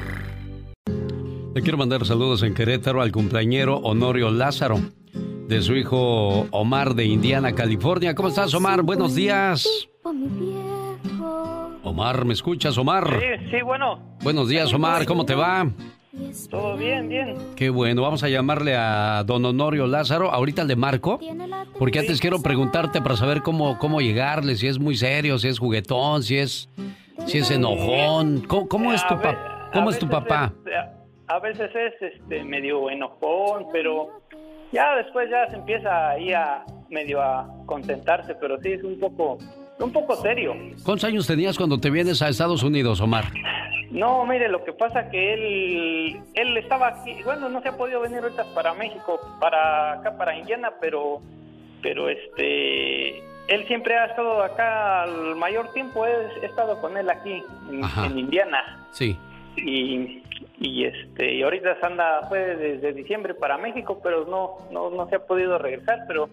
[1.55, 4.81] Le quiero mandar saludos en Querétaro al cumpleañero Honorio Lázaro,
[5.49, 8.15] de su hijo Omar de Indiana, California.
[8.15, 8.82] ¿Cómo estás, Omar?
[8.82, 9.66] Buenos días.
[11.82, 13.19] Omar, ¿me escuchas, Omar?
[13.19, 13.99] Sí, sí, bueno.
[14.23, 15.69] Buenos días, Omar, ¿cómo te va?
[16.51, 17.36] Todo bien, bien.
[17.57, 20.31] Qué bueno, vamos a llamarle a don Honorio Lázaro.
[20.31, 21.19] Ahorita le marco,
[21.78, 25.59] porque antes quiero preguntarte para saber cómo, cómo llegarle, si es muy serio, si es
[25.59, 26.69] juguetón, si es,
[27.27, 28.43] si es enojón.
[28.47, 29.70] ¿Cómo, es tu, papá?
[29.73, 30.53] ¿Cómo es tu papá?
[31.28, 34.23] a veces es este, medio enojón, pero
[34.73, 39.39] ya después ya se empieza ahí a medio a contentarse, pero sí es un poco,
[39.80, 40.55] un poco serio.
[40.84, 43.24] ¿Cuántos años tenías cuando te vienes a Estados Unidos, Omar?
[43.90, 48.00] No, mire, lo que pasa que él, él estaba aquí, bueno, no se ha podido
[48.00, 51.22] venir ahorita para México, para acá, para Indiana, pero,
[51.82, 53.18] pero este,
[53.48, 58.86] él siempre ha estado acá el mayor tiempo, he, estado con él aquí, en, Indiana.
[58.92, 59.18] Sí.
[59.56, 60.22] Y,
[60.60, 65.16] y este, y ahorita anda, fue desde diciembre para México, pero no, no, no se
[65.16, 66.28] ha podido regresar, pero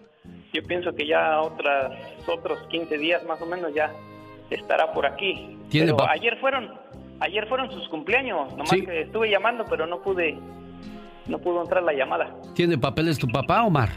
[0.52, 1.92] yo pienso que ya otras,
[2.26, 3.92] otros 15 días más o menos ya
[4.50, 5.58] estará por aquí.
[5.70, 6.70] pero ayer fueron,
[7.20, 10.38] Ayer fueron sus cumpleaños, nomás que estuve llamando, pero no pude,
[11.26, 12.34] no pudo entrar la llamada.
[12.54, 13.90] ¿Tiene papeles tu papá, Omar?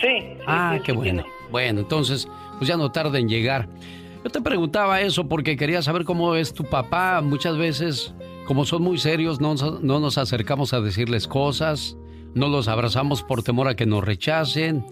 [0.00, 0.36] Sí.
[0.46, 1.24] ah, qué bueno.
[1.50, 3.68] Bueno, entonces, pues ya no tarda en llegar.
[4.24, 7.20] Yo te preguntaba eso porque quería saber cómo es tu papá.
[7.22, 8.14] Muchas veces,
[8.46, 11.96] como son muy serios, no, no nos acercamos a decirles cosas,
[12.34, 14.84] no los abrazamos por temor a que nos rechacen.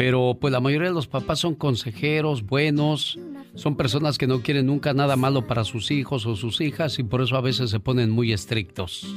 [0.00, 3.18] Pero pues la mayoría de los papás son consejeros, buenos,
[3.54, 7.02] son personas que no quieren nunca nada malo para sus hijos o sus hijas y
[7.02, 9.14] por eso a veces se ponen muy estrictos.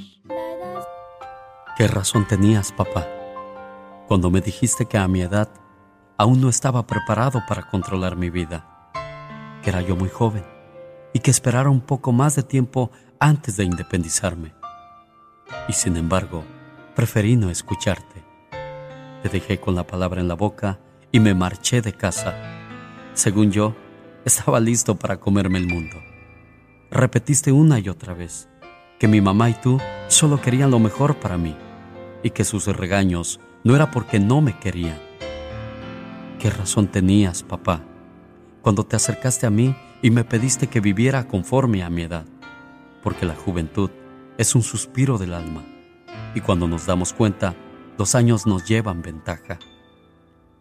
[1.77, 3.07] ¿Qué razón tenías, papá?
[4.09, 5.47] Cuando me dijiste que a mi edad
[6.17, 8.91] aún no estaba preparado para controlar mi vida,
[9.63, 10.43] que era yo muy joven
[11.13, 12.91] y que esperara un poco más de tiempo
[13.21, 14.53] antes de independizarme.
[15.69, 16.43] Y sin embargo,
[16.93, 18.12] preferí no escucharte.
[19.23, 22.35] Te dejé con la palabra en la boca y me marché de casa.
[23.13, 23.73] Según yo,
[24.25, 25.95] estaba listo para comerme el mundo.
[26.91, 28.49] Repetiste una y otra vez
[28.99, 29.79] que mi mamá y tú
[30.09, 31.55] solo querían lo mejor para mí
[32.21, 34.99] y que sus regaños no era porque no me querían.
[36.37, 37.81] ¿Qué razón tenías, papá,
[38.61, 42.25] cuando te acercaste a mí y me pediste que viviera conforme a mi edad?
[43.01, 43.89] Porque la juventud
[44.37, 45.63] es un suspiro del alma
[46.35, 47.55] y cuando nos damos cuenta,
[47.97, 49.59] los años nos llevan ventaja.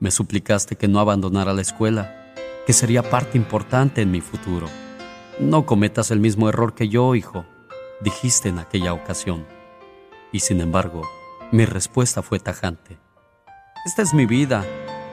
[0.01, 2.19] Me suplicaste que no abandonara la escuela
[2.67, 4.69] que sería parte importante en mi futuro.
[5.41, 7.45] No cometas el mismo error que yo, hijo,
[8.01, 9.47] dijiste en aquella ocasión.
[10.31, 11.03] Y sin embargo,
[11.51, 12.99] mi respuesta fue tajante.
[13.85, 14.65] Esta es mi vida,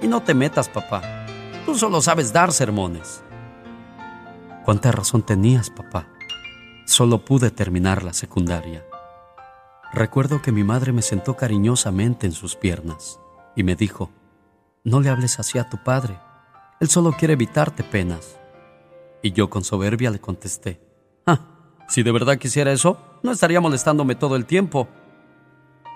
[0.02, 1.02] y no te metas, papá.
[1.66, 3.24] Tú solo sabes dar sermones.
[4.64, 6.08] ¿Cuánta razón tenías, papá?
[6.86, 8.86] Solo pude terminar la secundaria.
[9.92, 13.20] Recuerdo que mi madre me sentó cariñosamente en sus piernas
[13.56, 14.12] y me dijo,
[14.84, 16.18] no le hables así a tu padre.
[16.80, 18.40] Él solo quiere evitarte penas.
[19.22, 20.80] Y yo con soberbia le contesté,
[21.26, 21.40] ah,
[21.88, 24.88] si de verdad quisiera eso, no estaría molestándome todo el tiempo.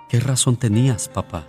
[0.10, 1.46] ¿Qué razón tenías, papá?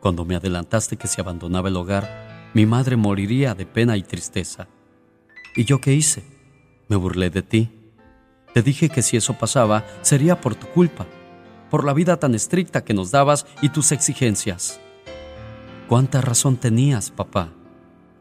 [0.00, 4.68] Cuando me adelantaste que si abandonaba el hogar, mi madre moriría de pena y tristeza.
[5.56, 6.22] ¿Y yo qué hice?
[6.88, 7.70] Me burlé de ti.
[8.54, 11.06] Te dije que si eso pasaba, sería por tu culpa,
[11.70, 14.80] por la vida tan estricta que nos dabas y tus exigencias.
[15.88, 17.50] ¿Cuánta razón tenías, papá?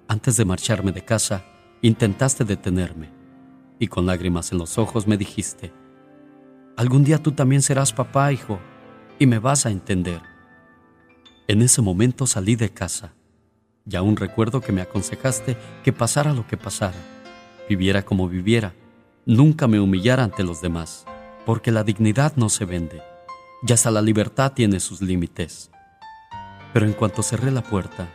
[0.08, 1.44] Antes de marcharme de casa,
[1.82, 3.10] intentaste detenerme
[3.80, 5.72] y con lágrimas en los ojos me dijiste,
[6.76, 8.60] algún día tú también serás papá, hijo,
[9.20, 10.22] y me vas a entender.
[11.48, 13.14] En ese momento salí de casa
[13.90, 16.98] y aún recuerdo que me aconsejaste que pasara lo que pasara,
[17.70, 18.74] viviera como viviera,
[19.26, 21.06] nunca me humillara ante los demás,
[21.46, 23.02] porque la dignidad no se vende,
[23.66, 25.72] y hasta la libertad tiene sus límites.
[26.74, 28.10] Pero en cuanto cerré la puerta,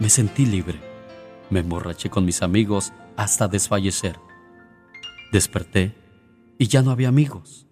[0.00, 0.80] me sentí libre.
[1.50, 4.18] Me emborraché con mis amigos hasta desfallecer.
[5.32, 5.94] Desperté
[6.58, 7.66] y ya no había amigos.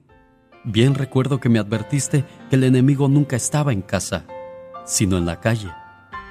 [0.65, 4.27] Bien recuerdo que me advertiste que el enemigo nunca estaba en casa,
[4.85, 5.71] sino en la calle,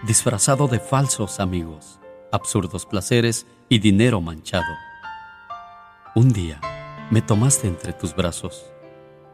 [0.06, 2.00] disfrazado de falsos amigos,
[2.32, 4.76] absurdos placeres y dinero manchado.
[6.16, 6.62] Un día
[7.10, 8.66] me tomaste entre tus brazos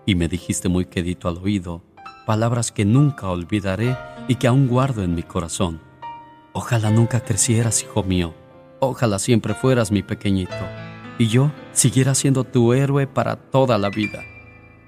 [0.06, 1.84] y me dijiste muy quedito al oído
[2.26, 3.95] palabras que nunca olvidaré
[4.27, 5.82] y que aún guardo en mi corazón.
[6.53, 8.34] Ojalá nunca crecieras, hijo mío.
[8.80, 10.56] Ojalá siempre fueras mi pequeñito
[11.18, 14.23] y yo siguiera siendo tu héroe para toda la vida.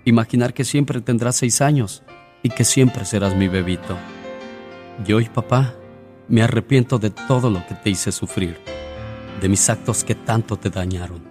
[0.05, 2.03] Imaginar que siempre tendrás seis años
[2.43, 3.97] y que siempre serás mi bebito.
[5.05, 5.75] Y hoy, papá,
[6.27, 8.57] me arrepiento de todo lo que te hice sufrir,
[9.41, 11.21] de mis actos que tanto te dañaron,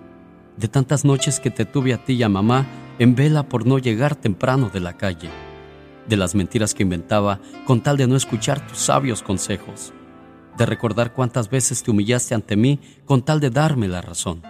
[0.57, 2.67] de tantas noches que te tuve a ti y a mamá
[2.99, 5.31] en vela por no llegar temprano de la calle
[6.09, 9.93] de las mentiras que inventaba con tal de no escuchar tus sabios consejos,
[10.57, 14.43] de recordar cuántas veces te humillaste ante mí con tal de darme la razón.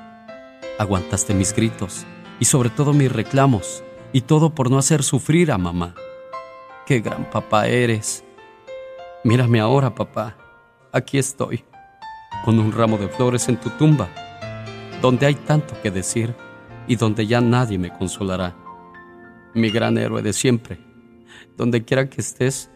[0.78, 2.04] Aguantaste mis gritos
[2.38, 3.82] y sobre todo mis reclamos
[4.12, 5.94] y todo por no hacer sufrir a mamá.
[6.86, 8.22] Qué gran papá eres.
[9.24, 10.36] Mírame ahora, papá.
[10.92, 11.64] Aquí estoy,
[12.44, 14.08] con un ramo de flores en tu tumba,
[15.02, 16.34] donde hay tanto que decir
[16.86, 18.54] y donde ya nadie me consolará.
[19.54, 20.86] Mi gran héroe de siempre
[21.56, 22.70] donde quiera que estés,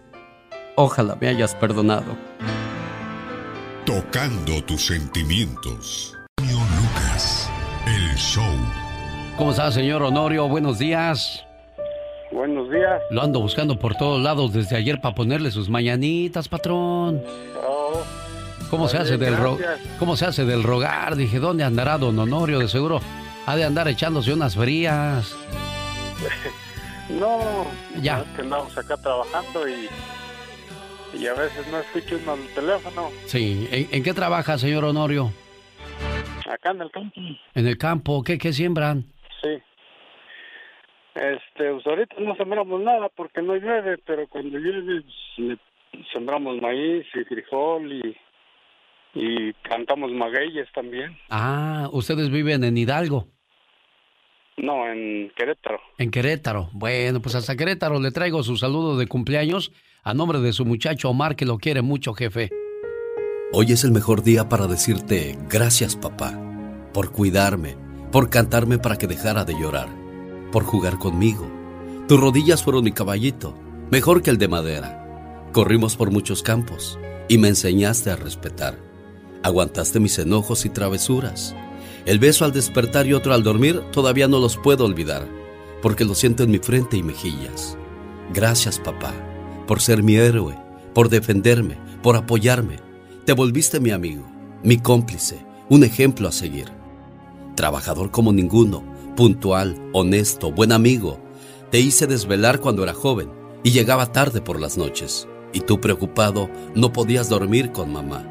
[0.77, 2.17] ojalá me hayas perdonado.
[3.85, 6.17] Tocando tus sentimientos.
[6.39, 7.51] Lucas,
[7.87, 8.45] el show.
[9.37, 10.49] ¿Cómo está, señor Honorio?
[10.49, 11.45] Buenos días.
[12.33, 13.03] Buenos días.
[13.11, 17.23] Lo ando buscando por todos lados desde ayer para ponerle sus mañanitas, patrón.
[17.67, 18.03] Oh,
[18.71, 19.37] ¿Cómo se hace del
[19.99, 21.17] ¿Cómo se hace del rogar?
[21.17, 22.61] Dije, ¿dónde andará don Honorio?
[22.61, 23.01] De seguro
[23.51, 25.37] ha de andar echándose unas frías.
[27.19, 27.67] No,
[28.01, 28.21] ya.
[28.21, 29.89] Es que andamos acá trabajando y,
[31.19, 33.09] y a veces no escucho uno el teléfono.
[33.27, 35.33] Sí, ¿En, qué trabaja, señor Honorio?
[36.49, 37.21] Acá en el campo.
[37.55, 38.23] ¿En el campo?
[38.23, 39.07] ¿Qué, qué siembran?
[39.43, 39.59] Sí.
[41.17, 45.03] Este, pues ahorita no sembramos nada porque no llueve, pero cuando llueve
[45.37, 45.59] pues,
[46.13, 48.17] sembramos maíz y frijol y,
[49.15, 51.19] y plantamos magueyes también.
[51.29, 53.27] Ah, ¿ustedes viven en Hidalgo?
[54.63, 55.81] No, en Querétaro.
[55.99, 56.69] En Querétaro.
[56.73, 59.73] Bueno, pues hasta Querétaro le traigo su saludo de cumpleaños
[60.03, 62.51] a nombre de su muchacho Omar, que lo quiere mucho, jefe.
[63.53, 66.39] Hoy es el mejor día para decirte gracias, papá,
[66.93, 67.77] por cuidarme,
[68.13, 69.89] por cantarme para que dejara de llorar,
[70.53, 71.51] por jugar conmigo.
[72.07, 73.55] Tus rodillas fueron mi caballito,
[73.91, 75.49] mejor que el de madera.
[75.53, 78.77] Corrimos por muchos campos y me enseñaste a respetar.
[79.43, 81.57] Aguantaste mis enojos y travesuras
[82.11, 85.29] el beso al despertar y otro al dormir todavía no los puedo olvidar,
[85.81, 87.79] porque lo siento en mi frente y mejillas.
[88.35, 89.15] Gracias, papá,
[89.69, 90.59] por ser mi héroe,
[90.93, 92.79] por defenderme, por apoyarme.
[93.27, 94.25] Te volviste mi amigo,
[94.65, 96.73] mi cómplice, un ejemplo a seguir.
[97.55, 98.83] Trabajador como ninguno,
[99.15, 101.21] puntual, honesto, buen amigo.
[101.71, 103.31] Te hice desvelar cuando era joven
[103.63, 105.29] y llegaba tarde por las noches.
[105.53, 108.27] Y tú preocupado no podías dormir con mamá.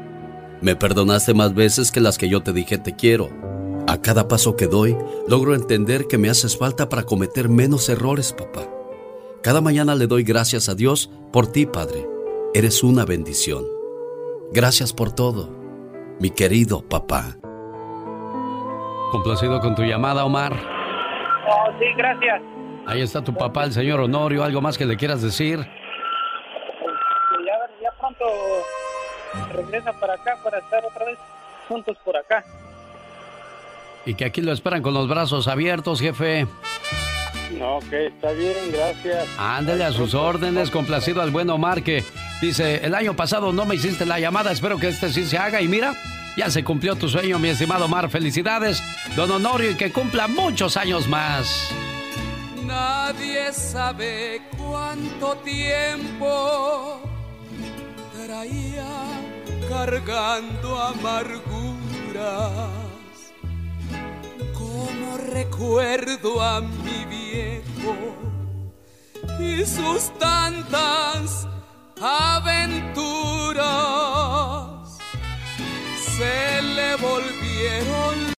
[0.60, 3.48] Me perdonaste más veces que las que yo te dije te quiero
[3.90, 4.96] a cada paso que doy,
[5.26, 8.60] logro entender que me haces falta para cometer menos errores, papá.
[9.42, 12.06] Cada mañana le doy gracias a Dios por ti, Padre.
[12.54, 13.64] Eres una bendición.
[14.52, 15.50] Gracias por todo,
[16.20, 17.36] mi querido papá.
[19.10, 20.52] Complacido con tu llamada, Omar.
[21.48, 22.42] Oh, sí, gracias.
[22.86, 24.44] Ahí está tu papá, el señor Honorio.
[24.44, 25.58] ¿Algo más que le quieras decir?
[27.44, 28.24] Ya, ya pronto
[29.52, 31.18] regresa para acá para estar otra vez
[31.68, 32.44] juntos por acá.
[34.06, 36.46] Y que aquí lo esperan con los brazos abiertos, jefe.
[37.58, 39.28] No, ok, está bien, gracias.
[39.36, 42.04] Ándale a sus órdenes, complacido al buen Omar que
[42.40, 45.60] dice, el año pasado no me hiciste la llamada, espero que este sí se haga
[45.60, 45.92] y mira,
[46.36, 48.82] ya se cumplió tu sueño, mi estimado Omar, felicidades,
[49.16, 51.70] don Honorio, y que cumpla muchos años más.
[52.64, 57.00] nadie sabe cuánto tiempo
[58.26, 58.86] traía
[59.68, 62.79] cargando amarguras.
[64.80, 67.94] Como recuerdo a mi viejo
[69.38, 71.46] y sus tantas
[72.00, 73.60] aventuras
[76.16, 78.32] se le volvieron.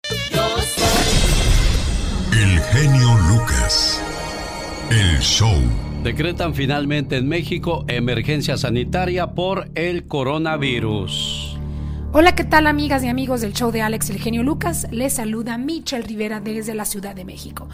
[2.33, 4.01] El genio Lucas.
[4.89, 5.61] El show.
[6.03, 11.40] Decretan finalmente en México emergencia sanitaria por el coronavirus.
[12.13, 14.85] Hola, ¿qué tal amigas y amigos del show de Alex El Genio Lucas?
[14.91, 17.69] Les saluda Michelle Rivera desde la Ciudad de México.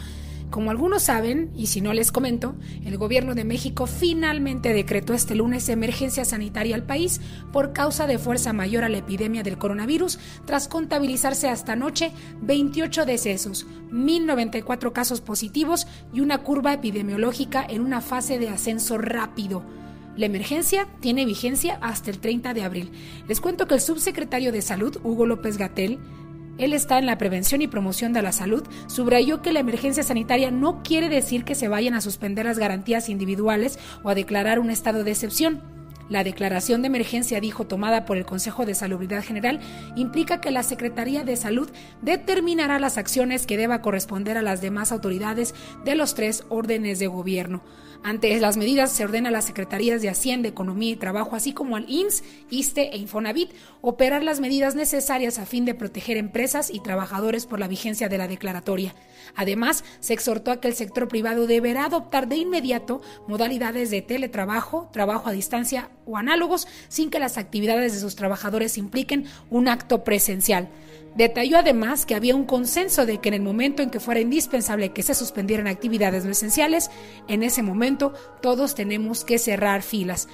[0.48, 2.54] Como algunos saben, y si no les comento,
[2.84, 7.20] el gobierno de México finalmente decretó este lunes emergencia sanitaria al país
[7.52, 13.06] por causa de fuerza mayor a la epidemia del coronavirus, tras contabilizarse hasta anoche 28
[13.06, 19.64] decesos, 1094 casos positivos y una curva epidemiológica en una fase de ascenso rápido.
[20.18, 22.90] La emergencia tiene vigencia hasta el 30 de abril.
[23.28, 26.00] Les cuento que el subsecretario de Salud, Hugo López Gatel,
[26.58, 30.50] él está en la prevención y promoción de la salud, subrayó que la emergencia sanitaria
[30.50, 34.70] no quiere decir que se vayan a suspender las garantías individuales o a declarar un
[34.70, 35.62] estado de excepción.
[36.08, 39.60] La declaración de emergencia, dijo, tomada por el Consejo de Salubridad General,
[39.94, 41.70] implica que la Secretaría de Salud
[42.02, 45.54] determinará las acciones que deba corresponder a las demás autoridades
[45.84, 47.62] de los tres órdenes de gobierno.
[48.04, 51.76] Ante las medidas se ordena a las Secretarías de Hacienda, Economía y Trabajo, así como
[51.76, 53.50] al INS, ISTE e Infonavit,
[53.80, 58.18] operar las medidas necesarias a fin de proteger empresas y trabajadores por la vigencia de
[58.18, 58.94] la declaratoria.
[59.34, 64.88] Además, se exhortó a que el sector privado deberá adoptar de inmediato modalidades de teletrabajo,
[64.92, 70.04] trabajo a distancia o análogos sin que las actividades de sus trabajadores impliquen un acto
[70.04, 70.68] presencial.
[71.16, 74.92] Detalló además que había un consenso de que en el momento en que fuera indispensable
[74.92, 76.90] que se suspendieran actividades no esenciales,
[77.26, 80.28] en ese momento todos tenemos que cerrar filas.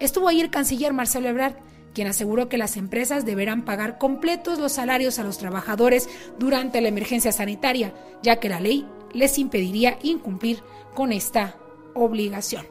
[0.00, 1.56] Estuvo ahí el canciller Marcelo Ebrard,
[1.94, 6.08] quien aseguró que las empresas deberán pagar completos los salarios a los trabajadores
[6.38, 10.62] durante la emergencia sanitaria, ya que la ley les impediría incumplir
[10.94, 11.56] con esta
[11.94, 12.66] obligación.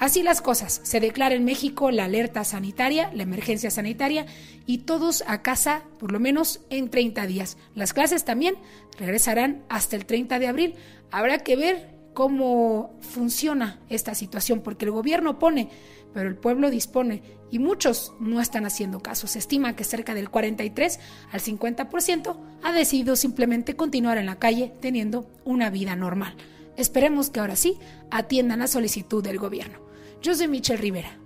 [0.00, 4.24] Así las cosas, se declara en México la alerta sanitaria, la emergencia sanitaria
[4.64, 7.58] y todos a casa por lo menos en 30 días.
[7.74, 8.54] Las clases también
[8.98, 10.74] regresarán hasta el 30 de abril.
[11.10, 15.68] Habrá que ver cómo funciona esta situación porque el gobierno pone,
[16.14, 19.26] pero el pueblo dispone y muchos no están haciendo caso.
[19.26, 21.00] Se estima que cerca del 43
[21.32, 26.34] al 50% ha decidido simplemente continuar en la calle teniendo una vida normal.
[26.76, 27.78] Esperemos que ahora sí
[28.10, 29.78] atiendan la solicitud del gobierno.
[30.22, 31.18] Yo soy Michelle Rivera.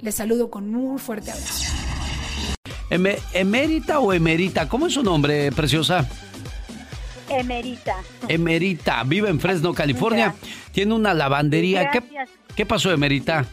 [0.00, 1.72] Les saludo con muy fuerte abrazo.
[2.90, 4.68] ¿Emérita o emerita?
[4.68, 6.08] ¿Cómo es su nombre, preciosa?
[7.28, 7.96] Emerita.
[8.26, 10.34] Emerita, vive en Fresno, California.
[10.72, 11.90] Tiene una lavandería.
[11.90, 12.02] ¿Qué,
[12.56, 13.46] ¿Qué pasó, Emerita?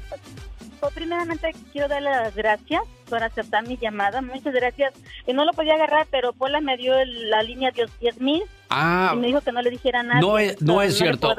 [0.79, 4.21] Pues primeramente quiero darle las gracias por aceptar mi llamada.
[4.21, 4.93] Muchas gracias.
[5.25, 8.43] Y no lo podía agarrar, pero Pola me dio la línea de 10 mil.
[8.69, 10.19] Ah, y me dijo que no le dijera nada.
[10.19, 11.33] No es, no es cierto.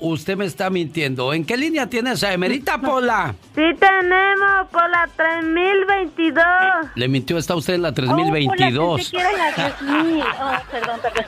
[0.00, 1.32] usted me está mintiendo.
[1.32, 3.34] ¿En qué línea tienes a Emerita Pola?
[3.54, 6.44] Sí tenemos, Pola 3022.
[6.94, 9.12] Le mintió, está usted en la 3022.
[9.14, 10.24] Oh, Pola, la 3000.
[10.40, 11.24] Oh, perdón, perdón.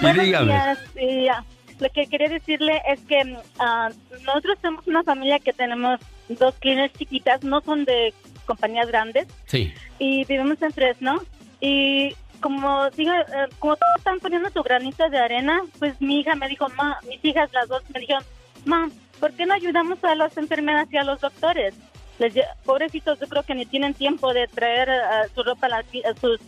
[0.00, 0.76] y dígame.
[1.80, 6.96] Lo que quería decirle es que uh, nosotros somos una familia que tenemos dos clínicas
[6.96, 8.14] chiquitas, no son de
[8.46, 9.26] compañías grandes.
[9.46, 9.72] Sí.
[9.98, 11.22] Y vivimos en Fresno.
[11.60, 16.34] Y como digo, eh, como todos están poniendo su granito de arena, pues mi hija
[16.34, 18.22] me dijo, ma, mis hijas las dos me dijeron,
[18.64, 21.74] ma, ¿por qué no ayudamos a las enfermeras y a los doctores?
[22.18, 22.34] Les,
[22.64, 25.84] pobrecitos, yo creo que ni tienen tiempo de traer uh, su ropa, la,
[26.20, 26.38] sus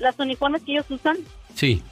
[0.00, 1.18] las uniformes que ellos usan.
[1.54, 1.82] Sí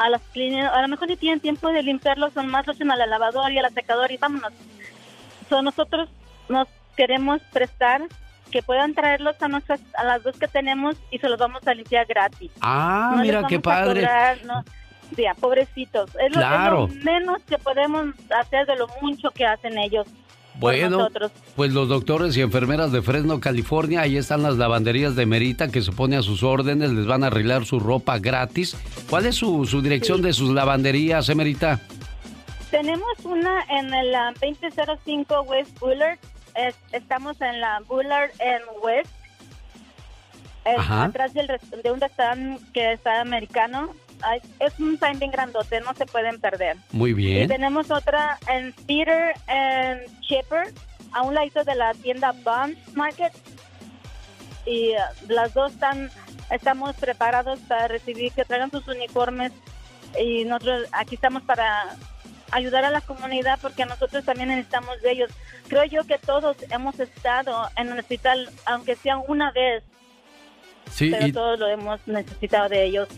[0.00, 2.90] a las clínicas, a lo mejor ni tienen tiempo de limpiarlos, son más lo hacen
[2.90, 4.52] a la lavadora y a la secadora y vámonos.
[5.48, 6.08] So, nosotros
[6.48, 8.02] nos queremos prestar
[8.50, 11.74] que puedan traerlos a nuestras a las dos que tenemos y se los vamos a
[11.74, 12.50] limpiar gratis.
[12.62, 14.08] Ah, mira qué padre.
[14.44, 14.64] no,
[15.38, 16.10] pobrecitos.
[16.18, 18.06] Es, lo, menos que podemos
[18.38, 20.06] hacer de lo mucho que hacen ellos.
[20.60, 21.08] Bueno,
[21.56, 25.80] pues los doctores y enfermeras de Fresno, California, ahí están las lavanderías de Merita que
[25.80, 28.76] se pone a sus órdenes, les van a arreglar su ropa gratis.
[29.08, 31.80] ¿Cuál es su, dirección de sus lavanderías, Emerita?
[32.70, 36.18] Tenemos una en el 2005 West Bullard.
[36.92, 39.10] estamos en la Bullard en West.
[40.64, 43.94] atrás de un restaurante que está americano
[44.58, 46.76] es un sign bien grandote, no se pueden perder.
[46.92, 47.44] Muy bien.
[47.44, 50.72] Y tenemos otra en Peter and Chipper,
[51.12, 53.32] a un ladito de la tienda Bond Market.
[54.66, 56.10] Y uh, las dos están,
[56.50, 59.52] estamos preparados para recibir, que traigan sus uniformes
[60.18, 61.96] y nosotros aquí estamos para
[62.52, 65.30] ayudar a la comunidad porque nosotros también necesitamos de ellos.
[65.68, 69.82] Creo yo que todos hemos estado en un hospital, aunque sea una vez,
[70.90, 73.08] Sí, pero y- todos lo hemos necesitado de ellos.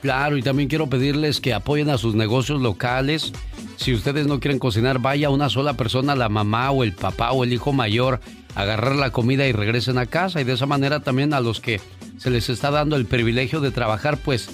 [0.00, 3.32] Claro, y también quiero pedirles que apoyen a sus negocios locales.
[3.76, 7.42] Si ustedes no quieren cocinar, vaya una sola persona, la mamá o el papá o
[7.42, 8.20] el hijo mayor,
[8.54, 10.40] a agarrar la comida y regresen a casa.
[10.40, 11.80] Y de esa manera también a los que
[12.16, 14.50] se les está dando el privilegio de trabajar, pues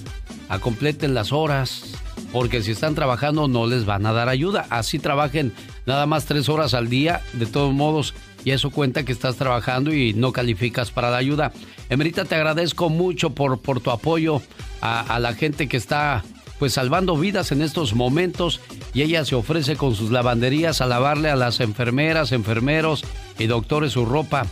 [0.49, 1.95] acompleten las horas.
[2.31, 4.65] Porque si están trabajando no les van a dar ayuda.
[4.69, 5.53] Así trabajen
[5.85, 7.21] nada más tres horas al día.
[7.33, 8.13] De todos modos,
[8.45, 11.51] y eso cuenta que estás trabajando y no calificas para la ayuda.
[11.89, 14.41] Emerita, te agradezco mucho por, por tu apoyo
[14.79, 16.23] a, a la gente que está
[16.59, 18.61] pues salvando vidas en estos momentos
[18.93, 23.03] y ella se ofrece con sus lavanderías a lavarle a las enfermeras, enfermeros
[23.37, 24.45] y doctores su ropa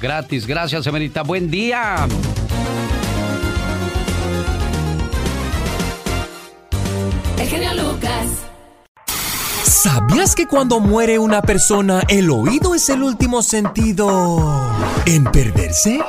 [0.00, 0.46] gratis.
[0.46, 1.22] Gracias, Emerita.
[1.22, 2.08] Buen día.
[7.38, 8.49] El genio Lucas.
[9.82, 14.76] ¿Sabías que cuando muere una persona el oído es el último sentido
[15.06, 16.00] en perderse?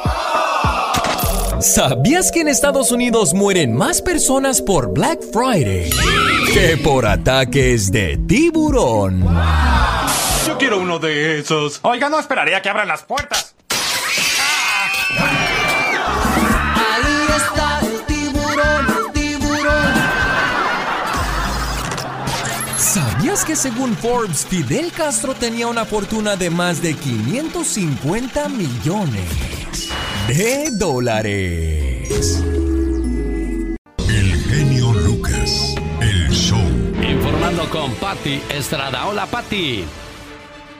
[1.61, 5.89] ¿Sabías que en Estados Unidos mueren más personas por Black Friday
[6.53, 9.21] que por ataques de tiburón?
[10.45, 11.79] Yo quiero uno de esos.
[11.83, 13.55] Oiga, no esperaría que abran las puertas.
[23.21, 29.29] ¿Sabías que según Forbes, Fidel Castro tenía una fortuna de más de 550 millones
[30.27, 32.43] de dólares?
[34.09, 36.57] El genio Lucas, el show.
[36.99, 39.05] Informando con Patti Estrada.
[39.05, 39.85] Hola, Patti.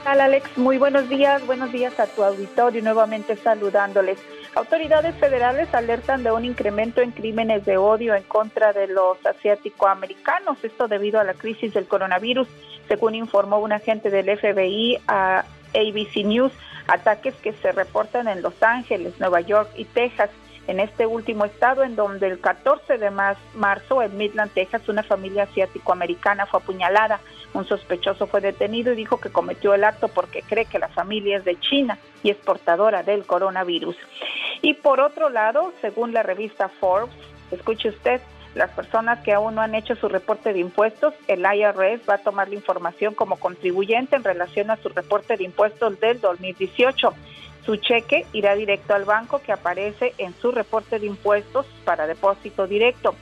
[0.04, 4.18] Hola Alex, muy buenos días, buenos días a tu auditorio, nuevamente saludándoles.
[4.54, 10.58] Autoridades federales alertan de un incremento en crímenes de odio en contra de los asiático-americanos,
[10.62, 12.46] esto debido a la crisis del coronavirus,
[12.86, 16.52] según informó un agente del FBI a ABC News,
[16.86, 20.28] ataques que se reportan en Los Ángeles, Nueva York y Texas.
[20.68, 25.02] En este último estado, en donde el 14 de mar- marzo en Midland, Texas, una
[25.02, 27.20] familia asiático-americana fue apuñalada.
[27.54, 31.36] Un sospechoso fue detenido y dijo que cometió el acto porque cree que la familia
[31.36, 33.96] es de China y es portadora del coronavirus.
[34.62, 37.14] Y por otro lado, según la revista Forbes,
[37.50, 38.20] escuche usted,
[38.54, 42.18] las personas que aún no han hecho su reporte de impuestos, el IRS va a
[42.18, 47.14] tomar la información como contribuyente en relación a su reporte de impuestos del 2018.
[47.64, 52.66] Su cheque irá directo al banco que aparece en su reporte de impuestos para depósito
[52.66, 53.14] directo.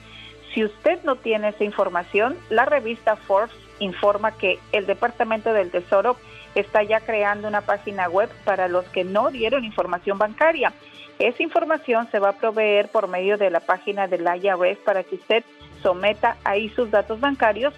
[0.53, 6.17] Si usted no tiene esa información, la revista Forbes informa que el Departamento del Tesoro
[6.55, 10.73] está ya creando una página web para los que no dieron información bancaria.
[11.19, 15.17] Esa información se va a proveer por medio de la página del IRS para que
[15.17, 15.45] usted
[15.83, 17.75] someta ahí sus datos bancarios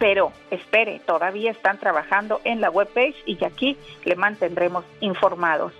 [0.00, 5.74] pero espere, todavía están trabajando en la webpage y aquí le mantendremos informados.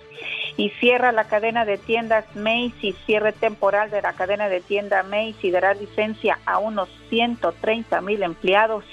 [0.57, 5.53] Y cierra la cadena de tiendas Macy's, cierre temporal de la cadena de tienda Macy's
[5.53, 8.83] dará licencia a unos 130 mil empleados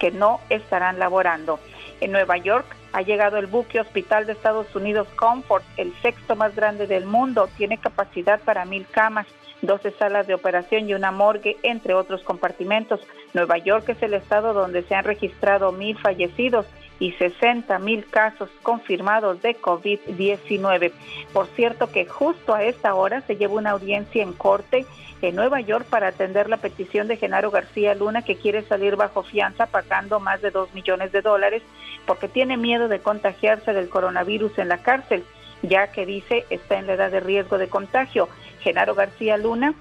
[0.00, 1.60] que no estarán laborando.
[2.00, 6.56] En Nueva York ha llegado el buque hospital de Estados Unidos Comfort, el sexto más
[6.56, 7.48] grande del mundo.
[7.56, 9.26] Tiene capacidad para mil camas,
[9.62, 13.00] 12 salas de operación y una morgue, entre otros compartimentos.
[13.34, 16.66] Nueva York es el estado donde se han registrado mil fallecidos
[16.98, 20.92] y 60 mil casos confirmados de COVID-19.
[21.32, 24.86] Por cierto que justo a esta hora se lleva una audiencia en corte
[25.22, 29.22] en Nueva York para atender la petición de Genaro García Luna que quiere salir bajo
[29.22, 31.62] fianza pagando más de 2 millones de dólares
[32.06, 35.24] porque tiene miedo de contagiarse del coronavirus en la cárcel,
[35.62, 38.28] ya que dice está en la edad de riesgo de contagio.
[38.60, 39.74] Genaro García Luna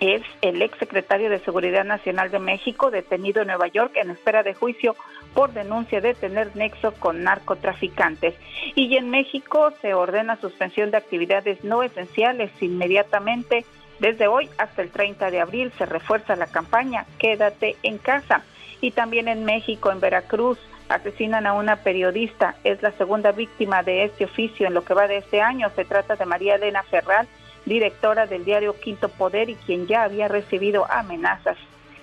[0.00, 4.42] es el ex secretario de Seguridad Nacional de México, detenido en Nueva York en espera
[4.42, 4.94] de juicio
[5.34, 8.34] por denuncia de tener nexo con narcotraficantes.
[8.74, 13.64] Y en México se ordena suspensión de actividades no esenciales inmediatamente.
[14.00, 18.42] Desde hoy hasta el 30 de abril se refuerza la campaña Quédate en casa.
[18.80, 20.58] Y también en México, en Veracruz,
[20.88, 22.54] asesinan a una periodista.
[22.64, 25.70] Es la segunda víctima de este oficio en lo que va de este año.
[25.74, 27.26] Se trata de María Elena Ferral,
[27.66, 31.56] directora del diario Quinto Poder y quien ya había recibido amenazas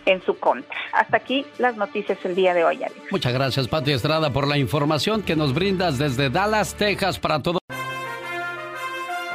[0.05, 0.75] en su contra.
[0.93, 3.11] Hasta aquí las noticias el día de hoy, Alex.
[3.11, 7.59] Muchas gracias, Pati Estrada, por la información que nos brindas desde Dallas, Texas, para todo.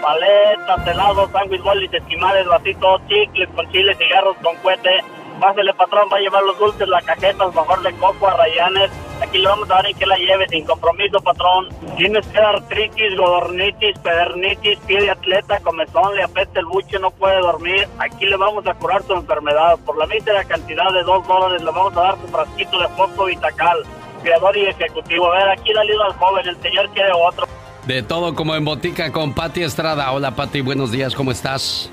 [0.01, 5.02] Paletas, helados, sándwich, bolis, esquimales, vasitos, chicles con chile, cigarros con cohete.
[5.40, 8.90] Pásele, patrón, va a llevar los dulces, la cajeta, mejor de coco, a rayanes.
[9.22, 11.68] Aquí le vamos a dar en que la lleve sin compromiso, patrón.
[11.97, 17.40] Tienes que artritis, godornitis, pedernitis, pie de atleta, comezón, le apesta el buche, no puede
[17.40, 17.89] dormir.
[17.98, 19.78] Aquí le vamos a curar su enfermedad.
[19.86, 23.24] Por la mísera cantidad de dos dólares le vamos a dar su frasquito de fosfo
[23.24, 23.82] vitacal.
[24.22, 25.32] Creador y ejecutivo.
[25.32, 27.47] A ver, aquí le ayuda al joven, el señor quiere otro.
[27.86, 30.12] De todo como en botica con Patti Estrada.
[30.12, 31.90] Hola Patti, buenos días, ¿cómo estás?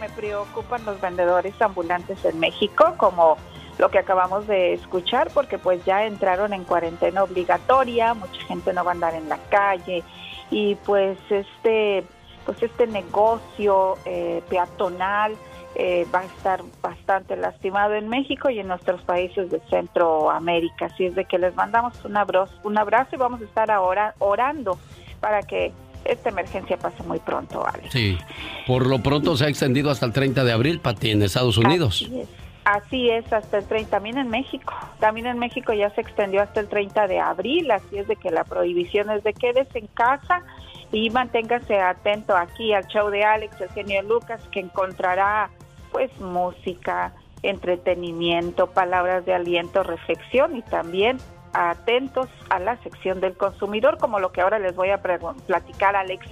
[0.00, 3.36] Me preocupan los vendedores ambulantes en México, como
[3.78, 8.84] lo que acabamos de escuchar, porque pues ya entraron en cuarentena obligatoria, mucha gente no
[8.84, 10.02] va a andar en la calle
[10.50, 12.04] y pues este,
[12.46, 15.36] pues este negocio eh, peatonal
[15.74, 20.86] eh, va a estar bastante lastimado en México y en nuestros países de Centroamérica.
[20.86, 24.14] Así es de que les mandamos un abrazo, un abrazo y vamos a estar ahora
[24.18, 24.78] orando
[25.20, 25.72] para que
[26.04, 27.92] esta emergencia pase muy pronto, Alex.
[27.92, 28.18] Sí,
[28.66, 32.02] por lo pronto se ha extendido hasta el 30 de abril, Pati, en Estados Unidos.
[32.02, 32.28] Así es.
[32.64, 34.72] Así es, hasta el 30, también en México.
[35.00, 38.30] También en México ya se extendió hasta el 30 de abril, así es de que
[38.30, 40.42] la prohibición es de quédese en casa
[40.92, 45.50] y manténgase atento aquí al show de Alex, el genio Lucas, que encontrará
[45.92, 47.12] pues música,
[47.42, 51.18] entretenimiento, palabras de aliento, reflexión y también
[51.52, 56.26] atentos a la sección del consumidor, como lo que ahora les voy a platicar, Alex.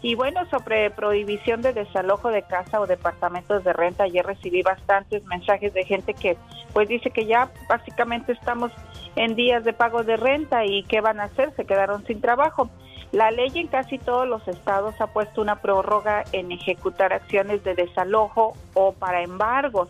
[0.00, 5.24] Y bueno, sobre prohibición de desalojo de casa o departamentos de renta, ayer recibí bastantes
[5.26, 6.36] mensajes de gente que
[6.72, 8.72] pues dice que ya básicamente estamos
[9.14, 12.70] en días de pago de renta y qué van a hacer, se quedaron sin trabajo.
[13.14, 17.76] La ley en casi todos los estados ha puesto una prórroga en ejecutar acciones de
[17.76, 19.88] desalojo o para embargos.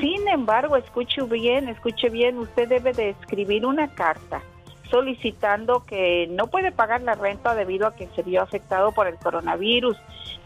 [0.00, 4.42] Sin embargo, escuche bien, escuche bien, usted debe de escribir una carta
[4.90, 9.14] solicitando que no puede pagar la renta debido a que se vio afectado por el
[9.14, 9.96] coronavirus.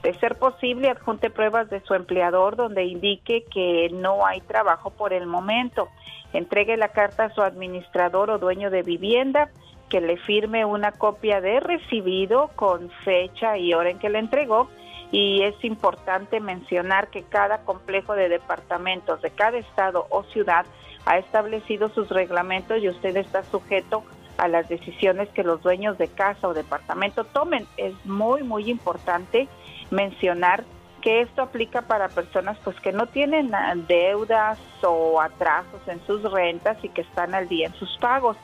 [0.02, 5.14] De ser posible, adjunte pruebas de su empleador donde indique que no hay trabajo por
[5.14, 5.88] el momento.
[6.34, 9.48] Entregue la carta a su administrador o dueño de vivienda
[9.88, 14.68] que le firme una copia de recibido con fecha y hora en que le entregó
[15.10, 20.66] y es importante mencionar que cada complejo de departamentos de cada estado o ciudad
[21.06, 24.02] ha establecido sus reglamentos y usted está sujeto
[24.38, 27.66] a las decisiones que los dueños de casa o departamento tomen.
[27.76, 29.48] Es muy, muy importante
[29.90, 30.64] mencionar
[31.00, 33.52] que esto aplica para personas pues que no tienen
[33.86, 38.36] deudas o atrasos en sus rentas y que están al día en sus pagos.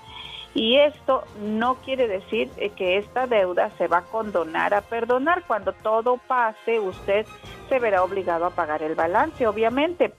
[0.54, 5.44] Y esto no quiere decir eh, que esta deuda se va a condonar a perdonar.
[5.46, 7.26] Cuando todo pase, usted
[7.68, 10.12] se verá obligado a pagar el balance, obviamente.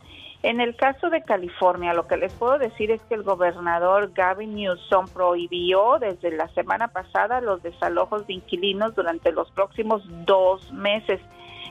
[0.44, 4.56] En el caso de California, lo que les puedo decir es que el gobernador Gavin
[4.56, 11.20] Newsom prohibió desde la semana pasada los desalojos de inquilinos durante los próximos dos meses.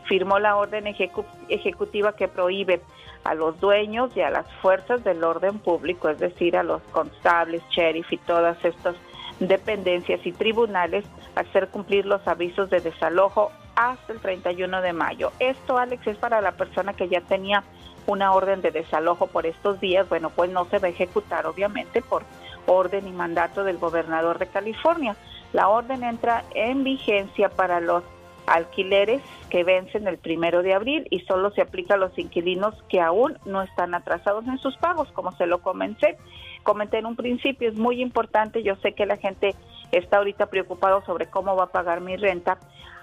[0.07, 2.81] Firmó la orden ejecutiva que prohíbe
[3.25, 7.63] a los dueños y a las fuerzas del orden público, es decir, a los constables,
[7.71, 8.97] sheriff y todas estas
[9.41, 15.33] dependencias y tribunales, hacer cumplir los avisos de desalojo hasta el 31 de mayo.
[15.39, 17.65] Esto, Alex, es para la persona que ya tenía
[18.07, 20.09] una orden de desalojo por estos días.
[20.09, 22.25] Bueno, pues no se va a ejecutar, obviamente, por
[22.67, 25.17] orden y mandato del gobernador de California.
[25.53, 28.05] La orden entra en vigencia para los
[28.51, 33.01] alquileres que vencen el primero de abril y solo se aplica a los inquilinos que
[33.01, 36.19] aún no están atrasados en sus pagos, como se lo comenté.
[36.63, 39.55] Comenté en un principio, es muy importante, yo sé que la gente
[39.93, 42.59] está ahorita preocupado sobre cómo va a pagar mi renta.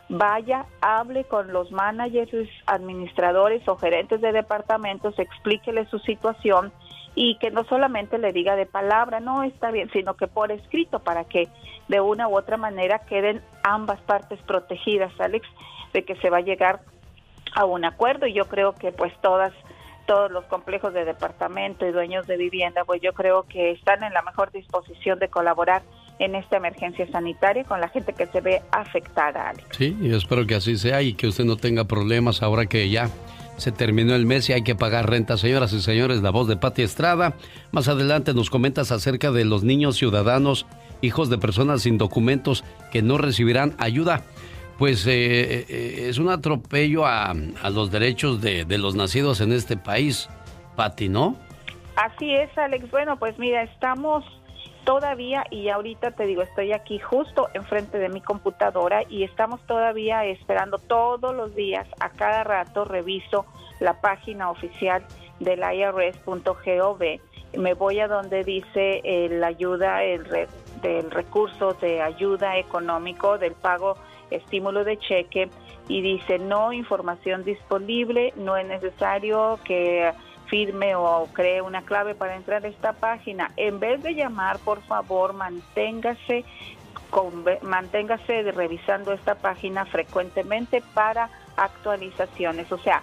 [0.09, 6.71] Vaya, hable con los managers, administradores o gerentes de departamentos, explíquele su situación
[7.19, 10.99] y que no solamente le diga de palabra, no está bien, sino que por escrito
[10.99, 11.47] para que
[11.87, 15.47] de una u otra manera queden ambas partes protegidas, Alex,
[15.93, 16.81] de que se va a llegar
[17.55, 19.51] a un acuerdo y yo creo que pues todas
[20.05, 24.13] todos los complejos de departamento y dueños de vivienda, pues yo creo que están en
[24.13, 25.81] la mejor disposición de colaborar
[26.19, 29.67] en esta emergencia sanitaria con la gente que se ve afectada, Alex.
[29.71, 33.09] Sí, y espero que así sea y que usted no tenga problemas ahora que ya
[33.57, 35.37] se terminó el mes y hay que pagar renta.
[35.37, 37.35] Señoras y señores, la voz de Pati Estrada.
[37.71, 40.65] Más adelante nos comentas acerca de los niños ciudadanos,
[41.01, 44.21] hijos de personas sin documentos que no recibirán ayuda.
[44.77, 47.33] Pues eh, eh, es un atropello a,
[47.71, 50.29] los derechos de, de, los nacidos en este país,
[50.75, 51.35] Pati, ¿no?
[51.95, 52.89] Así es, Alex.
[52.91, 54.23] Bueno, pues mira, estamos
[54.87, 60.23] todavía, y ahorita te digo, estoy aquí justo enfrente de mi computadora y estamos todavía
[60.23, 63.45] esperando todos los días, a cada rato reviso
[63.81, 65.03] la página oficial
[65.41, 67.03] del IRS.gov.
[67.57, 70.23] Me voy a donde dice eh, la ayuda, el
[70.81, 73.97] del recurso de ayuda económico, del pago
[74.31, 75.49] estímulo de cheque
[75.89, 80.13] y dice no información disponible, no es necesario que
[80.49, 83.51] firme o cree una clave para entrar a esta página.
[83.57, 86.45] En vez de llamar, por favor, manténgase
[87.09, 92.71] con- manténgase revisando esta página frecuentemente para actualizaciones.
[92.71, 93.01] O sea,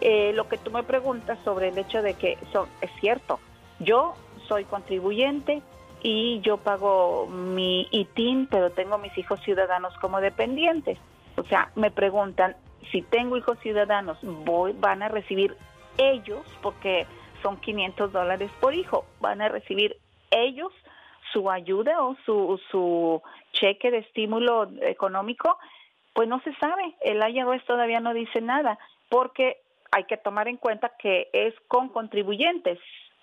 [0.00, 3.40] eh, lo que tú me preguntas sobre el hecho de que son, es cierto,
[3.78, 4.14] yo
[4.48, 5.62] soy contribuyente
[6.02, 10.98] y yo pago mi ITIN, pero tengo mis hijos ciudadanos como dependientes.
[11.36, 12.56] O sea, me preguntan
[12.90, 15.56] si tengo hijos ciudadanos, voy, van a recibir
[15.98, 17.06] ellos, porque
[17.42, 19.96] son 500 dólares por hijo, van a recibir
[20.30, 20.72] ellos
[21.32, 25.58] su ayuda o su, su cheque de estímulo económico,
[26.14, 26.94] pues no se sabe.
[27.00, 28.78] El IRS todavía no dice nada,
[29.08, 29.58] porque
[29.90, 32.78] hay que tomar en cuenta que es con contribuyentes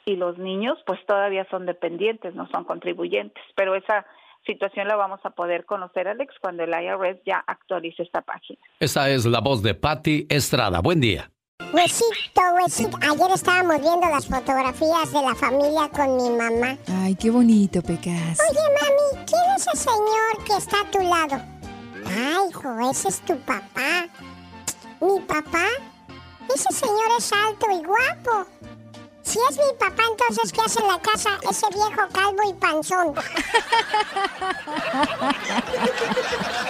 [0.05, 3.43] y los niños pues todavía son dependientes, no son contribuyentes.
[3.55, 4.05] Pero esa
[4.45, 8.59] situación la vamos a poder conocer, Alex, cuando el IRS ya actualice esta página.
[8.79, 10.79] Esta es la voz de Patti Estrada.
[10.81, 11.29] Buen día.
[11.71, 12.97] Huesito, huesito.
[13.01, 16.77] Ayer estábamos viendo las fotografías de la familia con mi mamá.
[17.03, 18.39] Ay, qué bonito, Pecas.
[18.49, 21.43] Oye, mami, ¿quién es ese señor que está a tu lado?
[22.07, 24.07] Ay, hijo, ese es tu papá.
[24.99, 25.67] ¿Mi papá?
[26.53, 28.47] Ese señor es alto y guapo.
[29.29, 33.13] Si es mi papá, entonces, ¿qué hace en la casa ese viejo calvo y panzón?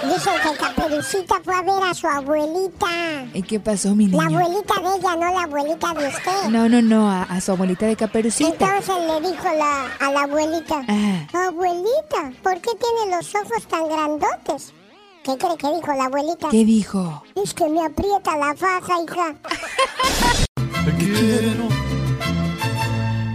[0.03, 2.87] Dicen que Caperucita fue a ver a su abuelita.
[3.33, 4.39] ¿Y qué pasó, mi La niño?
[4.39, 6.49] abuelita de ella, no la abuelita de usted.
[6.49, 8.49] No, no, no, a, a su abuelita de Caperucita.
[8.49, 11.45] Entonces le dijo la, a la abuelita, Ah.
[11.47, 14.73] abuelita, ¿por qué tiene los ojos tan grandotes?
[15.23, 16.49] ¿Qué cree que dijo la abuelita?
[16.49, 17.23] ¿Qué dijo?
[17.41, 19.35] Es que me aprieta la faja, hija.
[20.85, 21.78] Te quiero.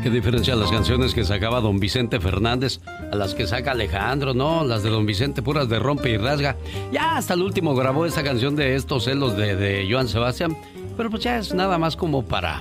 [0.05, 2.79] ¿Qué diferencia las canciones que sacaba don Vicente Fernández
[3.11, 4.63] a las que saca Alejandro, no?
[4.63, 6.57] Las de don Vicente puras de rompe y rasga.
[6.93, 10.59] Ya hasta el último grabó esa canción de estos celos de, de Joan Sebastián,
[10.99, 12.61] pero pues ya es nada más como para,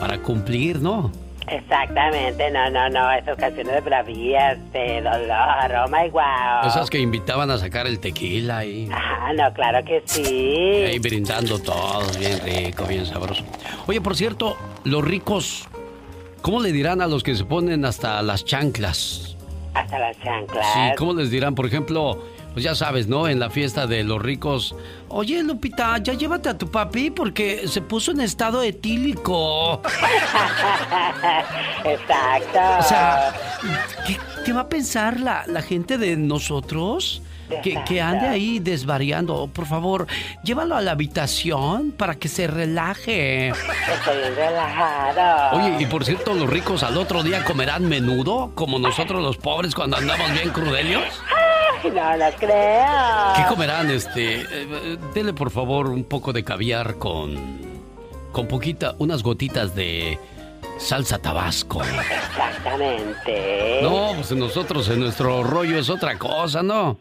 [0.00, 1.12] para cumplir, ¿no?
[1.46, 6.66] Exactamente, no, no, no, esas canciones de bravías, de dolor, oh my wow.
[6.66, 10.24] Esas que invitaban a sacar el tequila y Ah, no, claro que sí.
[10.26, 13.44] ahí brindando todos, bien rico, bien sabroso.
[13.86, 15.68] Oye, por cierto, los ricos,
[16.42, 19.36] ¿cómo le dirán a los que se ponen hasta las chanclas?
[19.74, 20.66] Hasta las chanclas.
[20.72, 21.54] Sí, ¿cómo les dirán?
[21.54, 22.22] Por ejemplo,
[22.52, 23.28] pues ya sabes, ¿no?
[23.28, 24.74] En la fiesta de los ricos.
[25.08, 29.80] Oye, Lupita, ya llévate a tu papi porque se puso en estado etílico.
[31.84, 32.58] Exacto.
[32.78, 33.32] O sea,
[34.06, 37.22] ¿qué, qué va a pensar la, la gente de nosotros?
[37.62, 39.48] Que, que ande ahí desvariando.
[39.52, 40.06] Por favor,
[40.42, 43.48] llévalo a la habitación para que se relaje.
[43.48, 45.58] Estoy bien relajado.
[45.58, 49.74] Oye, y por cierto, los ricos al otro día comerán menudo, como nosotros los pobres
[49.74, 51.04] cuando andamos bien crudelios.
[51.82, 53.32] No lo creo.
[53.36, 53.90] ¿Qué comerán?
[53.90, 57.58] Este, eh, eh, dele por favor un poco de caviar con,
[58.32, 60.18] con poquita, unas gotitas de
[60.80, 61.82] salsa tabasco.
[61.84, 63.80] Exactamente.
[63.82, 66.98] No, pues nosotros en nuestro rollo es otra cosa, ¿no?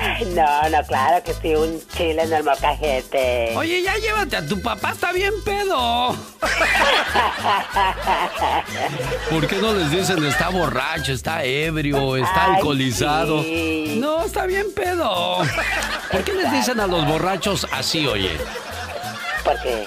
[0.00, 3.52] Ay, no, no, claro que sí, un chile en el mocajete.
[3.56, 6.14] Oye, ya llévate a tu papá, está bien pedo.
[9.30, 13.42] ¿Por qué no les dicen está borracho, está ebrio, está Ay, alcoholizado?
[13.42, 13.98] sí.
[14.00, 15.38] No, está bien pedo.
[16.10, 18.36] ¿Por qué les dicen a los borrachos así, oye?
[19.44, 19.86] ¿Por qué?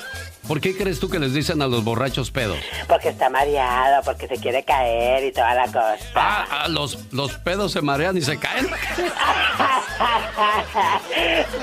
[0.51, 2.57] ¿Por qué crees tú que les dicen a los borrachos pedos?
[2.89, 5.97] Porque está mareado, porque se quiere caer y toda la cosa.
[6.13, 8.67] Ah, ah, los, los pedos se marean y se caen.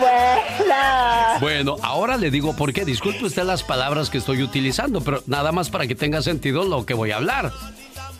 [0.00, 1.38] bueno.
[1.38, 2.86] Bueno, ahora le digo por qué.
[2.86, 6.86] Disculpe usted las palabras que estoy utilizando, pero nada más para que tenga sentido lo
[6.86, 7.52] que voy a hablar.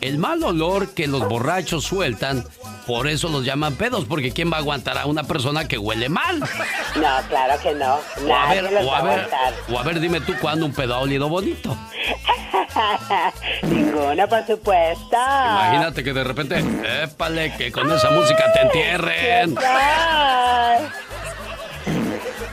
[0.01, 2.45] El mal olor que los borrachos sueltan,
[2.87, 6.09] por eso los llaman pedos, porque ¿quién va a aguantar a una persona que huele
[6.09, 6.39] mal?
[6.95, 7.99] No, claro que no.
[8.27, 9.53] O a ver, o a ver, aguantar.
[9.69, 11.77] o a ver, dime tú cuándo un pedo ha olido bonito.
[13.63, 15.15] Ninguno, por supuesto.
[15.15, 16.63] Imagínate que de repente,
[17.03, 19.55] épale, que con esa música te entierren.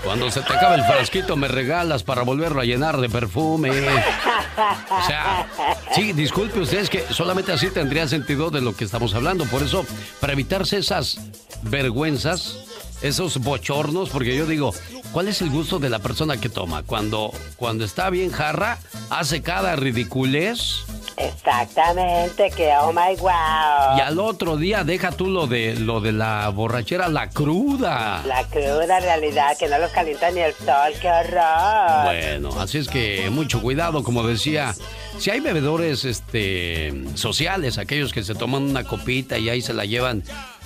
[0.06, 3.72] Cuando se te acabe el frasquito me regalas para volverlo a llenar de perfume.
[3.72, 5.48] O sea,
[5.96, 9.46] sí, disculpe usted, es que solamente así tendría sentido de lo que estamos hablando.
[9.46, 9.84] Por eso,
[10.20, 11.18] para evitarse esas
[11.62, 12.56] vergüenzas,
[13.02, 14.72] esos bochornos, porque yo digo,
[15.10, 16.84] ¿cuál es el gusto de la persona que toma?
[16.84, 18.78] Cuando, cuando está bien jarra,
[19.10, 20.84] hace cada ridiculez.
[21.16, 23.96] Exactamente, que oh my wow.
[23.96, 28.22] Y al otro día deja tú lo de lo de la borrachera, la cruda.
[28.26, 32.04] La cruda realidad, que no los calienta ni el sol, qué horror.
[32.04, 34.74] Bueno, así es que mucho cuidado, como decía,
[35.18, 39.86] si hay bebedores este sociales, aquellos que se toman una copita y ahí se la
[39.86, 40.22] llevan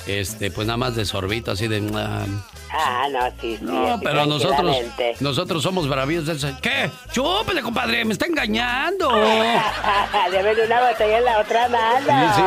[0.07, 2.25] este pues nada más de sorbito así de ah,
[2.73, 3.65] Ah, no, sí, sí.
[3.65, 4.77] No, pero nosotros,
[5.19, 6.25] nosotros somos bravíos.
[6.63, 6.89] ¿Qué?
[7.11, 8.05] ¡Chúpele, compadre!
[8.05, 9.11] ¡Me está engañando!
[10.31, 12.07] Deben una botella en la otra mano.
[12.07, 12.43] Sí, sí.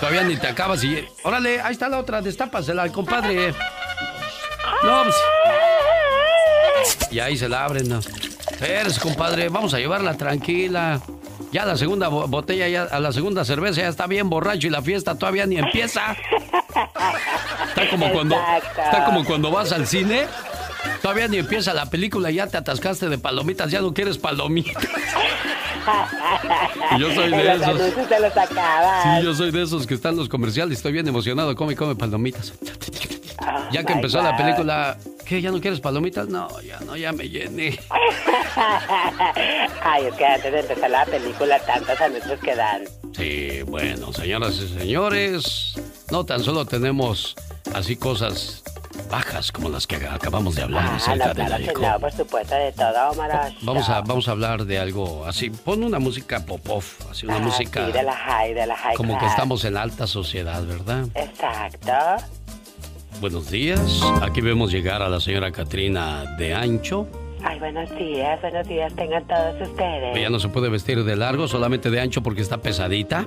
[0.00, 1.06] Todavía ni te acabas y.
[1.24, 3.52] Órale, ahí está la otra, destápasela compadre.
[4.82, 5.16] No, pues.
[7.10, 7.98] Y ahí se la abren, ¿no?
[7.98, 11.00] Espérese, compadre, vamos a llevarla tranquila.
[11.52, 14.70] Ya la segunda bo- botella, ya, a la segunda cerveza ya está bien borracho y
[14.70, 16.16] la fiesta todavía ni empieza.
[17.68, 20.26] Está como cuando, está como cuando vas al cine.
[21.02, 24.84] Todavía ni empieza la película y ya te atascaste de palomitas, ya no quieres palomitas.
[26.98, 28.20] Yo soy de los esos.
[28.20, 29.20] los acaban.
[29.20, 30.78] Sí, yo soy de esos que están en los comerciales.
[30.78, 31.54] Estoy bien emocionado.
[31.54, 32.52] Come, come palomitas.
[33.70, 35.40] Ya que empezó la película, ¿qué?
[35.40, 36.28] ¿Ya no quieres palomitas?
[36.28, 37.78] No, ya no, ya me llené.
[39.82, 42.82] Ay, es que antes de empezar la película, tantos anuncios que dan.
[43.14, 45.74] Sí, bueno, señoras y señores,
[46.10, 47.34] no tan solo tenemos
[47.74, 48.62] así cosas
[49.10, 51.82] bajas como las que acabamos de hablar Ah, acerca no, claro alcohol.
[51.82, 53.52] no, por supuesto, de todo, Omar.
[53.62, 55.50] Vamos a, vamos a hablar de algo así.
[55.50, 58.94] Pon una música pop-off, así una Ah, música Sí, de la high, de la high
[58.96, 61.06] como que estamos en alta sociedad, ¿verdad?
[61.14, 62.24] Exacto.
[63.20, 64.00] Buenos días.
[64.22, 67.06] Aquí vemos llegar a la señora Katrina de Ancho.
[67.42, 70.16] Ay, buenos días, buenos días tengan todos ustedes.
[70.16, 73.26] Ella no se puede vestir de largo, solamente de ancho porque está pesadita.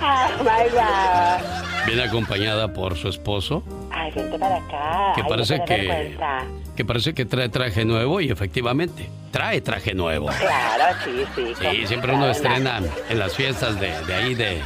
[0.00, 1.86] Ah, my God.
[1.86, 5.12] Viene acompañada por su esposo, Ay, vente para acá.
[5.14, 6.16] que Ay, parece no que,
[6.76, 10.28] que parece que trae traje nuevo y efectivamente trae traje nuevo.
[10.38, 11.54] Claro, sí, sí.
[11.60, 14.60] Sí, siempre uno estrena en las fiestas de, de ahí de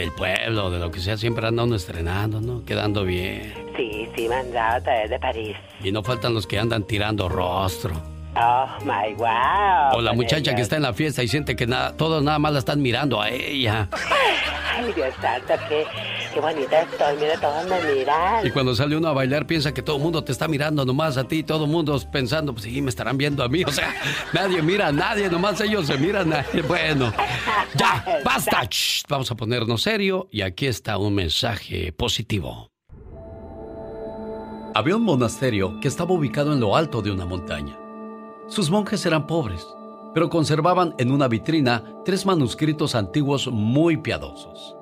[0.00, 2.64] del pueblo, de lo que sea, siempre anda uno estrenando, ¿no?
[2.64, 3.52] Quedando bien.
[3.76, 5.56] Sí, sí, mandado a través de París.
[5.82, 8.09] Y no faltan los que andan tirando rostro.
[8.36, 9.98] Oh, my wow.
[9.98, 12.52] O la muchacha que está en la fiesta y siente que nada, todos nada más
[12.52, 13.88] la están mirando a ella.
[14.72, 15.84] Ay, Dios santo, qué,
[16.32, 17.16] qué bonita estoy.
[17.16, 18.46] Mira, todos me miran.
[18.46, 21.16] Y cuando sale uno a bailar piensa que todo el mundo te está mirando nomás
[21.16, 23.64] a ti, todo el mundo pensando, pues sí, me estarán viendo a mí.
[23.64, 23.92] O sea,
[24.32, 27.12] nadie mira a nadie, nomás ellos se miran a Bueno,
[27.74, 28.64] ya, basta.
[28.70, 32.70] Shh, vamos a ponernos serio y aquí está un mensaje positivo.
[34.72, 37.79] Había un monasterio que estaba ubicado en lo alto de una montaña.
[38.50, 39.64] Sus monjes eran pobres,
[40.12, 44.76] pero conservaban en una vitrina tres manuscritos antiguos muy piadosos.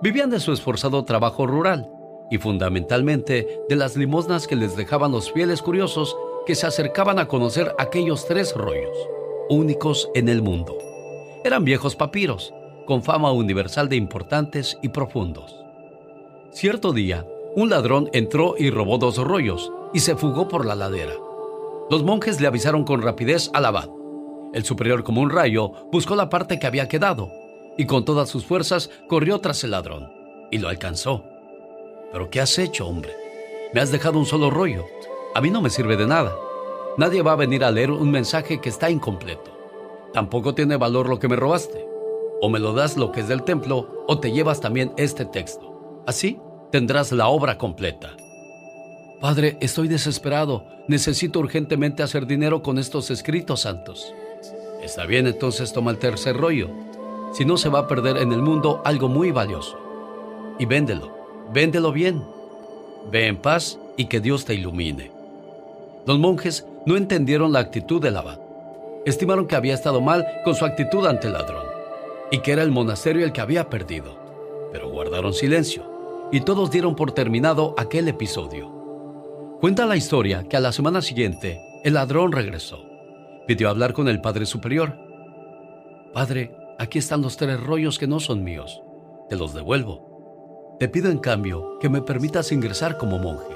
[0.00, 1.90] Vivían de su esforzado trabajo rural
[2.30, 6.16] y fundamentalmente de las limosnas que les dejaban los fieles curiosos
[6.46, 8.96] que se acercaban a conocer aquellos tres rollos,
[9.50, 10.78] únicos en el mundo.
[11.44, 12.54] Eran viejos papiros,
[12.86, 15.54] con fama universal de importantes y profundos.
[16.50, 17.26] Cierto día,
[17.56, 21.12] un ladrón entró y robó dos rollos y se fugó por la ladera.
[21.90, 23.88] Los monjes le avisaron con rapidez al abad.
[24.52, 27.30] El superior como un rayo buscó la parte que había quedado
[27.76, 30.10] y con todas sus fuerzas corrió tras el ladrón
[30.50, 31.24] y lo alcanzó.
[32.12, 33.14] ¿Pero qué has hecho, hombre?
[33.72, 34.84] Me has dejado un solo rollo.
[35.34, 36.34] A mí no me sirve de nada.
[36.98, 39.50] Nadie va a venir a leer un mensaje que está incompleto.
[40.12, 41.86] Tampoco tiene valor lo que me robaste.
[42.42, 46.02] O me lo das lo que es del templo o te llevas también este texto.
[46.06, 46.38] Así
[46.70, 48.16] tendrás la obra completa.
[49.22, 50.64] Padre, estoy desesperado.
[50.88, 54.12] Necesito urgentemente hacer dinero con estos escritos santos.
[54.82, 56.68] Está bien, entonces toma el tercer rollo.
[57.32, 59.78] Si no, se va a perder en el mundo algo muy valioso.
[60.58, 61.16] Y véndelo.
[61.52, 62.20] Véndelo bien.
[63.12, 65.12] Ve en paz y que Dios te ilumine.
[66.04, 68.40] Los monjes no entendieron la actitud del abad.
[69.06, 71.66] Estimaron que había estado mal con su actitud ante el ladrón
[72.32, 74.18] y que era el monasterio el que había perdido.
[74.72, 78.81] Pero guardaron silencio y todos dieron por terminado aquel episodio.
[79.62, 82.84] Cuenta la historia que a la semana siguiente el ladrón regresó.
[83.46, 84.98] Pidió hablar con el Padre Superior.
[86.12, 88.82] Padre, aquí están los tres rollos que no son míos.
[89.28, 90.76] Te los devuelvo.
[90.80, 93.54] Te pido en cambio que me permitas ingresar como monje.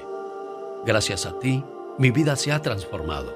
[0.86, 1.64] Gracias a ti,
[1.98, 3.34] mi vida se ha transformado.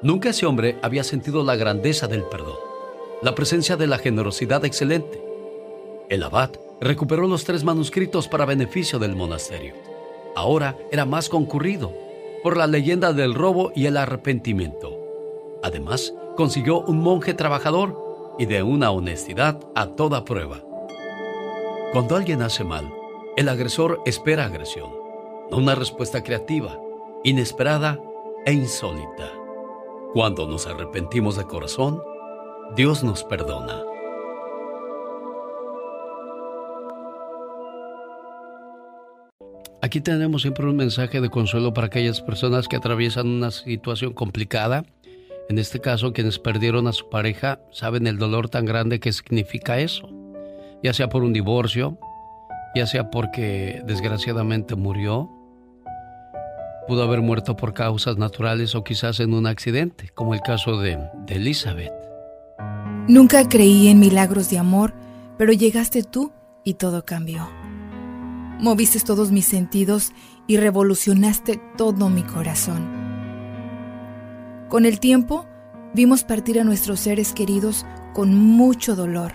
[0.00, 2.56] Nunca ese hombre había sentido la grandeza del perdón,
[3.20, 5.22] la presencia de la generosidad excelente.
[6.08, 6.48] El abad
[6.80, 9.87] recuperó los tres manuscritos para beneficio del monasterio.
[10.34, 11.92] Ahora era más concurrido
[12.42, 14.96] por la leyenda del robo y el arrepentimiento.
[15.62, 20.62] Además, consiguió un monje trabajador y de una honestidad a toda prueba.
[21.92, 22.92] Cuando alguien hace mal,
[23.36, 24.90] el agresor espera agresión,
[25.50, 26.78] no una respuesta creativa,
[27.24, 27.98] inesperada
[28.46, 29.32] e insólita.
[30.12, 32.02] Cuando nos arrepentimos de corazón,
[32.76, 33.82] Dios nos perdona.
[39.80, 44.84] Aquí tenemos siempre un mensaje de consuelo para aquellas personas que atraviesan una situación complicada.
[45.48, 49.78] En este caso, quienes perdieron a su pareja saben el dolor tan grande que significa
[49.78, 50.10] eso.
[50.82, 51.96] Ya sea por un divorcio,
[52.74, 55.30] ya sea porque desgraciadamente murió,
[56.88, 60.98] pudo haber muerto por causas naturales o quizás en un accidente, como el caso de,
[61.24, 61.92] de Elizabeth.
[63.06, 64.92] Nunca creí en milagros de amor,
[65.38, 66.32] pero llegaste tú
[66.64, 67.57] y todo cambió.
[68.60, 70.12] Moviste todos mis sentidos
[70.48, 72.88] y revolucionaste todo mi corazón.
[74.68, 75.46] Con el tiempo,
[75.94, 79.34] vimos partir a nuestros seres queridos con mucho dolor,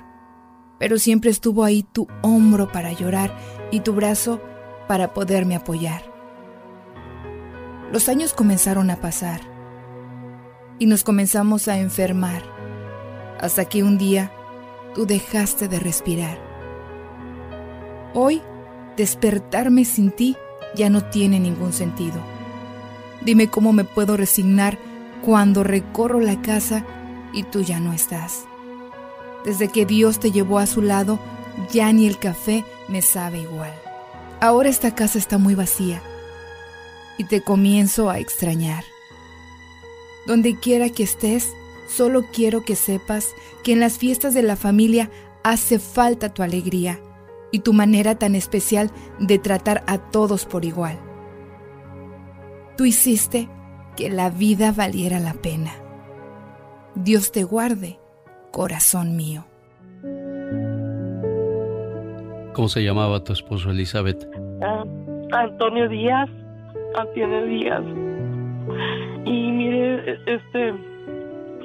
[0.77, 3.33] pero siempre estuvo ahí tu hombro para llorar
[3.71, 4.41] y tu brazo
[4.89, 6.03] para poderme apoyar.
[7.93, 9.39] Los años comenzaron a pasar
[10.79, 12.43] y nos comenzamos a enfermar,
[13.39, 14.33] hasta que un día
[14.93, 16.37] tú dejaste de respirar.
[18.13, 18.41] Hoy,
[18.97, 20.35] despertarme sin ti
[20.75, 22.19] ya no tiene ningún sentido.
[23.21, 24.77] Dime cómo me puedo resignar
[25.23, 26.85] cuando recorro la casa
[27.33, 28.45] y tú ya no estás.
[29.45, 31.19] Desde que Dios te llevó a su lado,
[31.71, 33.73] ya ni el café me sabe igual.
[34.41, 36.01] Ahora esta casa está muy vacía
[37.17, 38.83] y te comienzo a extrañar.
[40.25, 41.53] Donde quiera que estés,
[41.87, 43.29] solo quiero que sepas
[43.63, 45.09] que en las fiestas de la familia
[45.43, 46.99] hace falta tu alegría
[47.53, 48.89] y tu manera tan especial
[49.19, 50.97] de tratar a todos por igual.
[52.75, 53.47] Tú hiciste
[53.95, 55.69] que la vida valiera la pena.
[56.95, 57.99] Dios te guarde,
[58.51, 59.45] corazón mío.
[62.53, 64.27] ¿Cómo se llamaba tu esposo, Elizabeth?
[64.63, 64.83] Ah,
[65.33, 66.29] Antonio Díaz.
[66.95, 67.83] Antonio Díaz.
[69.25, 70.73] Y mire, este.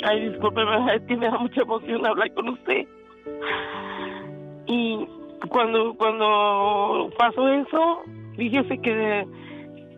[0.04, 2.86] Ay, discúlpeme, es que me da mucha emoción hablar con usted.
[4.66, 5.06] Y
[5.48, 8.02] cuando cuando pasó eso,
[8.36, 9.26] fíjese que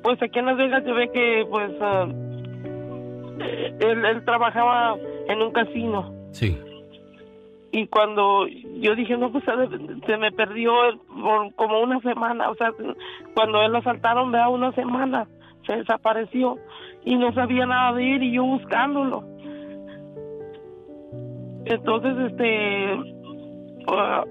[0.02, 2.06] pues aquí en Las Vegas se ve que pues ah,
[3.80, 4.96] él, él trabajaba
[5.28, 6.12] en un casino.
[6.32, 6.58] Sí.
[7.72, 10.72] Y cuando yo dije, no, pues se, me perdió
[11.22, 12.72] por como una semana, o sea,
[13.34, 15.28] cuando él lo asaltaron, vea, una semana,
[15.66, 16.58] se desapareció
[17.04, 19.22] y no sabía nada de él y yo buscándolo.
[21.64, 22.98] Entonces, este,
[23.86, 24.24] ah,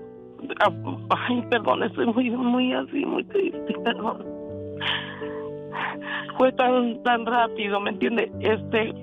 [1.09, 4.23] ay, perdón, estoy muy, muy así, muy triste, perdón.
[6.37, 8.31] Fue tan, tan rápido, ¿me entiende?
[8.39, 8.93] Este,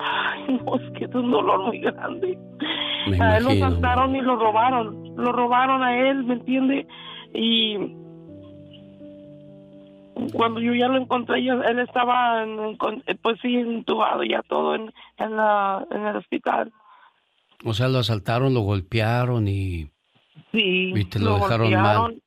[0.00, 2.38] ay, no, es que es un dolor muy grande.
[3.08, 3.66] Me a él lo imagino.
[3.66, 6.86] asaltaron y lo robaron, lo robaron a él, ¿me entiende?
[7.34, 7.76] Y
[10.34, 12.76] cuando yo ya lo encontré, él estaba, en-
[13.06, 16.72] eh, pues sí, entubado ya todo en, en, la, en el hospital.
[17.64, 19.90] O sea, lo asaltaron, lo golpearon y,
[20.52, 22.02] Sí, y te lo, dejaron golpearon.
[22.02, 22.22] mal.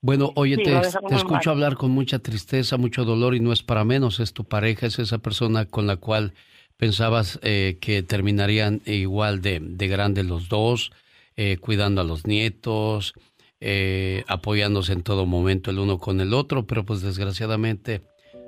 [0.00, 1.56] Bueno, oye, Sí, te, te escucho mal.
[1.64, 4.98] hablar con mucha tristeza, mucho dolor y no es para menos, es tu pareja, es
[4.98, 6.32] esa persona con la cual
[6.76, 10.92] pensabas eh, que terminarían igual de, de grandes los dos,
[11.36, 13.14] eh, cuidando a los nietos,
[13.60, 18.02] eh, apoyándose en todo momento el uno con el otro, pero pues desgraciadamente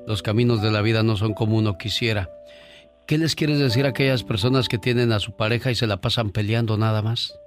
[0.07, 2.29] los caminos de la vida no son como uno quisiera.
[3.09, 5.97] ¿Qué les quieres decir a aquellas personas que tienen a su pareja y se la
[5.97, 7.41] pasan peleando nada más?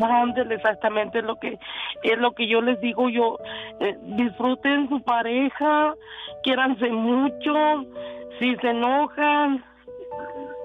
[0.00, 1.58] Ándale, exactamente es lo que
[2.04, 3.36] es lo que yo les digo yo
[3.80, 5.94] eh, disfruten su pareja
[6.44, 7.52] quiéranse mucho
[8.38, 9.64] si se enojan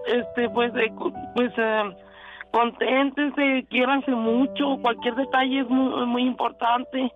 [0.06, 0.94] este pues eh,
[1.34, 1.84] pues eh,
[2.52, 7.12] conténtense quiéranse mucho cualquier detalle es muy, muy importante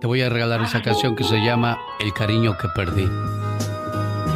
[0.00, 3.08] Te voy a regalar esa canción que se llama El cariño que perdí.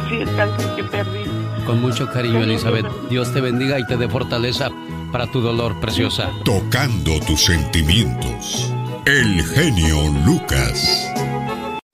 [0.09, 1.23] Que perdí
[1.65, 2.87] Con mucho cariño, Elizabeth.
[3.09, 4.69] Dios te bendiga y te dé fortaleza
[5.11, 6.29] para tu dolor, preciosa.
[6.45, 8.71] Tocando tus sentimientos.
[9.05, 11.11] El genio Lucas.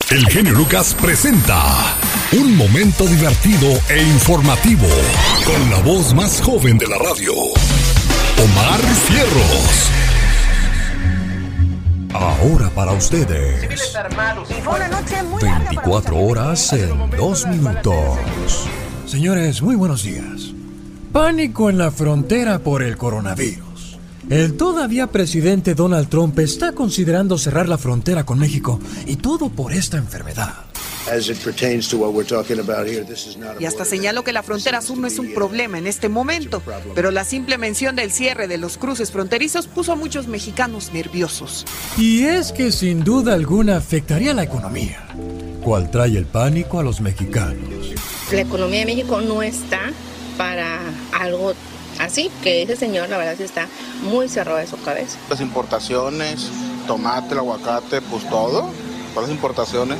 [0.10, 1.96] El genio Lucas presenta
[2.34, 4.88] un momento divertido e informativo
[5.46, 10.05] con la voz más joven de la radio, Omar Fierros.
[12.14, 13.98] Ahora para ustedes,
[14.64, 18.18] Fue una noche muy 24 horas en 2 minutos.
[19.06, 20.54] Señores, muy buenos días.
[21.12, 23.65] Pánico en la frontera por el coronavirus.
[24.30, 29.72] El todavía presidente Donald Trump está considerando cerrar la frontera con México y todo por
[29.72, 30.66] esta enfermedad.
[33.60, 36.64] Y hasta señaló que la frontera sur no es un problema en este momento,
[36.96, 41.64] pero la simple mención del cierre de los cruces fronterizos puso a muchos mexicanos nerviosos.
[41.96, 45.06] Y es que sin duda alguna afectaría la economía,
[45.62, 47.94] cual trae el pánico a los mexicanos.
[48.32, 49.92] La economía de México no está
[50.38, 50.80] para
[51.14, 51.54] algo
[52.06, 53.68] así, que ese señor la verdad sí está
[54.04, 55.18] muy cerrado de su cabeza.
[55.30, 56.50] Las importaciones,
[56.88, 58.70] tomate, el aguacate, pues todo.
[59.14, 59.98] Todas las importaciones.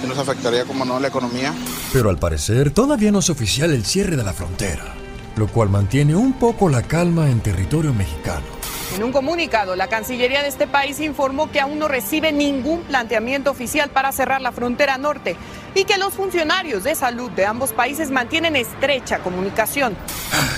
[0.00, 1.52] ¿Qué nos afectaría, como no, la economía?
[1.92, 4.94] Pero al parecer todavía no es oficial el cierre de la frontera,
[5.36, 8.46] lo cual mantiene un poco la calma en territorio mexicano.
[8.94, 13.50] En un comunicado, la Cancillería de este país informó que aún no recibe ningún planteamiento
[13.50, 15.36] oficial para cerrar la frontera norte
[15.74, 19.96] y que los funcionarios de salud de ambos países mantienen estrecha comunicación.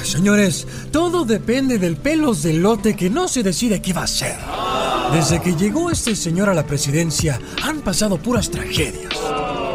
[0.03, 4.37] Señores, todo depende del pelos del lote que no se decide qué va a hacer.
[5.13, 9.15] Desde que llegó este señor a la presidencia, han pasado puras tragedias.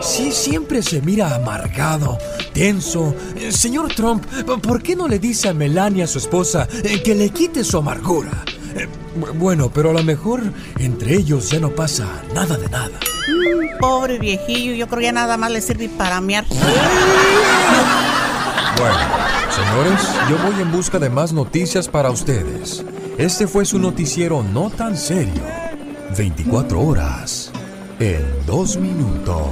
[0.02, 2.18] Sí, siempre se mira amargado,
[2.54, 3.16] tenso.
[3.36, 4.24] Eh, Señor Trump,
[4.62, 8.46] ¿por qué no le dice a Melania, su esposa, eh, que le quite su amargura?
[8.76, 8.88] Eh,
[9.18, 10.42] bu- Bueno, pero a lo mejor
[10.80, 13.00] entre ellos ya no pasa nada de nada.
[13.28, 16.46] Mm, pobre viejillo, yo creo que ya nada más le sirve para mear.
[18.78, 18.98] Bueno,
[19.50, 22.84] señores, yo voy en busca de más noticias para ustedes.
[23.18, 25.42] Este fue su noticiero no tan serio.
[26.18, 27.52] 24 horas
[28.00, 29.48] en dos minutos.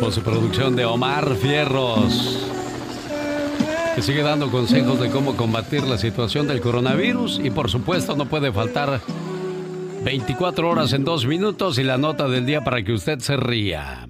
[0.00, 2.46] Con su producción de Omar Fierros,
[3.94, 8.26] que sigue dando consejos de cómo combatir la situación del coronavirus y por supuesto no
[8.26, 9.00] puede faltar
[10.04, 14.08] 24 horas en dos minutos y la nota del día para que usted se ría.